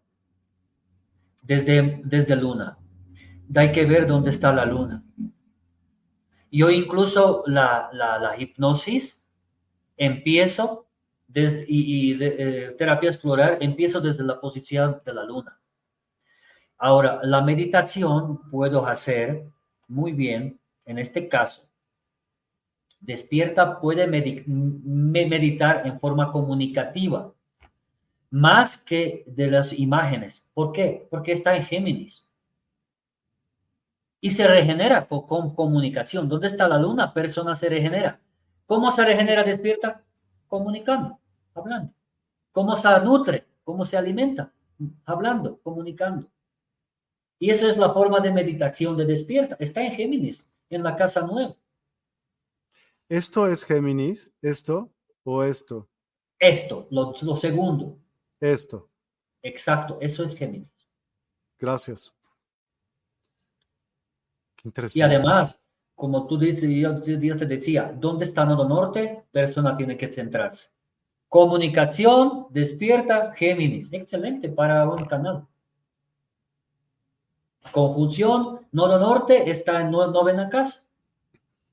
[1.42, 2.78] Desde, desde Luna
[3.61, 5.05] hay que ver dónde está la luna.
[6.50, 9.26] Yo incluso la, la, hipnosis
[9.96, 10.82] empiezo
[11.33, 15.59] desde, y, eh, terapia explorar empiezo desde la posición de la luna.
[16.78, 19.45] Ahora, la meditación puedo hacer
[19.89, 21.68] muy bien, en este caso,
[23.01, 27.33] despierta puede meditar en forma comunicativa,
[28.30, 30.47] más que de las imágenes.
[30.55, 31.07] ¿Por qué?
[31.11, 32.26] Porque está en Géminis
[34.24, 36.28] y se regenera con, comunicación.
[36.28, 37.12] ¿Dónde está la luna?
[37.12, 38.20] Persona se regenera.
[38.66, 40.01] ¿Cómo se regenera despierta?
[40.47, 41.18] Comunicando,
[41.55, 41.92] hablando.
[42.53, 43.46] ¿Cómo se nutre?
[43.64, 44.53] ¿Cómo se alimenta?
[45.05, 46.30] Hablando, comunicando.
[47.38, 49.57] Y eso es la forma de meditación de despierta.
[49.58, 51.57] Está en Géminis, en la casa nueva.
[53.08, 54.30] ¿Esto es Géminis?
[54.41, 54.92] ¿Esto
[55.24, 55.88] o esto?
[56.38, 57.99] Esto, lo, lo segundo.
[58.41, 58.88] Esto.
[59.42, 60.70] Exacto, eso es Géminis.
[61.58, 62.12] Gracias.
[64.95, 65.61] Y además,
[65.95, 69.24] como tú dices, yo, te decía, ¿dónde está Nodo Norte?
[69.30, 70.68] Persona tiene que centrarse.
[71.33, 73.91] Comunicación, despierta, Géminis.
[73.91, 75.46] Excelente para un canal.
[77.71, 80.83] Conjunción, Nodo Norte está en novena casa.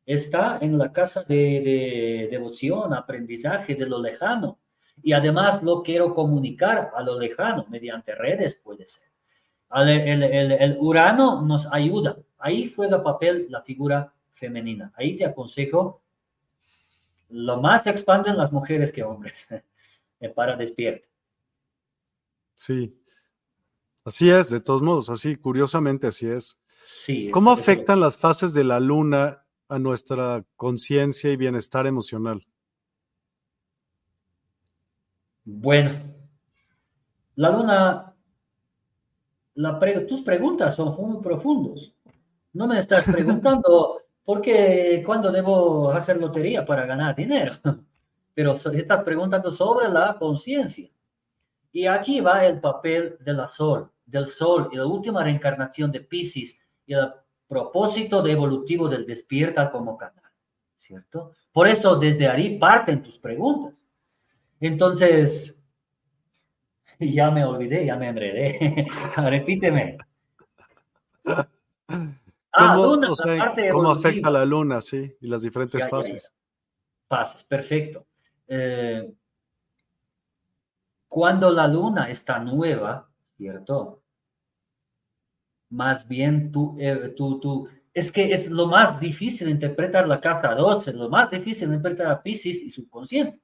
[0.06, 4.60] Está en la casa de, devoción, aprendizaje de lo lejano.
[5.03, 9.10] Y además lo quiero comunicar a lo lejano mediante redes, puede ser.
[9.73, 14.94] el, el Urano nos ayuda Ahí juega papel la figura femenina.
[14.95, 15.99] Ahí te aconsejo,
[17.30, 19.47] lo más se expanden las mujeres que hombres,
[20.35, 21.07] para despierta.
[22.56, 22.93] Sí,
[24.03, 26.60] así es, de todos modos, así, curiosamente así es.
[27.03, 32.45] Sí, ¿Cómo afectan las fases de la luna a nuestra conciencia y bienestar emocional?
[35.45, 35.91] Bueno,
[37.35, 38.15] la luna,
[40.07, 41.93] tus preguntas son muy profundos.
[42.53, 47.53] No me estás preguntando porque cuando debo hacer lotería para ganar dinero,
[48.35, 50.88] pero estás preguntando sobre la conciencia.
[51.72, 56.01] Y aquí va el papel de la sol, del sol y la última reencarnación de
[56.01, 57.11] Pisces y el
[57.47, 60.31] propósito de evolutivo del despierta como canal,
[60.77, 61.31] ¿cierto?
[61.51, 63.84] Por eso desde ahí parten tus preguntas.
[64.60, 65.60] Entonces,
[66.99, 68.85] ya me olvidé, ya me enredé.
[69.27, 69.97] Repíteme.
[72.51, 72.76] Ah,
[73.71, 75.15] ¿Cómo, afecta la luna, sí?
[75.21, 76.34] Y las diferentes fases.
[77.07, 78.07] Fases, perfecto.
[78.47, 79.11] Eh,
[81.07, 84.01] cuando la luna está nueva, ¿cierto?
[85.69, 90.55] Más bien tú, eh, tú, tú, es que es lo más difícil interpretar la casa
[90.55, 93.39] 12, lo más difícil interpretar a Pisces y subconsciente.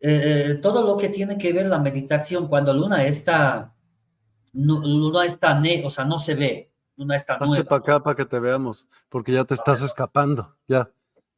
[0.00, 3.74] Eh, todo lo que tiene que ver la meditación, cuando luna está,
[4.52, 8.38] luna está, o sea, no se ve, luna está Hazte para acá para que te
[8.38, 10.90] veamos, porque ya te estás escapando, ya.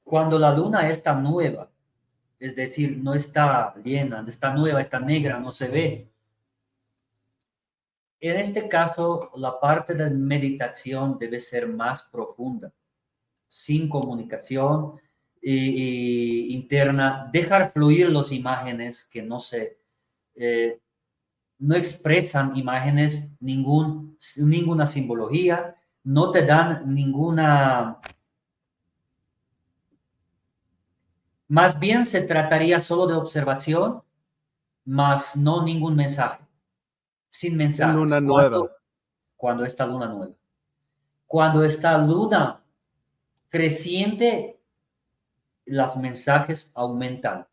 [0.05, 1.68] Cuando la luna está nueva,
[2.39, 6.09] es decir, no está llena, está nueva, está negra, no se ve.
[8.20, 12.72] En este caso, la parte de meditación debe ser más profunda,
[13.47, 15.01] sin comunicación
[15.40, 19.78] interna, dejar fluir las imágenes que no se,
[20.35, 20.80] eh,
[21.59, 28.01] no expresan imágenes, ningún, ninguna simbología, no te dan ninguna
[31.48, 34.02] Más bien se trataría solo de observación,
[34.85, 36.44] más no ningún mensaje.
[37.30, 37.94] Sin mensaje.
[37.94, 38.70] Luna nueva.
[39.35, 40.35] Cuando está luna nueva.
[41.26, 42.62] Cuando está luna
[43.48, 44.60] creciente,
[45.64, 47.47] los mensajes aumentan.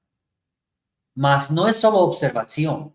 [1.14, 2.94] Mas no es solo observación,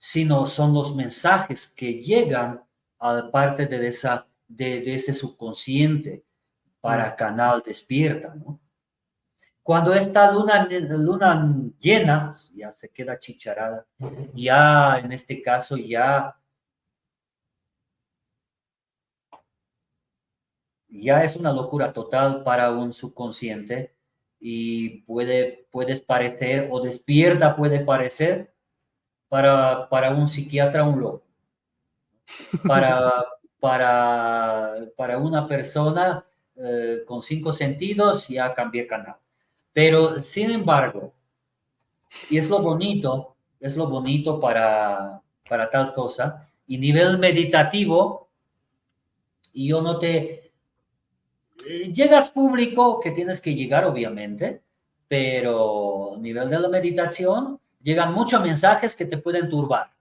[0.00, 2.64] sino son los mensajes que llegan
[2.98, 6.24] a parte de, esa, de, de ese subconsciente
[6.80, 7.16] para mm.
[7.16, 8.58] canal despierta, ¿no?
[9.62, 13.86] Cuando esta luna, luna llena, ya se queda chicharada,
[14.34, 16.34] ya en este caso ya,
[20.88, 23.94] ya es una locura total para un subconsciente
[24.40, 28.52] y puede, puedes parecer o despierta puede parecer
[29.30, 31.22] para, para un psiquiatra un loco.
[32.66, 33.24] Para,
[33.60, 36.26] para, para una persona
[36.56, 39.16] eh, con cinco sentidos ya cambié canal.
[39.72, 41.14] Pero, sin embargo,
[42.28, 48.28] y es lo bonito, es lo bonito para, para tal cosa, y nivel meditativo,
[49.52, 50.52] y yo no te...
[51.68, 54.62] Eh, llegas público, que tienes que llegar, obviamente,
[55.06, 59.92] pero nivel de la meditación, llegan muchos mensajes que te pueden turbar.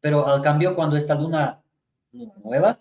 [0.00, 1.62] Pero al cambio, cuando está luna,
[2.12, 2.80] nueva,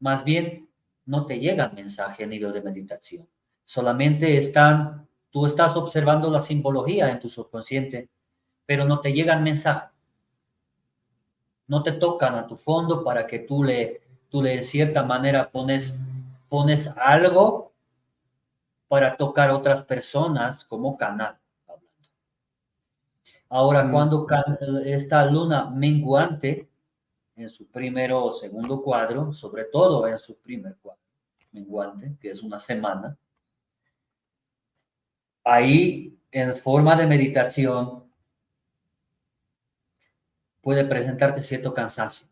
[0.00, 0.68] más bien
[1.04, 3.26] no te llega mensaje a nivel de meditación
[3.66, 8.08] solamente están, tú estás observando la simbología en tu subconsciente,
[8.64, 9.90] pero no te llegan mensajes.
[11.66, 14.00] No te tocan a tu fondo para que tú le,
[14.30, 16.00] tú le de cierta manera pones,
[16.48, 17.72] pones algo
[18.86, 21.36] para tocar otras personas como canal.
[23.48, 23.92] Ahora, mm.
[23.92, 24.26] cuando
[24.84, 26.68] esta luna menguante,
[27.36, 31.02] en su primero o segundo cuadro, sobre todo en su primer cuadro
[31.52, 33.16] menguante, que es una semana,
[35.44, 38.04] ahí en forma de meditación
[40.60, 42.26] puede presentarte cierto cansancio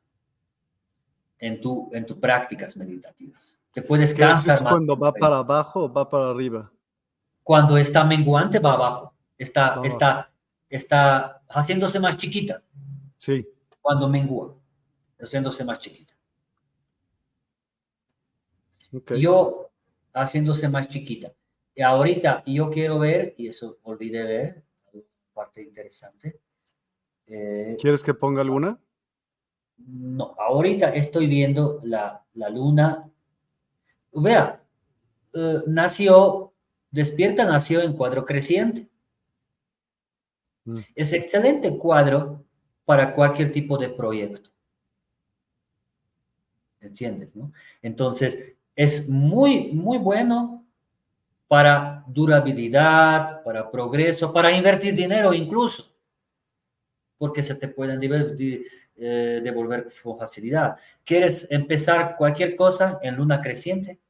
[1.39, 3.59] en tu en tus prácticas meditativas.
[3.73, 4.55] Te puedes cansar.
[4.55, 6.71] Es cuando va para abajo o va para arriba?
[7.43, 9.15] Cuando está menguante va abajo.
[9.37, 10.31] Está, está,
[10.77, 12.63] está haciéndose más chiquita.
[13.19, 13.47] Sí.
[13.81, 14.57] Cuando mengua,
[15.21, 16.15] haciéndose más chiquita.
[19.19, 19.71] Yo
[20.13, 21.33] haciéndose más chiquita.
[21.75, 24.63] Y ahorita yo quiero ver, y eso olvidé ver,
[25.33, 26.41] parte interesante.
[27.27, 28.79] Eh, ¿Quieres que ponga alguna?
[29.77, 33.11] No, ahorita estoy viendo la, la luna.
[34.13, 34.63] Vea,
[35.33, 36.53] eh, nació,
[36.91, 38.89] despierta nació en cuadro creciente.
[40.65, 40.79] Mm.
[40.95, 42.45] Es excelente cuadro
[42.85, 44.51] para cualquier tipo de proyecto.
[46.81, 47.35] ¿Entiendes?
[47.35, 47.53] No?
[47.83, 50.67] Entonces, es muy, muy bueno
[51.49, 55.95] para durabilidad, para progreso, para invertir dinero incluso,
[57.17, 58.01] porque se te pueden
[58.97, 60.77] eh, devolver con facilidad.
[61.05, 64.01] ¿Quieres empezar cualquier cosa en luna creciente?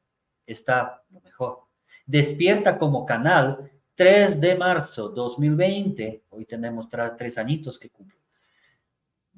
[0.46, 1.60] Está lo mejor.
[2.06, 8.18] Despierta como canal 3 de marzo 2020, hoy tenemos tres añitos que cumple,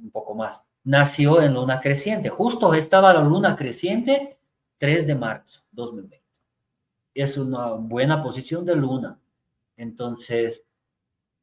[0.03, 2.29] un poco más, nació en luna creciente.
[2.29, 4.39] Justo estaba la luna creciente
[4.79, 6.23] 3 de marzo 2020.
[7.15, 9.19] Es una buena posición de luna.
[9.77, 10.65] Entonces,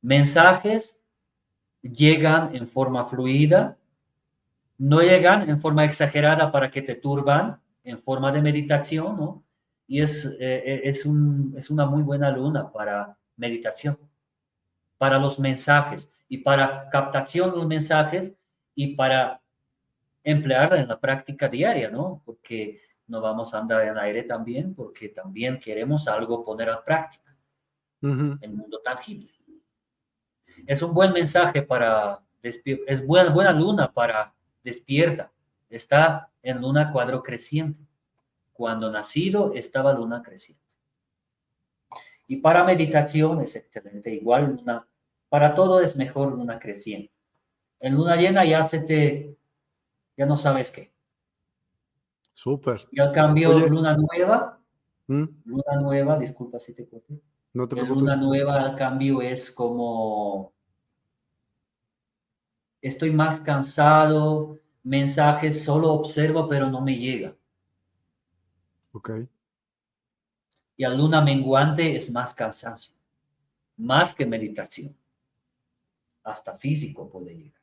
[0.02, 1.00] mensajes
[1.82, 3.78] llegan en forma fluida,
[4.78, 9.44] no llegan en forma exagerada para que te turban, en forma de meditación, ¿no?
[9.88, 13.98] Y es, eh, eh, es, un, es una muy buena luna para meditación,
[14.98, 18.34] para los mensajes y para captación de los mensajes
[18.76, 19.42] y para
[20.24, 22.22] emplearla en la práctica diaria, ¿no?
[22.26, 27.36] Porque no vamos a andar en aire también, porque también queremos algo poner a práctica
[28.02, 29.32] en el mundo tangible.
[30.66, 34.34] Es un buen mensaje para, es buena, buena luna para
[34.64, 35.32] despierta.
[35.70, 37.80] Está en luna cuadro creciente.
[38.54, 40.64] Cuando nacido estaba luna creciente.
[42.28, 44.14] Y para meditación es excelente.
[44.14, 44.88] Igual luna,
[45.30, 47.12] para todo es mejor luna creciente.
[47.80, 49.36] En luna llena ya se te,
[50.16, 50.94] ya no sabes qué.
[52.32, 52.88] Súper.
[52.92, 54.60] Y al cambio, luna nueva,
[55.08, 55.26] ¿Mm?
[55.46, 57.20] luna nueva, disculpa si te corté.
[57.54, 58.02] No te preocupes.
[58.02, 60.54] Luna nueva al cambio es como
[62.82, 67.36] estoy más cansado, mensajes solo observo pero no me llega.
[68.94, 69.12] Ok.
[70.78, 72.94] Y a luna menguante es más cansancio,
[73.78, 74.96] más que meditación.
[76.24, 77.62] Hasta físico puede llegar.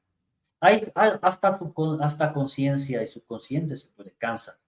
[0.60, 1.58] Hay, hasta,
[2.00, 4.58] hasta conciencia y subconsciente se puede cansar.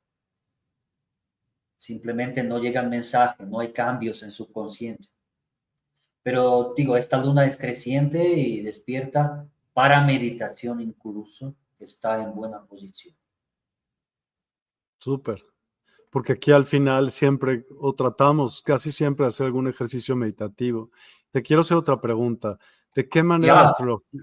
[1.77, 5.09] Simplemente no llega el mensaje, no hay cambios en subconsciente.
[6.23, 13.15] Pero digo, esta luna es creciente y despierta para meditación incluso está en buena posición.
[14.99, 15.52] Súper.
[16.13, 20.91] Porque aquí al final siempre, o tratamos casi siempre de hacer algún ejercicio meditativo.
[21.31, 22.59] Te quiero hacer otra pregunta.
[22.95, 24.21] ¿De qué manera astrología?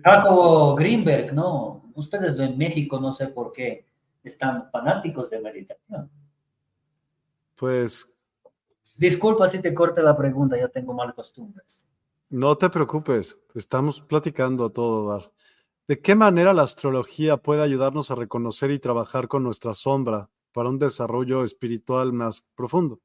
[0.77, 1.91] Greenberg, ¿no?
[1.95, 3.87] Ustedes en México no sé por qué
[4.23, 6.11] están fanáticos de meditación.
[7.55, 8.15] Pues.
[8.95, 11.87] Disculpa si te corte la pregunta, ya tengo mal costumbres.
[12.29, 15.31] No te preocupes, estamos platicando a todo dar.
[15.87, 20.69] ¿De qué manera la astrología puede ayudarnos a reconocer y trabajar con nuestra sombra para
[20.69, 22.99] un desarrollo espiritual más profundo?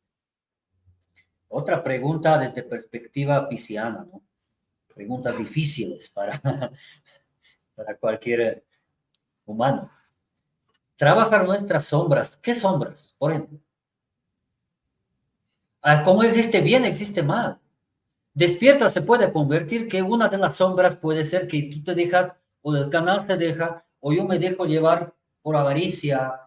[1.48, 4.22] Otra pregunta desde perspectiva pisciana, ¿no?
[4.94, 6.40] Preguntas difíciles para,
[7.74, 8.64] para cualquier
[9.44, 9.90] humano.
[10.96, 12.36] Trabajar nuestras sombras.
[12.36, 13.14] ¿Qué sombras?
[13.18, 13.58] Por ejemplo.
[15.82, 17.60] Ah, ¿Cómo existe bien, existe mal?
[18.32, 22.34] Despierta se puede convertir que una de las sombras puede ser que tú te dejas
[22.62, 26.43] o el canal se deja, o yo me dejo llevar por avaricia.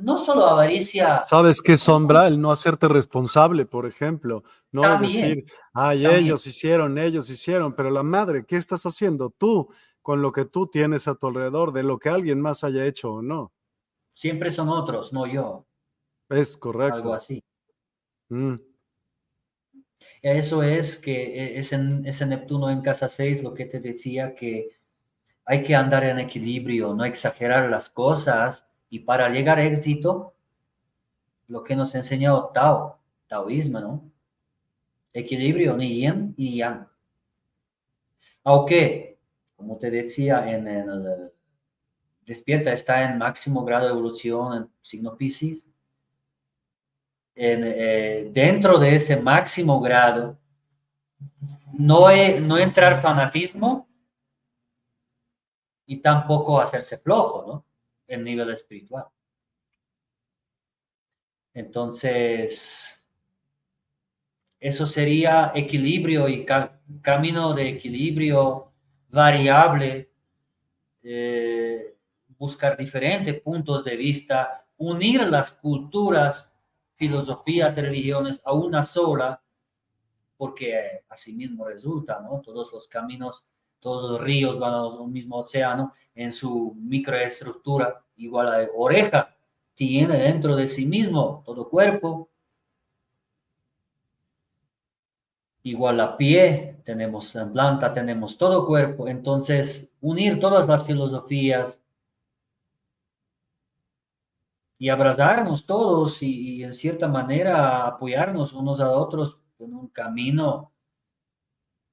[0.00, 1.20] No solo avaricia.
[1.20, 2.26] ¿Sabes qué sombra?
[2.26, 4.42] El no hacerte responsable, por ejemplo.
[4.70, 5.44] No decir,
[5.74, 9.68] ay, ellos hicieron, ellos hicieron, pero la madre, ¿qué estás haciendo tú
[10.00, 13.14] con lo que tú tienes a tu alrededor, de lo que alguien más haya hecho
[13.14, 13.52] o no?
[14.14, 15.66] Siempre son otros, no yo.
[16.30, 16.96] Es correcto.
[16.96, 17.44] Algo así.
[18.30, 18.54] Mm.
[20.22, 24.70] Eso es que ese, ese Neptuno en casa 6, lo que te decía, que
[25.44, 30.34] hay que andar en equilibrio, no exagerar las cosas y para llegar a éxito,
[31.48, 34.12] lo que nos ha enseñado Tao, taoísmo, ¿no?
[35.14, 36.86] Equilibrio, ni yin ni yang.
[38.44, 39.18] Aunque,
[39.56, 41.32] como te decía, en el
[42.26, 45.66] despierta está en máximo grado de evolución en signo Pisces.
[47.34, 50.38] En, eh, dentro de ese máximo grado,
[51.72, 52.08] no,
[52.40, 53.88] no entrar fanatismo,
[55.86, 57.71] y tampoco hacerse flojo, ¿no?
[58.12, 59.06] En nivel espiritual.
[61.54, 62.92] Entonces,
[64.60, 66.44] eso sería equilibrio y
[67.00, 68.70] camino de equilibrio
[69.08, 70.12] variable,
[71.02, 71.96] eh,
[72.36, 76.54] buscar diferentes puntos de vista, unir las culturas,
[76.96, 79.42] filosofías, religiones a una sola,
[80.36, 82.42] porque así mismo resulta, ¿no?
[82.42, 83.48] Todos los caminos
[83.82, 89.34] todos los ríos van a un mismo océano, en su microestructura igual a oreja,
[89.74, 92.28] tiene dentro de sí mismo todo cuerpo,
[95.64, 101.82] igual a pie, tenemos en planta, tenemos todo cuerpo, entonces unir todas las filosofías
[104.78, 110.72] y abrazarnos todos y, y en cierta manera apoyarnos unos a otros en un camino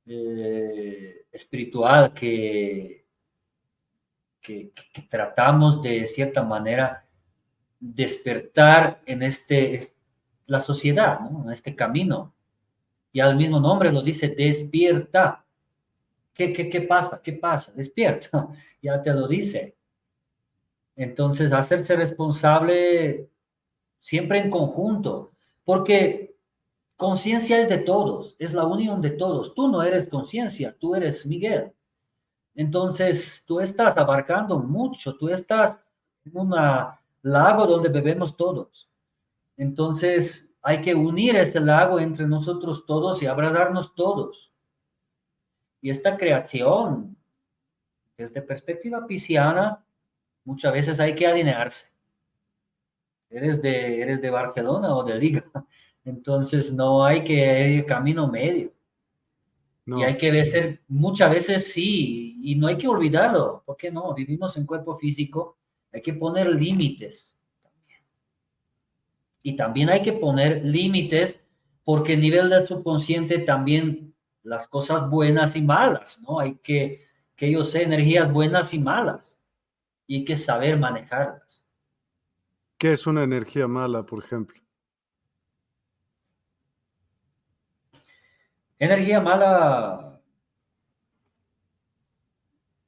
[0.05, 3.05] eh, espiritual que,
[4.41, 4.71] que,
[5.09, 7.05] tratamos de cierta manera
[7.79, 9.79] despertar en este,
[10.45, 12.33] la sociedad, en este camino.
[13.11, 15.45] Y al mismo nombre lo dice, despierta.
[16.33, 17.21] ¿Qué, qué, qué pasa?
[17.23, 17.71] ¿Qué pasa?
[17.73, 18.47] Despierta.
[18.81, 19.75] ya te lo dice.
[20.95, 23.29] Entonces, hacerse responsable
[23.99, 25.31] siempre en conjunto,
[25.63, 26.28] porque
[26.99, 29.55] conciencia es de todos, es la unión de todos.
[29.55, 31.71] Tú no eres conciencia, tú eres Miguel.
[32.53, 35.81] Entonces, tú estás abarcando mucho, tú estás
[36.25, 36.53] en un
[37.21, 38.89] lago donde bebemos todos.
[39.55, 44.51] Entonces, hay que unir este lago entre nosotros todos y abrazarnos todos.
[45.79, 47.15] Y esta creación,
[48.17, 49.81] desde perspectiva pisciana,
[50.43, 51.87] muchas veces hay que alinearse.
[53.29, 55.45] Eres de, eres de Barcelona o de Liga,
[56.09, 58.71] entonces no hay que ir camino medio.
[59.85, 64.13] Y hay que ver, muchas veces sí, y no hay que olvidarlo, ¿por qué no?
[64.13, 65.57] Vivimos en cuerpo físico,
[65.91, 67.35] hay que poner límites.
[69.41, 71.39] Y también hay que poner límites
[71.83, 74.13] porque a nivel del subconsciente también
[74.43, 76.39] las cosas buenas y malas, ¿no?
[76.39, 77.05] Hay que,
[77.35, 79.39] que yo sé energías buenas y malas
[80.05, 81.65] y hay que saber manejarlas.
[82.77, 84.61] ¿Qué es una energía mala, por ejemplo?
[88.79, 90.21] Energía mala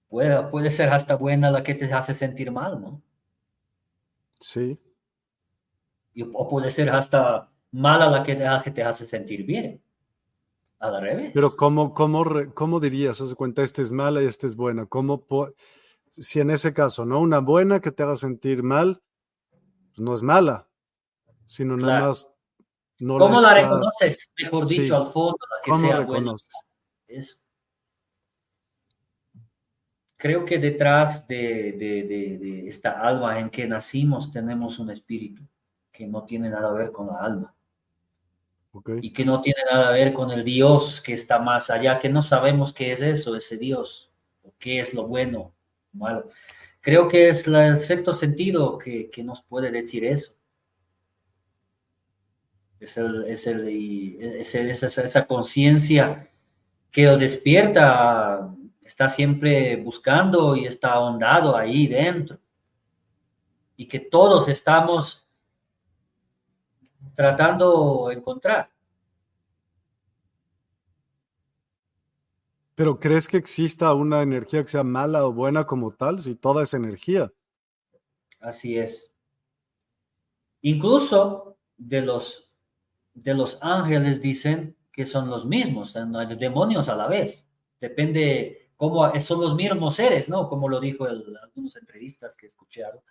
[0.09, 3.01] puede, puede ser hasta buena la que te hace sentir mal, ¿no?
[4.39, 4.79] Sí.
[6.33, 9.81] o puede ser hasta mala la que te, te hace sentir bien.
[10.79, 11.31] A la revés.
[11.33, 13.21] Pero ¿cómo, cómo, cómo dirías?
[13.21, 14.87] Haz cuenta, esta es mala y esta es buena.
[14.87, 15.23] ¿Cómo,
[16.07, 17.19] si en ese caso, ¿no?
[17.19, 19.03] Una buena que te haga sentir mal,
[19.89, 20.67] pues no es mala,
[21.45, 22.33] sino nada más
[23.01, 26.65] no ¿Cómo la, reconoces, mejor dicho, al fondo, la que sea reconoces?
[27.07, 27.37] Eso.
[30.17, 35.41] Creo que detrás de, de, de, esta alma en que nacimos tenemos un espíritu
[35.91, 37.55] que no tiene nada a ver con la alma.
[38.71, 38.99] Okay.
[39.01, 42.07] Y que no tiene nada a ver con el Dios que está más allá, que
[42.07, 44.11] no sabemos qué es eso, ese Dios,
[44.43, 45.55] o qué es lo bueno,
[45.91, 46.29] malo.
[46.81, 50.35] Creo que es el sexto sentido que, que nos puede decir eso.
[52.81, 53.67] Es, el, es, el,
[54.39, 56.29] es esa, esa conciencia
[56.91, 62.37] que lo despierta, está siempre buscando y está ahondado ahí dentro.
[63.77, 65.25] Y que todos estamos
[67.15, 68.69] tratando de encontrar.
[72.75, 76.19] Pero ¿crees que exista una energía que sea mala o buena como tal?
[76.19, 77.31] Si toda es energía.
[78.39, 79.11] Así es.
[80.61, 82.50] Incluso de los,
[83.13, 87.47] de los ángeles dicen que son los mismos, no hay demonios a la vez.
[87.79, 90.49] Depende cómo son los mismos seres, ¿no?
[90.49, 93.01] Como lo dijo el, algunos entrevistas que escucharon,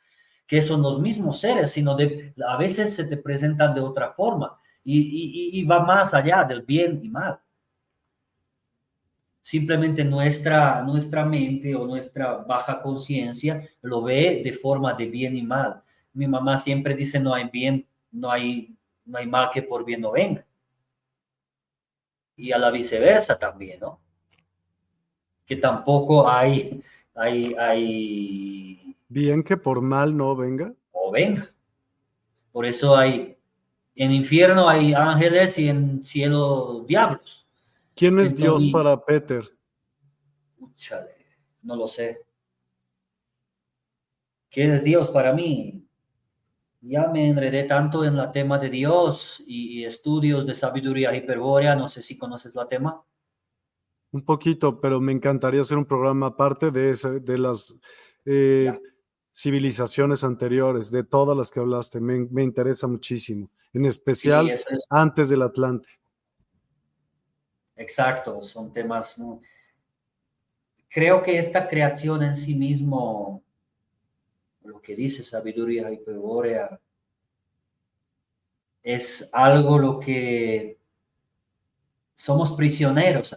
[0.46, 4.58] que son los mismos seres, sino de, a veces se te presentan de otra forma
[4.82, 7.38] y va más allá del bien y mal
[9.50, 15.42] simplemente nuestra, nuestra mente o nuestra baja conciencia lo ve de forma de bien y
[15.42, 15.82] mal.
[16.12, 18.76] Mi mamá siempre dice no hay bien, no hay,
[19.10, 20.46] no hay mal que por bien no venga.
[22.36, 24.00] Y a la viceversa también, ¿no?
[25.44, 26.82] Que tampoco hay,
[27.14, 28.96] hay, hay...
[29.08, 30.72] Bien que por mal no venga.
[30.92, 31.52] O venga.
[32.52, 33.36] Por eso hay,
[33.96, 37.46] en infierno hay ángeles y en cielo diablos.
[37.96, 39.44] ¿Quién es Dios para Peter?
[41.62, 42.22] no lo sé.
[44.50, 45.84] ¿Quién es Dios para mí?
[46.82, 51.76] Ya me enredé tanto en el tema de Dios y, estudios de sabiduría hiperbórea.
[51.76, 53.02] No sé si conoces la tema.
[54.12, 57.76] Un poquito, pero me encantaría hacer un programa aparte de, ese, de las
[58.24, 58.72] eh,
[59.32, 62.00] civilizaciones anteriores, de todas las que hablaste.
[62.00, 64.52] Me, interesa muchísimo, en especial
[64.88, 65.88] antes del Atlante.
[67.76, 69.16] Exacto, son temas.
[70.88, 73.42] Creo que esta creación en sí mismo,
[74.64, 76.78] lo que dice sabiduría hiperbórea,
[78.82, 80.78] es algo lo que
[82.14, 83.36] somos prisioneros.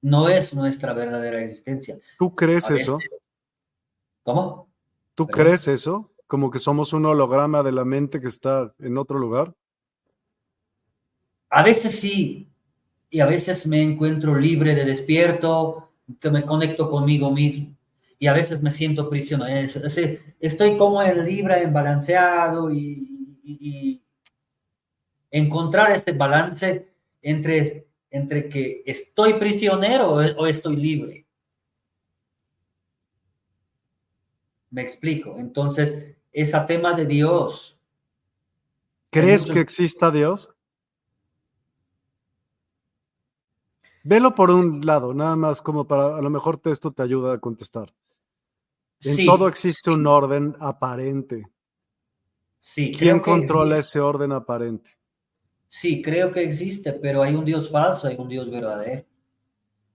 [0.00, 1.98] No es nuestra verdadera existencia.
[2.18, 2.98] ¿Tú crees eso?
[4.22, 4.68] ¿Cómo?
[5.14, 6.10] ¿Tú crees eso?
[6.26, 9.54] Como que somos un holograma de la mente que está en otro lugar.
[11.50, 12.48] A veces sí,
[13.10, 17.76] y a veces me encuentro libre de despierto, que me conecto conmigo mismo
[18.22, 19.68] y a veces me siento prisionero.
[20.38, 24.00] Estoy como en libre, en balanceado y,
[25.28, 26.86] encontrar este balance
[27.20, 31.26] entre, entre que estoy prisionero o estoy libre.
[34.70, 35.34] Me explico.
[35.36, 37.76] Entonces, ese tema de Dios.
[39.10, 40.48] ¿Crees que exista Dios?
[44.04, 47.38] Velo por un lado, nada más como para, a lo mejor esto te ayuda a
[47.38, 47.92] contestar.
[49.04, 51.44] En todo existe un orden aparente.
[52.58, 52.92] Sí.
[52.96, 54.92] ¿Quién controla ese orden aparente?
[55.66, 59.04] Sí, creo que existe, pero hay un Dios falso, hay un Dios verdadero.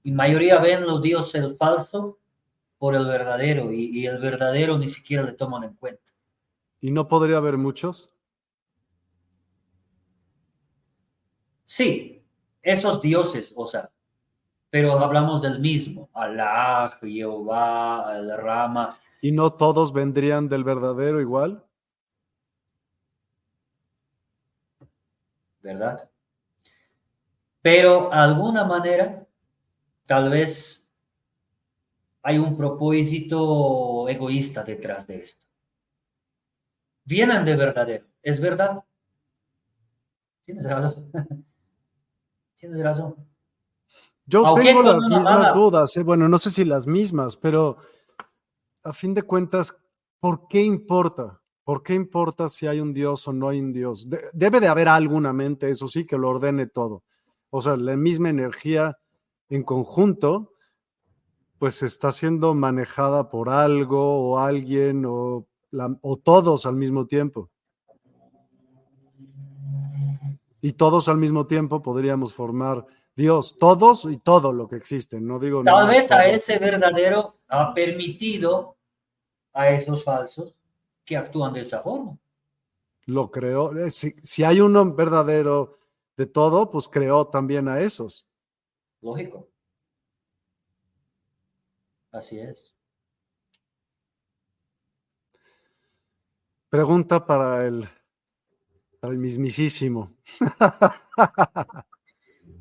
[0.04, 2.20] Y mayoría ven los dioses el falso
[2.78, 6.14] por el verdadero y, y el verdadero ni siquiera le toman en cuenta.
[6.82, 8.12] ¿Y no podría haber muchos?
[11.64, 12.24] Sí,
[12.62, 13.92] esos dioses, o sea,
[14.69, 18.95] pero hablamos del mismo, Alá, Jehová, el Rama.
[19.22, 21.64] ¿Y no todos vendrían del verdadero igual?
[25.61, 26.10] ¿Verdad?
[27.61, 29.26] Pero de alguna manera,
[30.06, 30.91] tal vez
[32.22, 35.45] hay un propósito egoísta detrás de esto.
[37.06, 38.84] Vienen de verdadero, es verdad.
[40.45, 41.11] Tienes razón.
[42.60, 43.15] Tienes razón.
[44.28, 46.04] Yo tengo las mismas dudas, ¿eh?
[46.04, 47.78] bueno, no sé si las mismas, pero
[48.84, 49.82] a fin de cuentas,
[50.20, 51.41] ¿por qué importa?
[51.64, 54.08] ¿Por qué importa si hay un Dios o no hay un Dios?
[54.34, 57.04] debe de haber alguna mente, eso sí, que lo ordene todo.
[57.49, 58.98] O sea, la misma energía
[59.48, 60.52] en conjunto,
[61.58, 65.48] pues está siendo manejada por algo o alguien o,
[66.02, 67.49] o todos al mismo tiempo.
[70.62, 72.86] Y todos al mismo tiempo podríamos formar
[73.18, 77.73] Dios, todos y todo lo que existe, no digo Tal vez a ese verdadero ha
[77.73, 78.77] permitido
[79.53, 80.53] a esos falsos
[81.03, 82.15] que actúan de esa forma.
[83.07, 83.76] Lo creo.
[83.76, 85.80] Eh, si, si hay uno verdadero
[86.15, 88.27] de todo, pues creó también a esos.
[89.02, 89.49] Lógico.
[92.11, 92.76] Así es.
[96.69, 97.89] Pregunta para el,
[98.99, 100.14] para el mismísimo.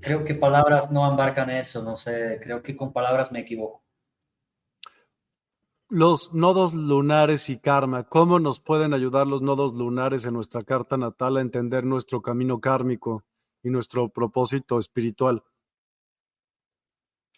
[0.06, 3.82] creo que palabras no embarcan eso, no sé, creo que con palabras me equivoco.
[5.88, 10.96] Los nodos lunares y karma, ¿cómo nos pueden ayudar los nodos lunares en nuestra carta
[10.96, 13.24] natal a entender nuestro camino kármico
[13.64, 15.42] y nuestro propósito espiritual?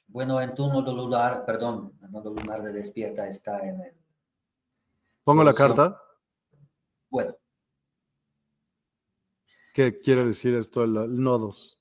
[0.06, 3.94] Bueno, en tu nodo lunar, perdón, el nodo lunar de despierta está en el...
[5.24, 6.02] ¿Pongo la carta?
[7.08, 7.34] Bueno.
[9.72, 11.77] ¿Qué quiere decir esto, el nodos?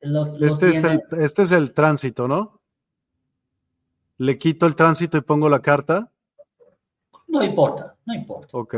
[0.00, 2.60] Este, es el, este es el tránsito, ¿no?
[4.18, 6.10] Le quito el tránsito y pongo la carta.
[7.28, 8.48] No importa, no importa.
[8.52, 8.74] Ok.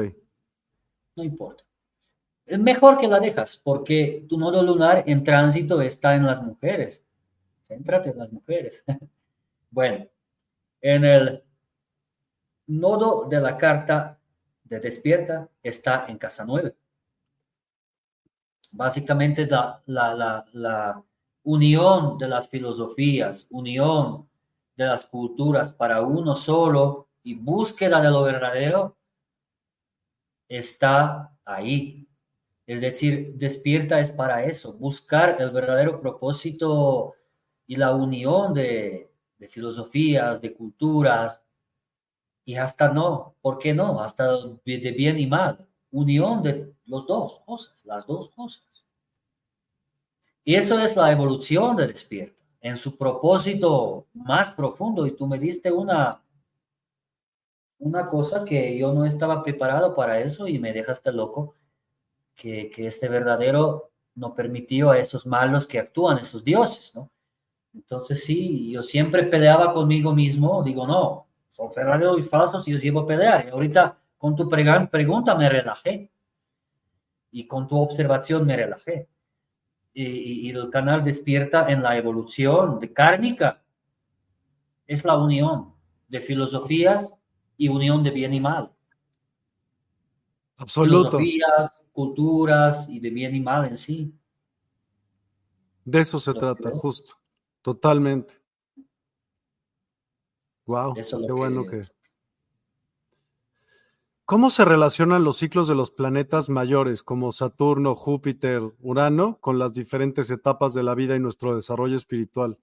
[1.16, 1.64] No importa.
[2.44, 7.02] Es mejor que la dejas, porque tu nodo lunar en tránsito está en las mujeres.
[7.62, 8.84] Céntrate en las mujeres.
[9.70, 10.06] bueno,
[10.80, 11.44] en el
[12.66, 14.18] nodo de la carta
[14.64, 16.74] de despierta está en casa 9.
[18.72, 21.04] Básicamente la, la, la
[21.52, 24.28] unión de las filosofías, unión
[24.76, 28.96] de las culturas para uno solo y búsqueda de lo verdadero,
[30.48, 32.08] está ahí.
[32.66, 37.14] Es decir, despierta es para eso, buscar el verdadero propósito
[37.66, 39.12] y la unión de,
[39.48, 41.44] filosofías, de culturas,
[42.44, 44.00] y hasta no, ¿por qué no?
[44.00, 44.24] Hasta
[44.64, 48.69] de bien y mal, unión de los dos cosas, las dos cosas.
[50.44, 55.06] Y eso es la evolución de despierta, en su propósito más profundo.
[55.06, 56.22] Y tú me diste una,
[57.78, 61.54] una cosa que yo no estaba preparado para eso y me dejaste loco,
[62.34, 67.10] que, que este verdadero no permitió a esos malos que actúan, esos dioses, ¿no?
[67.74, 72.78] Entonces sí, yo siempre peleaba conmigo mismo, digo, no, son verdaderos y falsos y yo
[72.78, 73.46] llevo a pelear.
[73.46, 76.10] Y ahorita con tu pregunta me relajé
[77.30, 79.08] y con tu observación me relajé
[80.02, 83.62] y, el canal despierta en la evolución de kármica.
[84.86, 85.74] Es la unión
[86.08, 87.12] de filosofías
[87.56, 88.72] y unión de bien y mal.
[90.56, 91.18] Absoluto.
[91.18, 94.14] Filosofías, culturas y de bien y mal en sí.
[95.84, 97.14] De eso se trata, justo.
[97.62, 98.34] Totalmente.
[100.66, 101.84] Wow, qué bueno que
[104.30, 109.74] ¿Cómo se relacionan los ciclos de los planetas mayores como Saturno, Júpiter, Urano con las
[109.74, 112.56] diferentes etapas de la vida y nuestro desarrollo espiritual?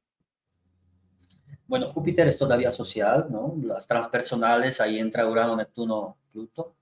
[1.68, 3.54] Bueno, Júpiter es todavía social, ¿no?
[3.62, 6.74] Las transpersonales, ahí entra Urano, Neptuno, Pluto.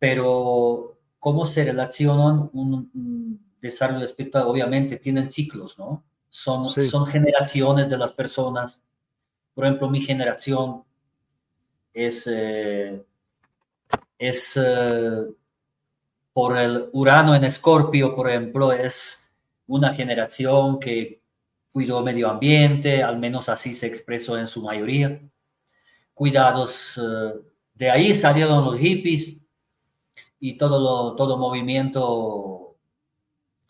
[0.00, 4.48] Pero, ¿cómo se relacionan un, desarrollo espiritual?
[4.48, 6.02] Obviamente tienen ciclos, ¿no?
[6.28, 8.82] Son, son generaciones de las personas.
[9.54, 10.82] Por ejemplo, mi generación
[11.94, 13.04] es eh,
[14.20, 15.24] es eh,
[16.32, 19.32] por el Urano en Escorpio, por ejemplo, es
[19.66, 21.22] una generación que
[21.72, 25.20] cuidó medio ambiente, al menos así se expresó en su mayoría.
[26.12, 27.40] Cuidados, eh,
[27.74, 29.40] de ahí salieron los hippies,
[30.38, 32.76] y todo, lo, todo movimiento,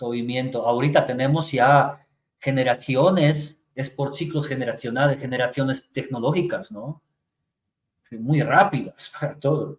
[0.01, 0.67] movimiento.
[0.67, 2.07] Ahorita tenemos ya
[2.39, 7.03] generaciones, es por ciclos generacionales, generaciones tecnológicas, ¿no?
[8.13, 9.79] Muy rápidas para todo.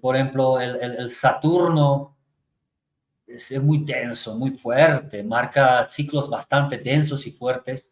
[0.00, 2.16] Por ejemplo, el, el, Saturno
[3.26, 7.90] es, muy denso, muy fuerte, marca ciclos bastante densos y fuertes,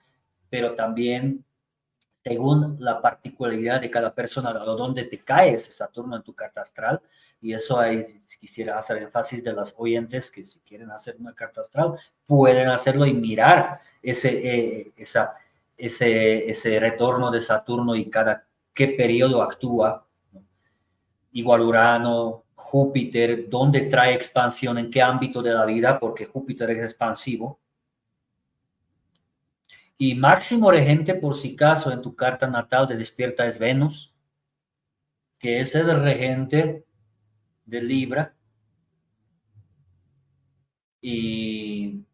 [0.49, 1.45] pero también
[2.23, 6.61] según la particularidad de cada persona, a dónde te cae ese Saturno en tu carta
[6.61, 7.01] astral,
[7.41, 8.03] y eso ahí
[8.39, 11.95] quisiera hacer énfasis de las oyentes que si quieren hacer una carta astral,
[12.27, 15.35] pueden hacerlo y mirar ese, eh, esa,
[15.77, 18.45] ese, ese retorno de Saturno y cada
[18.75, 20.07] qué periodo actúa.
[21.33, 26.85] Igual Urano, Júpiter, dónde trae expansión, en qué ámbito de la vida, porque Júpiter es
[26.85, 27.59] expansivo.
[29.99, 34.15] Y máximo regente, por si caso, en tu carta natal de despierta es Venus,
[35.39, 36.85] que es el regente
[37.67, 38.35] de Libra.
[41.01, 42.05] Y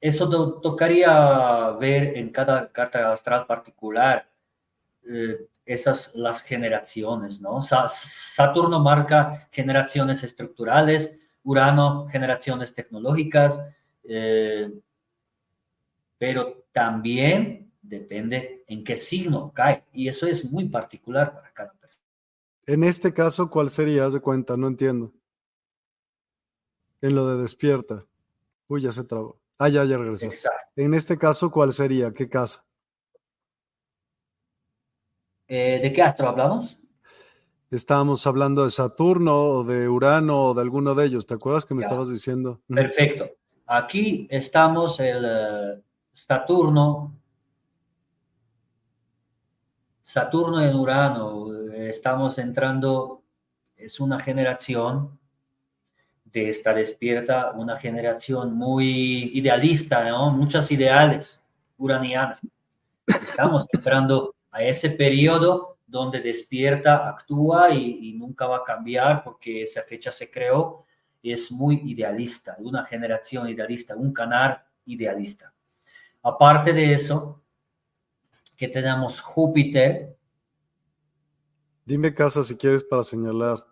[0.00, 4.28] eso tocaría ver en cada carta astral particular
[5.02, 7.60] eh, esas las generaciones, ¿no?
[7.60, 13.60] Saturno marca generaciones estructurales, Urano generaciones tecnológicas,
[14.04, 14.72] eh,
[16.16, 21.76] pero también depende en qué signo cae y eso es muy particular para cada
[22.66, 24.06] en este caso, ¿cuál sería?
[24.06, 25.12] Haz de cuenta, no entiendo.
[27.00, 28.04] En lo de despierta.
[28.66, 29.40] Uy, ya se trabó.
[29.56, 30.28] Ah, ya, ya regresó.
[30.74, 32.12] En este caso, ¿cuál sería?
[32.12, 32.65] ¿Qué casa?
[35.48, 36.78] Eh, ¿De qué astro hablamos?
[37.70, 41.26] Estábamos hablando de Saturno de Urano o de alguno de ellos.
[41.26, 42.60] ¿Te acuerdas que me estabas diciendo?
[42.68, 43.28] Perfecto.
[43.66, 45.82] Aquí estamos el eh,
[46.12, 47.18] Saturno.
[50.00, 51.56] Saturno en Urano
[51.88, 53.22] estamos entrando,
[53.76, 55.18] es una generación
[56.24, 60.30] de esta despierta, una generación muy idealista, ¿no?
[60.30, 61.40] Muchas ideales
[61.78, 62.40] uranianas.
[63.06, 69.62] Estamos entrando a ese periodo donde despierta, actúa y, y, nunca va a cambiar porque
[69.62, 70.84] esa fecha se creó,
[71.22, 75.52] es muy idealista, una generación idealista, un canal idealista.
[76.22, 77.42] Aparte de eso,
[78.56, 80.16] que tenemos Júpiter,
[81.86, 83.64] Dime casa si quieres para señalar.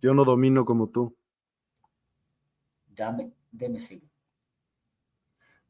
[0.00, 1.14] Yo no domino como tú.
[2.86, 3.80] Dame, deme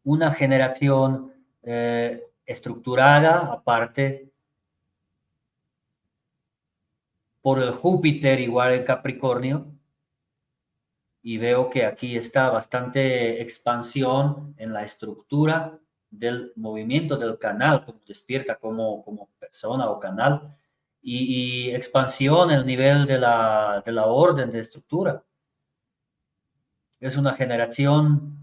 [0.05, 1.33] Una generación
[1.65, 4.33] eh, estructurada, aparte,
[7.43, 9.67] por el Júpiter igual en Capricornio,
[11.23, 15.79] y veo que aquí está bastante expansión en la estructura
[16.11, 20.57] del movimiento del canal, como despierta como, como persona o canal,
[21.03, 25.23] y, expansión en el nivel de la, de la orden de estructura.
[26.99, 28.39] Es una generación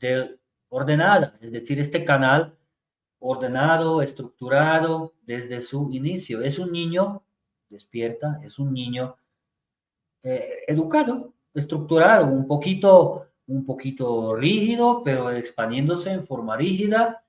[0.00, 0.38] de,
[0.70, 2.56] ordenada, es decir, este canal
[3.18, 6.42] ordenado, estructurado desde su inicio.
[6.42, 7.22] Es un niño,
[7.68, 9.16] despierta, es un niño
[10.22, 17.24] eh, educado, estructurado, un poquito, un poquito rígido, pero expandiéndose en forma rígida,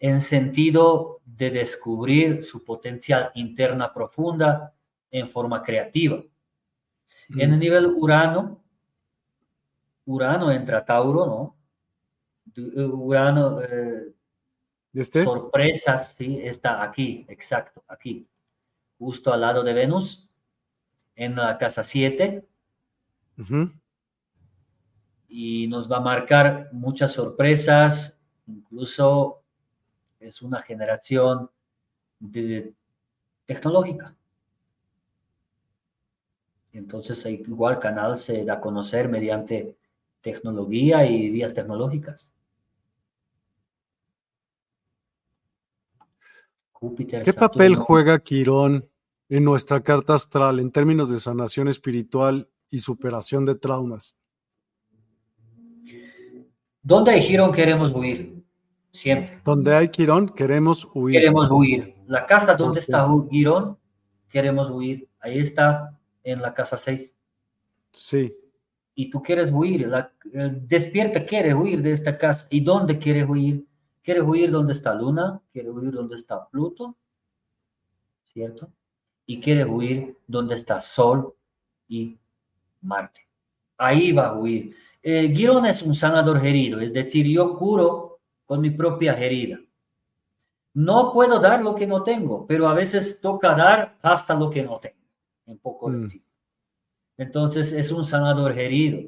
[0.00, 4.72] en sentido de descubrir su potencial interna profunda
[5.10, 6.22] en forma creativa.
[7.38, 8.62] En el nivel Urano,
[10.06, 11.56] Urano entra Tauro, ¿no?
[12.56, 14.11] Eh, Urano, eh,
[14.92, 15.24] ¿Este?
[15.24, 18.26] sorpresas, sí, está aquí, exacto, aquí,
[18.98, 20.28] justo al lado de Venus,
[21.16, 22.44] en la casa 7.
[25.28, 29.42] Y nos va a marcar muchas sorpresas, incluso
[30.20, 31.50] es una generación
[32.20, 32.74] de,
[33.46, 34.14] tecnológica.
[36.72, 39.76] Entonces, igual canal se da a conocer mediante
[40.20, 42.30] tecnología y vías tecnológicas.
[47.24, 48.88] ¿Qué papel juega Quirón
[49.28, 54.16] en nuestra carta astral en términos de sanación espiritual y superación de traumas?
[56.82, 58.42] ¿Dónde hay Quirón queremos huir?
[58.90, 59.40] Siempre.
[59.44, 61.20] Donde hay Quirón, queremos huir.
[61.20, 61.94] Queremos huir.
[62.06, 63.78] La casa donde está Quirón,
[64.28, 65.08] queremos huir.
[65.20, 67.12] Ahí está en la casa 6.
[67.92, 68.36] Sí.
[68.94, 69.86] Y tú quieres huir.
[69.86, 70.12] La,
[70.52, 72.46] despierta quiere huir de esta casa.
[72.50, 73.64] ¿Y dónde quieres huir?
[74.02, 75.40] ¿Quieres huir donde está Luna?
[75.50, 76.96] ¿Quieres huir donde está Pluto?
[78.32, 78.70] ¿Cierto?
[79.26, 81.34] Y quieres huir donde está Sol
[81.88, 82.18] y
[82.80, 83.28] Marte.
[83.78, 84.74] Ahí va a huir.
[85.02, 89.58] Eh, Girón es un sanador herido, es decir, yo curo con mi propia herida.
[90.74, 94.62] No puedo dar lo que no tengo, pero a veces toca dar hasta lo que
[94.62, 94.96] no tengo,
[95.46, 96.06] en poco mm.
[97.18, 99.02] Entonces es un sanador herido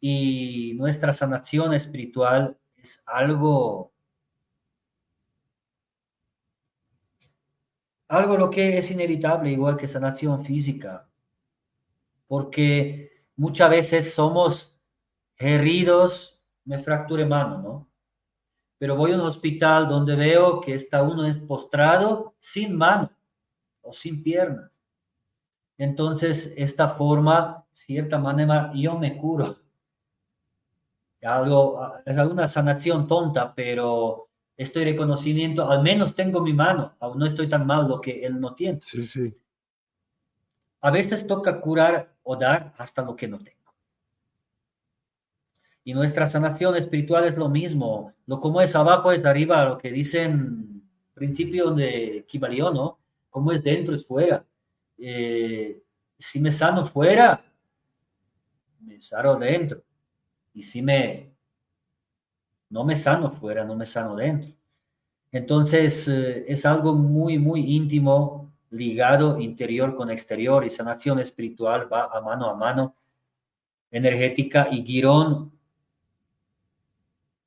[0.00, 3.89] y nuestra sanación espiritual es algo,
[8.10, 11.08] algo lo que es inevitable, igual que sanación física,
[12.26, 14.80] porque muchas veces somos
[15.36, 17.88] heridos, me fracture mano, ¿no?
[18.78, 23.10] Pero voy a un hospital donde veo que está uno es postrado sin mano
[23.80, 24.72] o sin piernas.
[25.78, 29.56] Entonces, esta forma, cierta manera, yo me curo
[31.22, 34.29] algo, es alguna sanación tonta, pero
[34.62, 38.38] estoy reconocimiento, al menos tengo mi mano, aún no estoy tan mal lo que él
[38.38, 38.78] no tiene.
[38.82, 39.34] Sí, sí.
[40.82, 43.74] A veces toca curar o dar hasta lo que no tengo.
[45.82, 48.12] Y nuestra sanación espiritual es lo mismo.
[48.26, 50.82] Lo como es abajo es arriba, lo que dicen
[51.14, 52.98] principio de Kibalión, ¿no?
[53.30, 54.44] Como es dentro es fuera.
[54.98, 55.82] Eh,
[56.18, 57.42] si me sano fuera,
[58.80, 59.82] me sano dentro.
[60.52, 61.29] Y si me,
[62.70, 64.50] no me sano fuera, no me sano dentro.
[65.32, 72.08] Entonces, eh, es algo muy, muy íntimo, ligado interior con exterior y sanación espiritual va
[72.12, 72.94] a mano a mano,
[73.90, 75.52] energética y Girón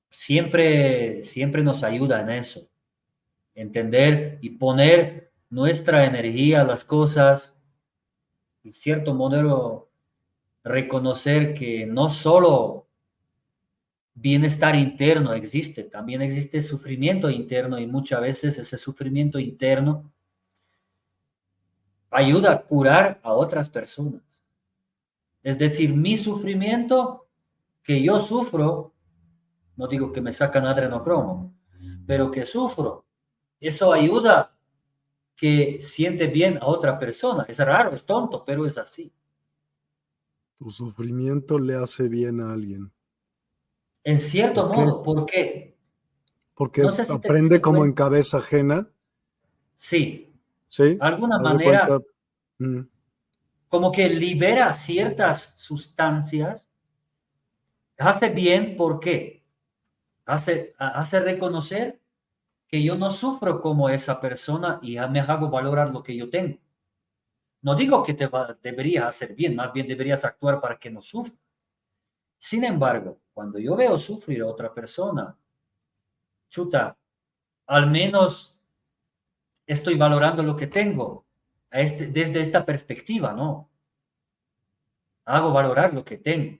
[0.09, 2.67] siempre, siempre nos ayuda en eso,
[3.55, 7.57] entender y poner nuestra energía las cosas
[8.63, 9.89] y cierto modelo
[10.63, 12.82] reconocer que no solo
[14.15, 20.11] bienestar interno existe, también existe sufrimiento interno y muchas veces ese sufrimiento interno
[22.09, 24.21] ayuda a curar a otras personas.
[25.41, 27.27] Es decir, mi sufrimiento
[27.83, 28.93] que yo sufro,
[29.75, 31.53] no digo que me sacan adrenocromo,
[32.05, 33.05] pero que sufro,
[33.59, 34.55] eso ayuda
[35.35, 37.45] que siente bien a otra persona.
[37.49, 39.11] Es raro, es tonto, pero es así.
[40.55, 42.92] Tu sufrimiento le hace bien a alguien.
[44.03, 45.75] En cierto modo, ¿por qué?
[46.53, 48.87] Porque aprende como en cabeza ajena.
[49.75, 50.33] Sí.
[50.67, 50.95] Sí.
[50.95, 51.99] De alguna manera,
[52.57, 52.81] mm.
[53.69, 56.69] como que libera ciertas sustancias.
[57.97, 59.43] Hace bien, ¿por qué?
[60.25, 61.99] Hace, hace reconocer
[62.67, 66.57] que yo no sufro como esa persona y me hago valorar lo que yo tengo.
[67.61, 71.01] No digo que te va, deberías hacer bien, más bien deberías actuar para que no
[71.01, 71.33] sufra.
[72.37, 75.35] Sin embargo, cuando yo veo sufrir a otra persona,
[76.49, 76.97] chuta,
[77.67, 78.55] al menos
[79.65, 81.25] estoy valorando lo que tengo
[81.71, 83.69] este, desde esta perspectiva, ¿no?
[85.25, 86.59] Hago valorar lo que tengo.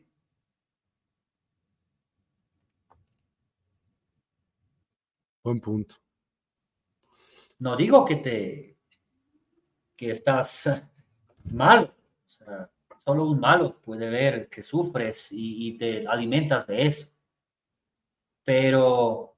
[5.43, 5.95] Buen punto.
[7.59, 8.77] No digo que te
[9.95, 10.69] que estás
[11.53, 11.93] mal,
[12.25, 12.72] o sea,
[13.05, 17.11] Solo un malo puede ver que sufres y, te alimentas de eso.
[18.45, 19.35] Pero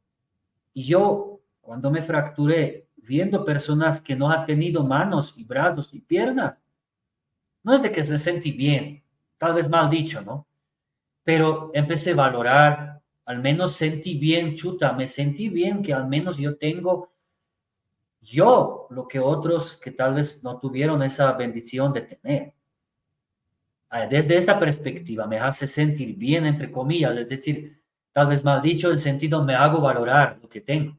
[0.74, 6.60] yo, cuando me fracturé, viendo personas que no han tenido manos y brazos y piernas,
[7.64, 9.04] no es de que se sentí bien,
[9.38, 10.48] tal vez mal dicho, ¿no?
[11.24, 16.38] Pero empecé a valorar, al menos sentí bien, chuta, me sentí bien que al menos
[16.38, 17.12] yo tengo
[18.22, 22.54] yo lo que otros que tal vez no tuvieron esa bendición de tener.
[24.10, 27.82] Desde esta perspectiva me hace sentir bien, entre comillas, es decir,
[28.12, 30.98] tal vez mal dicho, el sentido me hago valorar lo que tengo.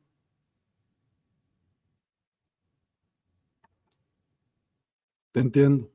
[5.32, 5.90] Te entiendo.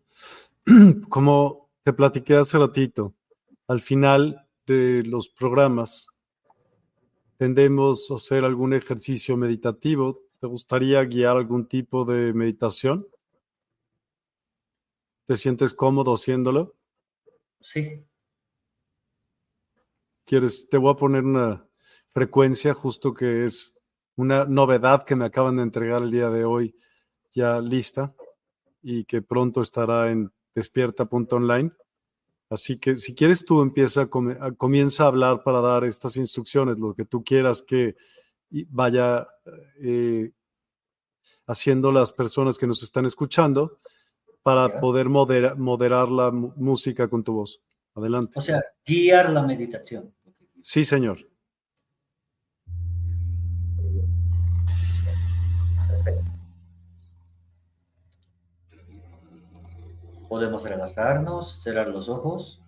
[1.10, 3.16] Como te platiqué hace ratito,
[3.68, 6.06] al final de los programas
[7.38, 10.22] tendemos a hacer algún ejercicio meditativo.
[10.40, 13.08] ¿Te gustaría guiar algún tipo de meditación?
[15.26, 16.76] ¿Te sientes cómodo haciéndolo?
[17.62, 18.04] Sí.
[20.26, 20.68] ¿Quieres?
[20.70, 21.68] Te voy a poner una
[22.08, 23.76] frecuencia justo que es
[24.16, 26.76] una novedad que me acaban de entregar el día de hoy
[27.32, 28.14] ya lista
[28.82, 31.72] y que pronto estará en despierta.online.
[32.50, 37.06] Así que si quieres tú empieza, comienza a hablar para dar estas instrucciones, lo que
[37.06, 37.96] tú quieras que
[38.70, 39.28] vaya
[39.80, 40.32] eh,
[41.48, 43.78] haciendo las personas que nos están escuchando
[44.44, 47.62] para poder moderar la música con tu voz.
[47.96, 48.40] Adelante.
[48.40, 50.14] O sea, guiar la meditación.
[50.62, 51.20] Sí, señor.
[60.30, 62.61] Podemos relajarnos, cerrar los ojos.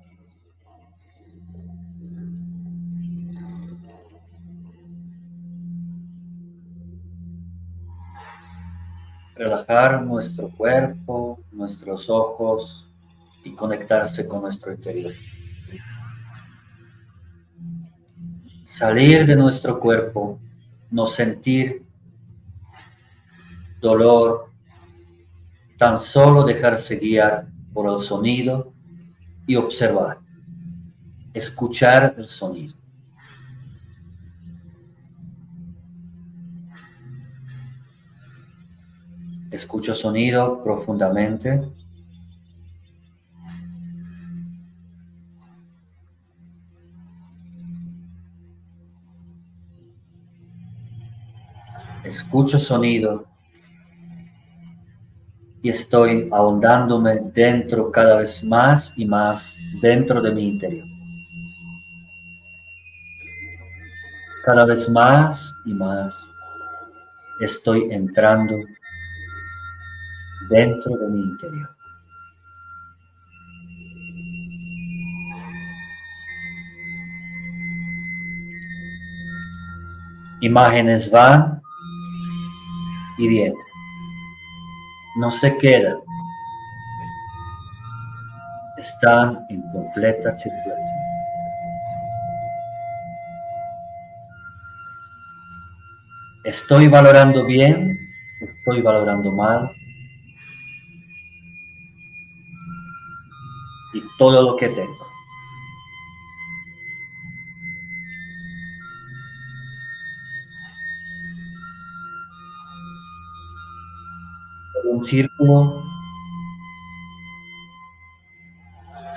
[9.36, 12.84] Relajar nuestro cuerpo, nuestros ojos,
[13.44, 15.14] y conectarse con nuestro interior.
[18.64, 20.40] Salir de nuestro cuerpo,
[20.90, 21.84] no sentir
[23.80, 24.46] dolor,
[25.78, 28.72] tan solo dejarse guiar por el sonido
[29.46, 30.20] y observar,
[31.34, 32.76] escuchar el sonido.
[39.54, 41.62] Escucho sonido profundamente.
[52.04, 53.28] Escucho sonido
[55.62, 60.88] y estoy ahondándome dentro cada vez más y más dentro de mi interior.
[64.44, 66.26] Cada vez más y más
[67.40, 68.58] estoy entrando
[70.50, 71.70] dentro de mi interior.
[80.42, 81.62] Imágenes van
[83.18, 83.58] y vienen.
[85.16, 85.98] No se quedan.
[88.78, 91.04] Están en completa circulación.
[96.44, 97.98] Estoy valorando bien,
[98.42, 99.72] estoy valorando mal,
[103.94, 105.14] y todo lo que tengo.
[114.94, 115.84] un círculo,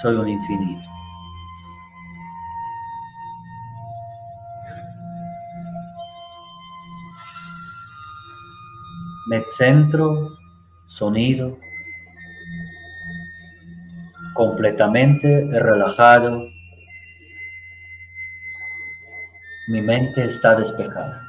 [0.01, 0.89] soy un infinito.
[9.29, 10.39] Me centro,
[10.87, 11.59] sonido,
[14.37, 16.49] completamente relajado.
[19.69, 21.27] Mi mente está despejada.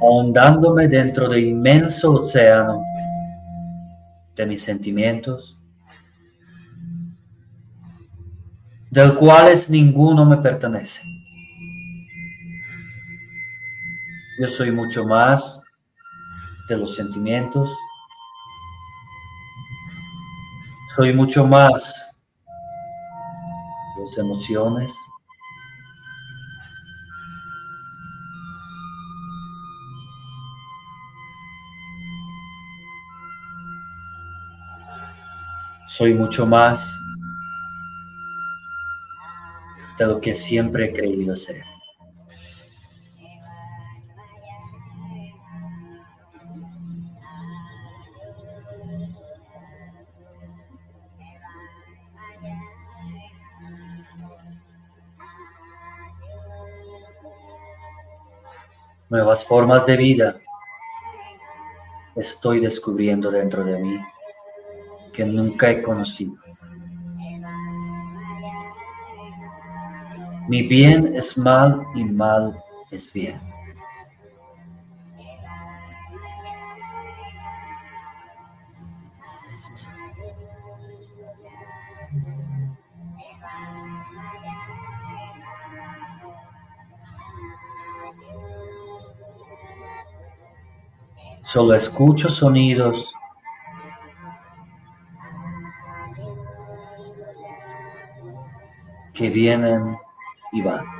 [0.00, 2.82] ahondándome dentro del inmenso océano
[4.36, 5.58] de mis sentimientos,
[8.90, 11.02] del cuales ninguno me pertenece.
[14.38, 15.60] Yo soy mucho más
[16.68, 17.76] de los sentimientos.
[20.94, 22.14] Soy mucho más
[23.96, 24.94] de las emociones.
[35.88, 36.94] Soy mucho más
[39.98, 41.77] de lo que siempre he creído ser.
[59.08, 60.40] Nuevas formas de vida
[62.14, 63.98] estoy descubriendo dentro de mí
[65.12, 66.34] que nunca he conocido.
[70.48, 72.58] Mi bien es mal y mal
[72.90, 73.40] es bien.
[91.48, 93.10] Solo escucho sonidos.
[99.14, 99.96] que vienen
[100.52, 100.97] y van.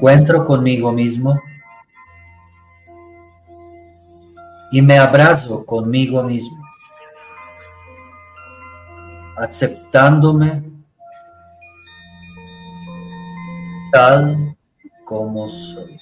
[0.00, 1.38] Encuentro conmigo mismo
[4.72, 6.56] y me abrazo conmigo mismo,
[9.36, 10.62] aceptándome
[13.92, 14.56] tal
[15.04, 15.98] como soy.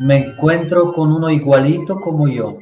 [0.00, 2.58] Me encuentro con uno igualito como yo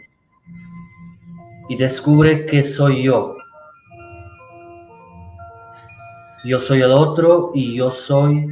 [1.73, 3.35] y descubre que soy yo.
[6.45, 8.47] Yo soy el otro y yo soy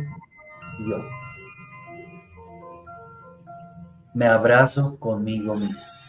[0.88, 1.04] yo.
[4.14, 5.99] Me abrazo conmigo mismo.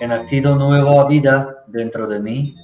[0.00, 2.54] He nacido nueva vida dentro de mí.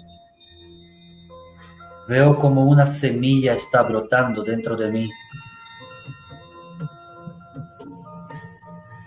[2.08, 5.10] Veo como una semilla está brotando dentro de mí,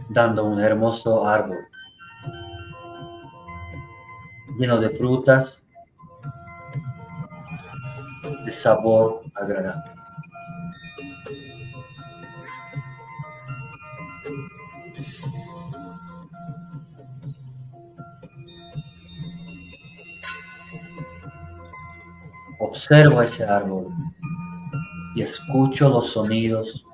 [0.10, 1.60] dando un hermoso árbol
[4.58, 5.64] lleno de frutas
[8.44, 9.97] de sabor agradable.
[22.90, 23.88] Observo ese árbol
[25.14, 26.86] y escucho los sonidos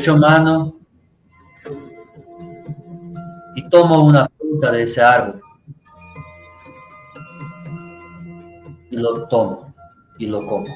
[0.00, 0.76] estrecho mano
[3.54, 5.42] y tomo una fruta de ese árbol
[8.90, 9.74] y lo tomo
[10.18, 10.66] y lo como.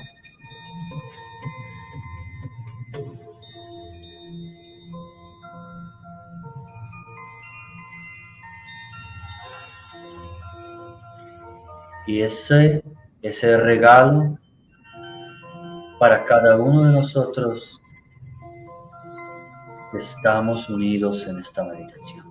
[12.07, 12.85] Y ese,
[13.23, 14.39] ese regalo
[15.99, 17.81] para cada uno de nosotros
[20.05, 22.24] estamos unidos en esta meditación.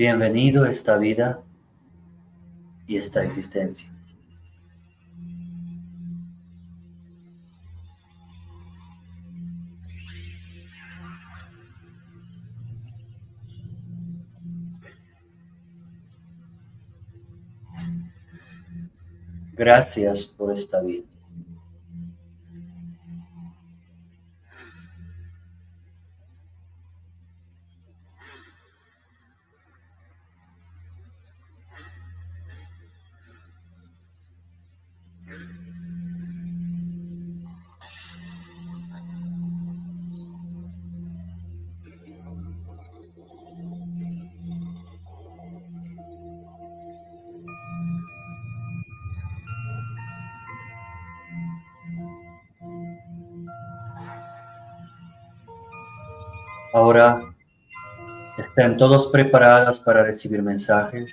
[0.00, 1.42] Bienvenido esta vida
[2.86, 3.92] y esta existencia.
[19.52, 21.09] Gracias por esta vida.
[56.72, 57.20] Ahora
[58.38, 61.10] están todos preparadas para recibir mensajes.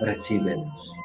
[0.00, 1.01] Recíbelos.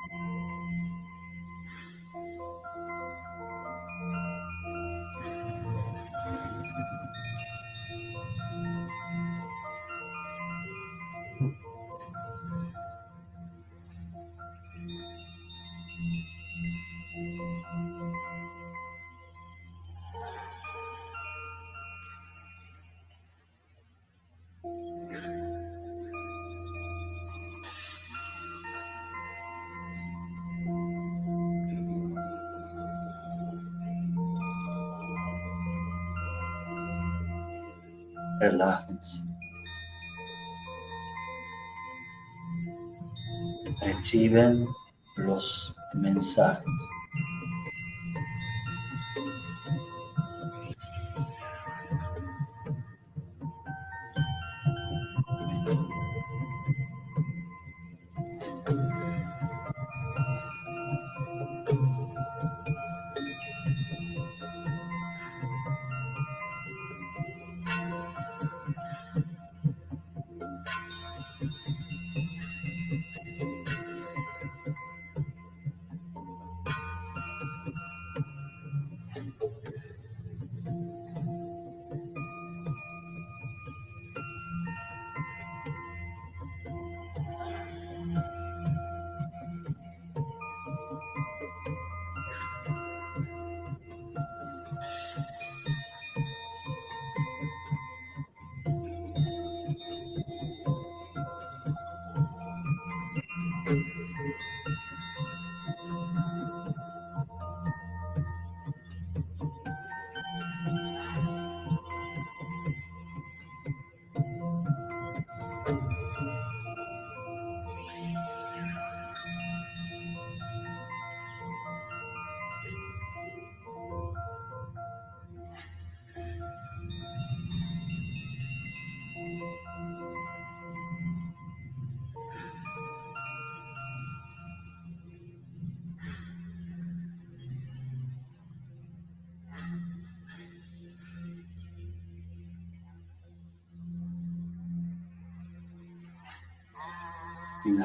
[44.07, 44.65] Reciben
[45.17, 46.66] los mensajes.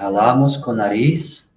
[0.03, 1.49] Inhalamos con nariz.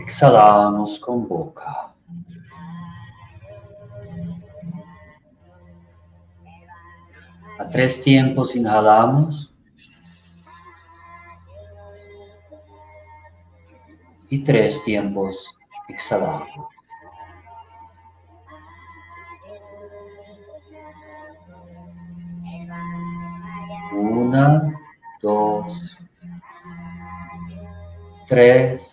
[0.00, 1.94] Exhalamos con boca.
[7.60, 9.54] A tres tiempos inhalamos.
[14.30, 15.36] Y tres tiempos
[15.88, 16.73] exhalamos.
[28.34, 28.83] Tres,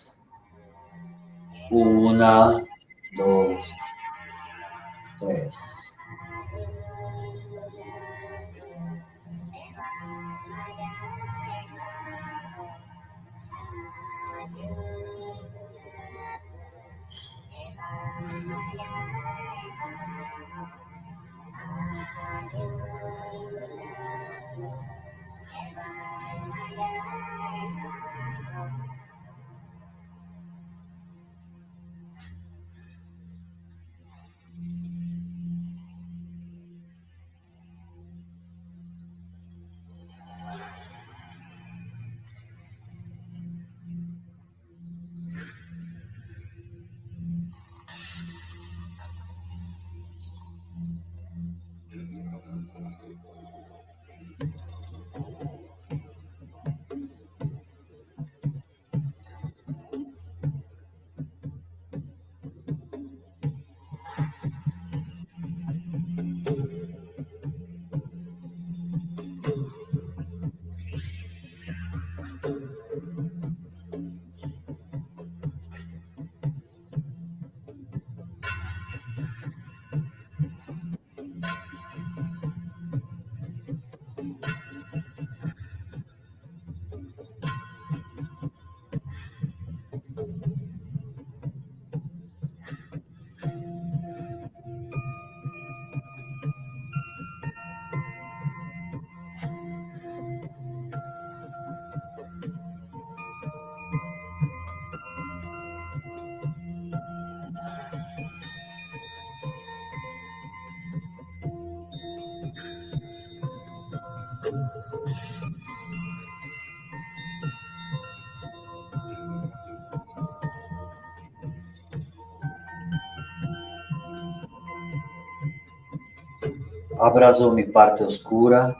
[127.04, 128.76] Abrazo mi parte oscura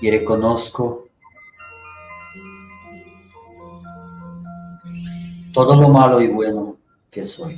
[0.00, 1.06] y reconozco
[5.52, 6.76] todo lo malo y bueno
[7.08, 7.54] que soy.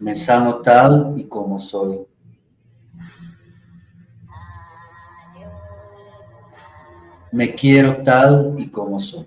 [0.00, 2.07] Me sano tal y como soy.
[7.38, 9.24] Me quiero tal y como soy.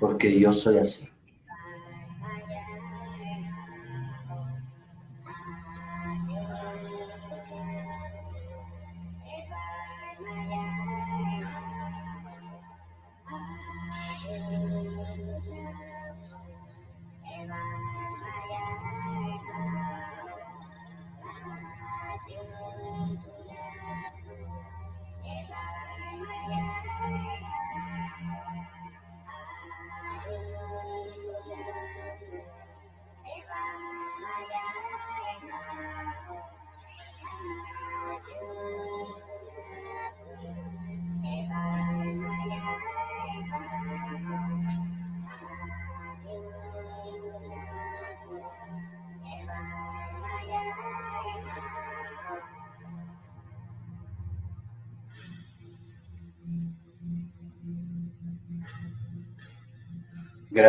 [0.00, 1.11] Porque yo soy así.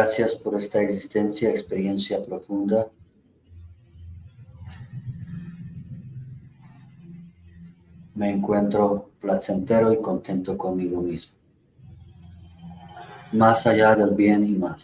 [0.03, 2.89] Gracias por esta existencia, experiencia profunda.
[8.13, 11.31] Me encuentro placentero y contento conmigo mismo,
[13.31, 14.75] más allá del bien y mal.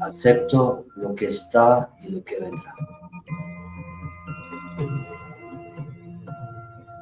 [0.00, 2.74] Acepto lo que está y lo que vendrá.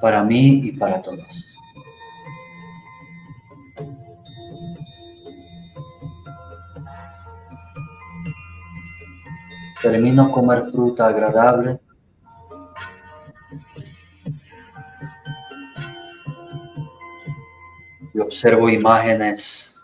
[0.07, 1.27] Para mí y para todos.
[9.83, 11.81] Termino comer fruta agradable.
[18.15, 19.76] Y observo imágenes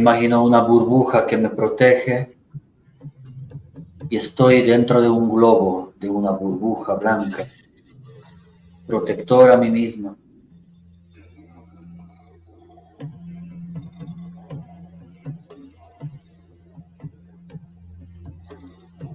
[0.00, 2.34] imagino una burbuja que me protege
[4.08, 7.44] y estoy dentro de un globo, de una burbuja blanca,
[8.86, 10.16] protector a mí misma.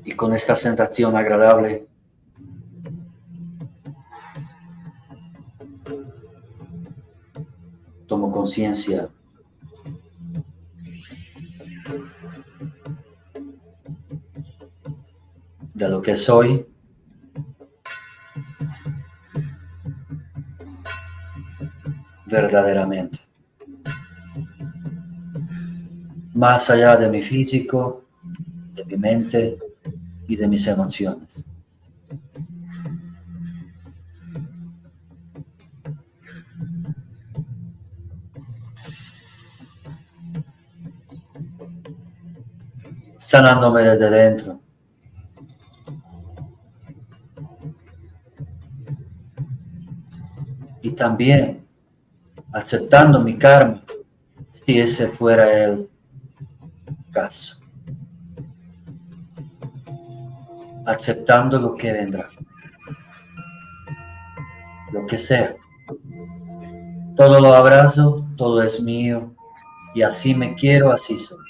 [0.03, 1.87] Y con esta sensación agradable,
[8.05, 9.09] tomo conciencia
[15.89, 16.65] lo que soy.
[22.27, 23.19] verdaderamente.
[26.33, 28.05] Más allá de mi físico,
[28.73, 29.57] de mi mente
[30.27, 31.45] y de mis emociones.
[43.17, 44.64] sanándome desde dentro.
[50.95, 51.65] También
[52.51, 53.81] aceptando mi karma,
[54.51, 55.89] si ese fuera el
[57.11, 57.57] caso.
[60.85, 62.29] Aceptando lo que vendrá,
[64.91, 65.55] lo que sea.
[67.15, 69.33] Todo lo abrazo, todo es mío,
[69.93, 71.44] y así me quiero, así soy.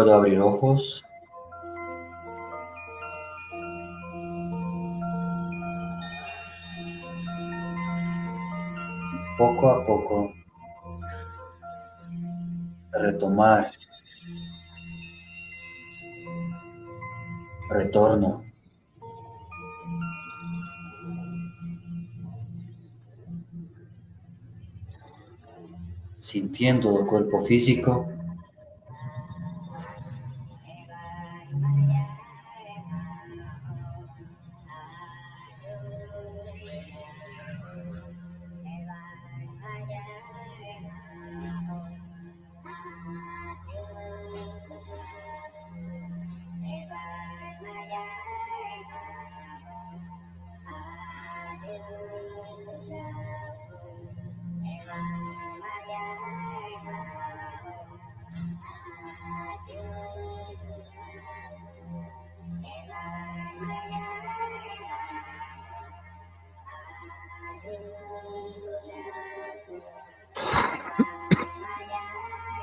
[0.00, 1.04] puedo abrir ojos.
[9.36, 10.32] Poco a poco
[12.92, 13.70] retomar.
[17.68, 18.42] Retorno.
[26.20, 28.19] Sintiendo el cuerpo físico.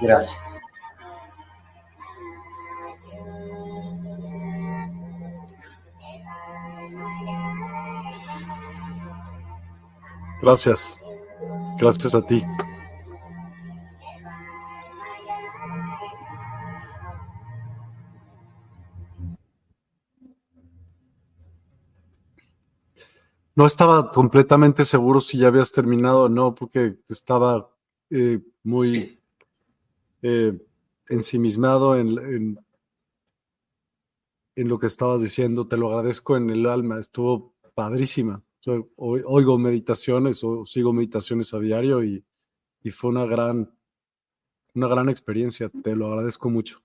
[0.08, 0.38] Gracias.
[10.42, 11.00] Gracias.
[11.78, 12.42] Gracias a ti.
[23.56, 27.70] No estaba completamente seguro si ya habías terminado o no, porque estaba
[28.10, 29.17] eh, muy
[30.22, 30.58] eh,
[31.10, 32.58] ensimismado en,
[34.56, 35.68] en, lo que estabas diciendo.
[35.68, 38.44] Te lo agradezco en el alma, estuvo padrísima.
[38.96, 42.24] oigo meditaciones o sigo meditaciones a diario y,
[42.84, 43.72] y fue una gran,
[44.76, 45.70] una gran experiencia.
[45.84, 46.80] Te lo agradezco mucho.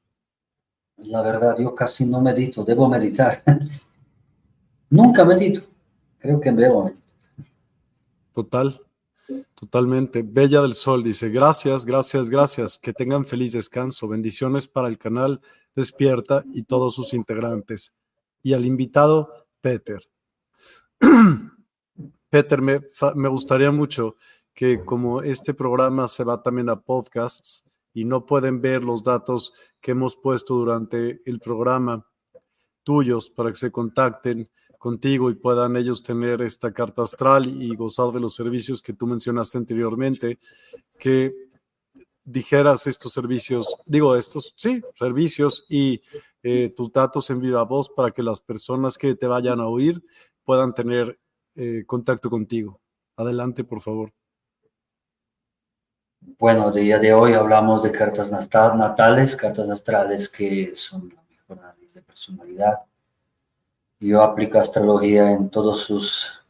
[0.97, 3.43] La verdad, yo casi no medito, debo meditar.
[4.91, 5.63] Nunca medito.
[6.19, 6.93] Creo que veo.
[8.33, 8.81] Total,
[9.55, 10.23] totalmente.
[10.23, 12.79] Bella del Sol dice, gracias, gracias, gracias.
[12.79, 14.09] Que tengan feliz descanso.
[14.09, 15.41] Bendiciones para el canal
[15.75, 17.95] Despierta y todos sus integrantes.
[18.43, 20.01] Y al invitado, Peter.
[22.31, 22.81] Peter, me,
[23.15, 24.17] me gustaría mucho
[24.55, 29.53] que como este programa se va también a podcasts y no pueden ver los datos
[29.81, 32.07] que hemos puesto durante el programa
[32.83, 34.49] tuyos para que se contacten
[34.83, 39.07] contigo y puedan ellos tener esta carta astral y gozar de los servicios que tú
[39.07, 40.41] mencionaste anteriormente,
[40.99, 41.33] que
[42.25, 46.03] dijeras estos servicios, digo estos, sí, servicios y
[46.43, 50.03] eh, tus datos en viva voz para que las personas que te vayan a oír
[50.43, 51.17] puedan tener
[51.55, 52.81] eh, contacto contigo.
[53.17, 54.13] Adelante, por favor.
[56.41, 61.61] Bueno, el día de hoy hablamos de cartas natales, cartas astrales que son la mejor
[61.61, 62.81] análisis de personalidad
[64.09, 66.41] yo aplico astrología en todas sus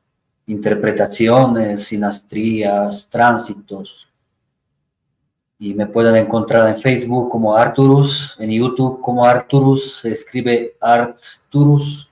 [0.47, 4.09] interpretaciones, sinastrías, tránsitos.
[5.59, 12.11] Y me pueden encontrar en Facebook como Arturus, en YouTube como Arturus, se escribe Arturus,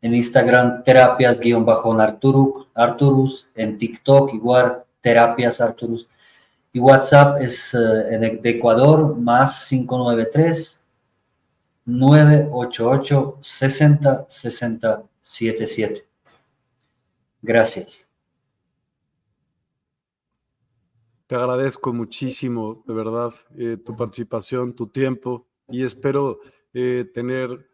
[0.00, 6.08] en Instagram terapias-arturus, Arturus, en TikTok igual terapias Arturus.
[6.72, 10.81] Y WhatsApp es eh, de Ecuador más 593
[11.84, 16.08] 988 60 60 77.
[17.42, 18.08] Gracias.
[21.26, 26.40] Te agradezco muchísimo, de verdad, eh, tu participación, tu tiempo y espero
[26.74, 27.66] eh, tener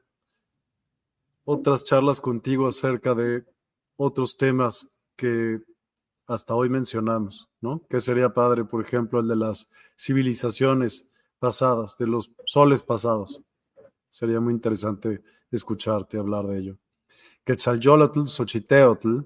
[1.45, 3.45] otras charlas contigo acerca de
[3.97, 5.61] otros temas que
[6.27, 7.83] hasta hoy mencionamos, ¿no?
[7.89, 9.69] Que sería padre, por ejemplo, el de las
[9.99, 11.09] civilizaciones
[11.39, 13.43] pasadas, de los soles pasados.
[14.19, 16.79] Sería muy interesante escucharte hablar de ello.
[17.45, 19.21] Quetzalcoatl, Xochiteotl,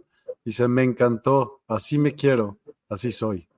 [0.45, 2.59] dice, me encantó, así me quiero,
[2.91, 3.49] así soy.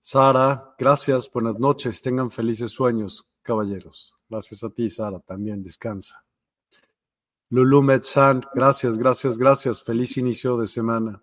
[0.00, 4.14] Sara, gracias, buenas noches, tengan felices sueños, caballeros.
[4.28, 6.24] Gracias a ti, Sara, también descansa.
[7.48, 11.20] Lulu Metzan, gracias, gracias, gracias, feliz inicio de semana.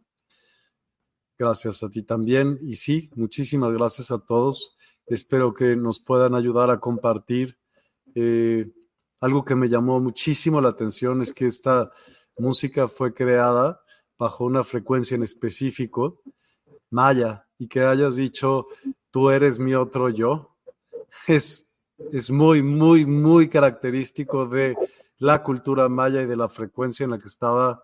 [1.39, 2.59] Gracias a ti también.
[2.63, 4.75] Y sí, muchísimas gracias a todos.
[5.05, 7.62] Espero que nos puedan ayudar a compartir
[8.15, 8.71] eh,
[9.19, 11.91] algo que me llamó muchísimo la atención es que esta
[12.37, 13.81] música fue creada
[14.17, 16.21] bajo una frecuencia en específico,
[16.89, 18.67] maya, y que hayas dicho,
[19.11, 20.55] tú eres mi otro yo,
[21.27, 21.69] es,
[22.11, 24.75] es muy, muy, muy característico de
[25.17, 27.81] la cultura maya y de la frecuencia en la que estaba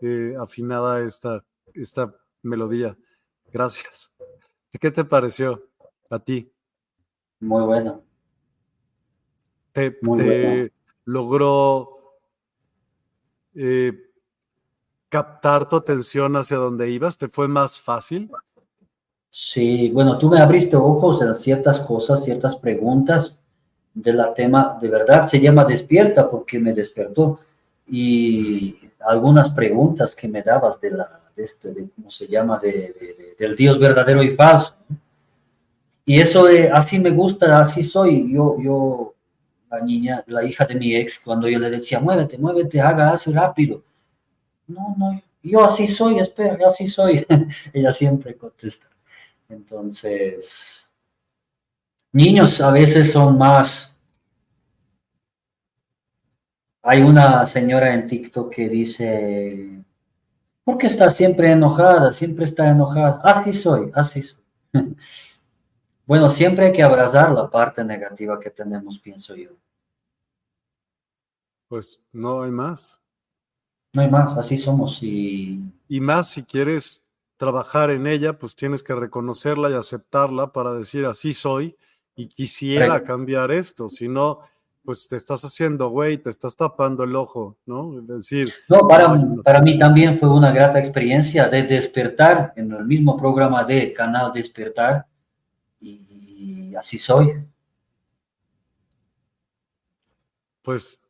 [0.00, 1.44] eh, afinada esta,
[1.74, 2.96] esta melodía.
[3.52, 4.12] Gracias.
[4.80, 5.68] ¿Qué te pareció
[6.08, 6.50] a ti?
[7.40, 8.09] Muy bueno
[9.72, 10.72] te,
[11.04, 12.16] logró
[13.54, 13.92] eh,
[15.08, 17.18] captar tu atención hacia donde ibas?
[17.18, 18.30] ¿Te fue más fácil?
[19.30, 23.42] Sí, bueno, tú me abriste ojos en ciertas cosas, ciertas preguntas
[23.94, 27.40] de la tema, de verdad se llama despierta porque me despertó
[27.88, 32.58] y algunas preguntas que me dabas de la, de este, de, ¿cómo se llama?
[32.58, 34.74] De, del Dios verdadero y falso.
[36.04, 38.32] Y eso así me gusta, así soy.
[38.32, 39.14] Yo, yo,
[39.70, 43.30] la niña, la hija de mi ex, cuando yo le decía, muévete, muévete, haga, hace
[43.30, 43.82] rápido.
[44.66, 47.24] No, no, yo así soy, espera, yo así soy.
[47.72, 48.88] Ella siempre contesta.
[49.48, 50.88] Entonces,
[52.12, 53.86] niños a veces son más...
[56.82, 59.84] Hay una señora en TikTok que dice,
[60.64, 62.10] ¿por qué está siempre enojada?
[62.10, 63.20] Siempre está enojada.
[63.22, 64.42] Así soy, así soy.
[66.10, 69.50] bueno, siempre hay que abrazar la parte negativa que tenemos, pienso yo.
[71.68, 73.00] Pues no hay más.
[73.92, 75.60] No hay más, así somos y...
[75.86, 77.06] Y más si quieres
[77.36, 81.76] trabajar en ella, pues tienes que reconocerla y aceptarla para decir así soy
[82.16, 84.40] y quisiera cambiar esto, si no,
[84.84, 88.00] pues te estás haciendo güey, te estás tapando el ojo, ¿no?
[88.00, 88.52] Es decir...
[88.68, 93.62] No, para, para mí también fue una grata experiencia de despertar en el mismo programa
[93.62, 95.06] de Canal Despertar
[95.80, 97.32] y así soy.
[100.62, 101.00] Pues,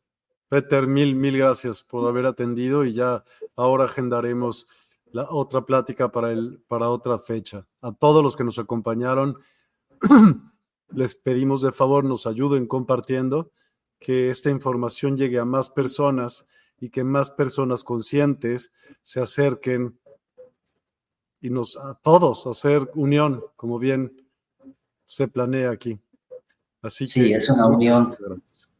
[0.47, 3.23] Peter, mil, mil gracias por haber atendido y ya
[3.55, 4.67] ahora agendaremos
[5.11, 7.67] la otra plática para, el, para otra fecha.
[7.81, 9.37] A todos los que nos acompañaron,
[10.89, 13.51] les pedimos de favor nos ayuden compartiendo,
[13.99, 16.47] que esta información llegue a más personas
[16.79, 18.71] y que más personas conscientes
[19.03, 19.99] se acerquen
[21.39, 24.30] y nos a todos hacer unión, como bien
[25.11, 25.99] se planea aquí.
[26.81, 28.15] Así sí, es una unión,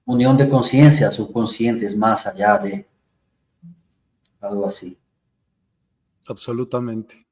[0.05, 2.87] unión de conciencia, subconscientes más allá de
[4.39, 4.97] algo así.
[6.25, 7.27] Absolutamente.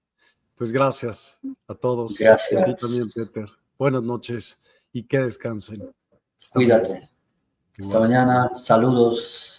[0.54, 2.18] Pues gracias a todos.
[2.20, 2.52] Gracias.
[2.52, 3.46] Y a ti también, Peter.
[3.78, 4.60] Buenas noches
[4.92, 5.90] y que descansen.
[6.54, 7.10] Cuídate.
[7.80, 8.52] Hasta mañana.
[8.56, 9.59] Saludos.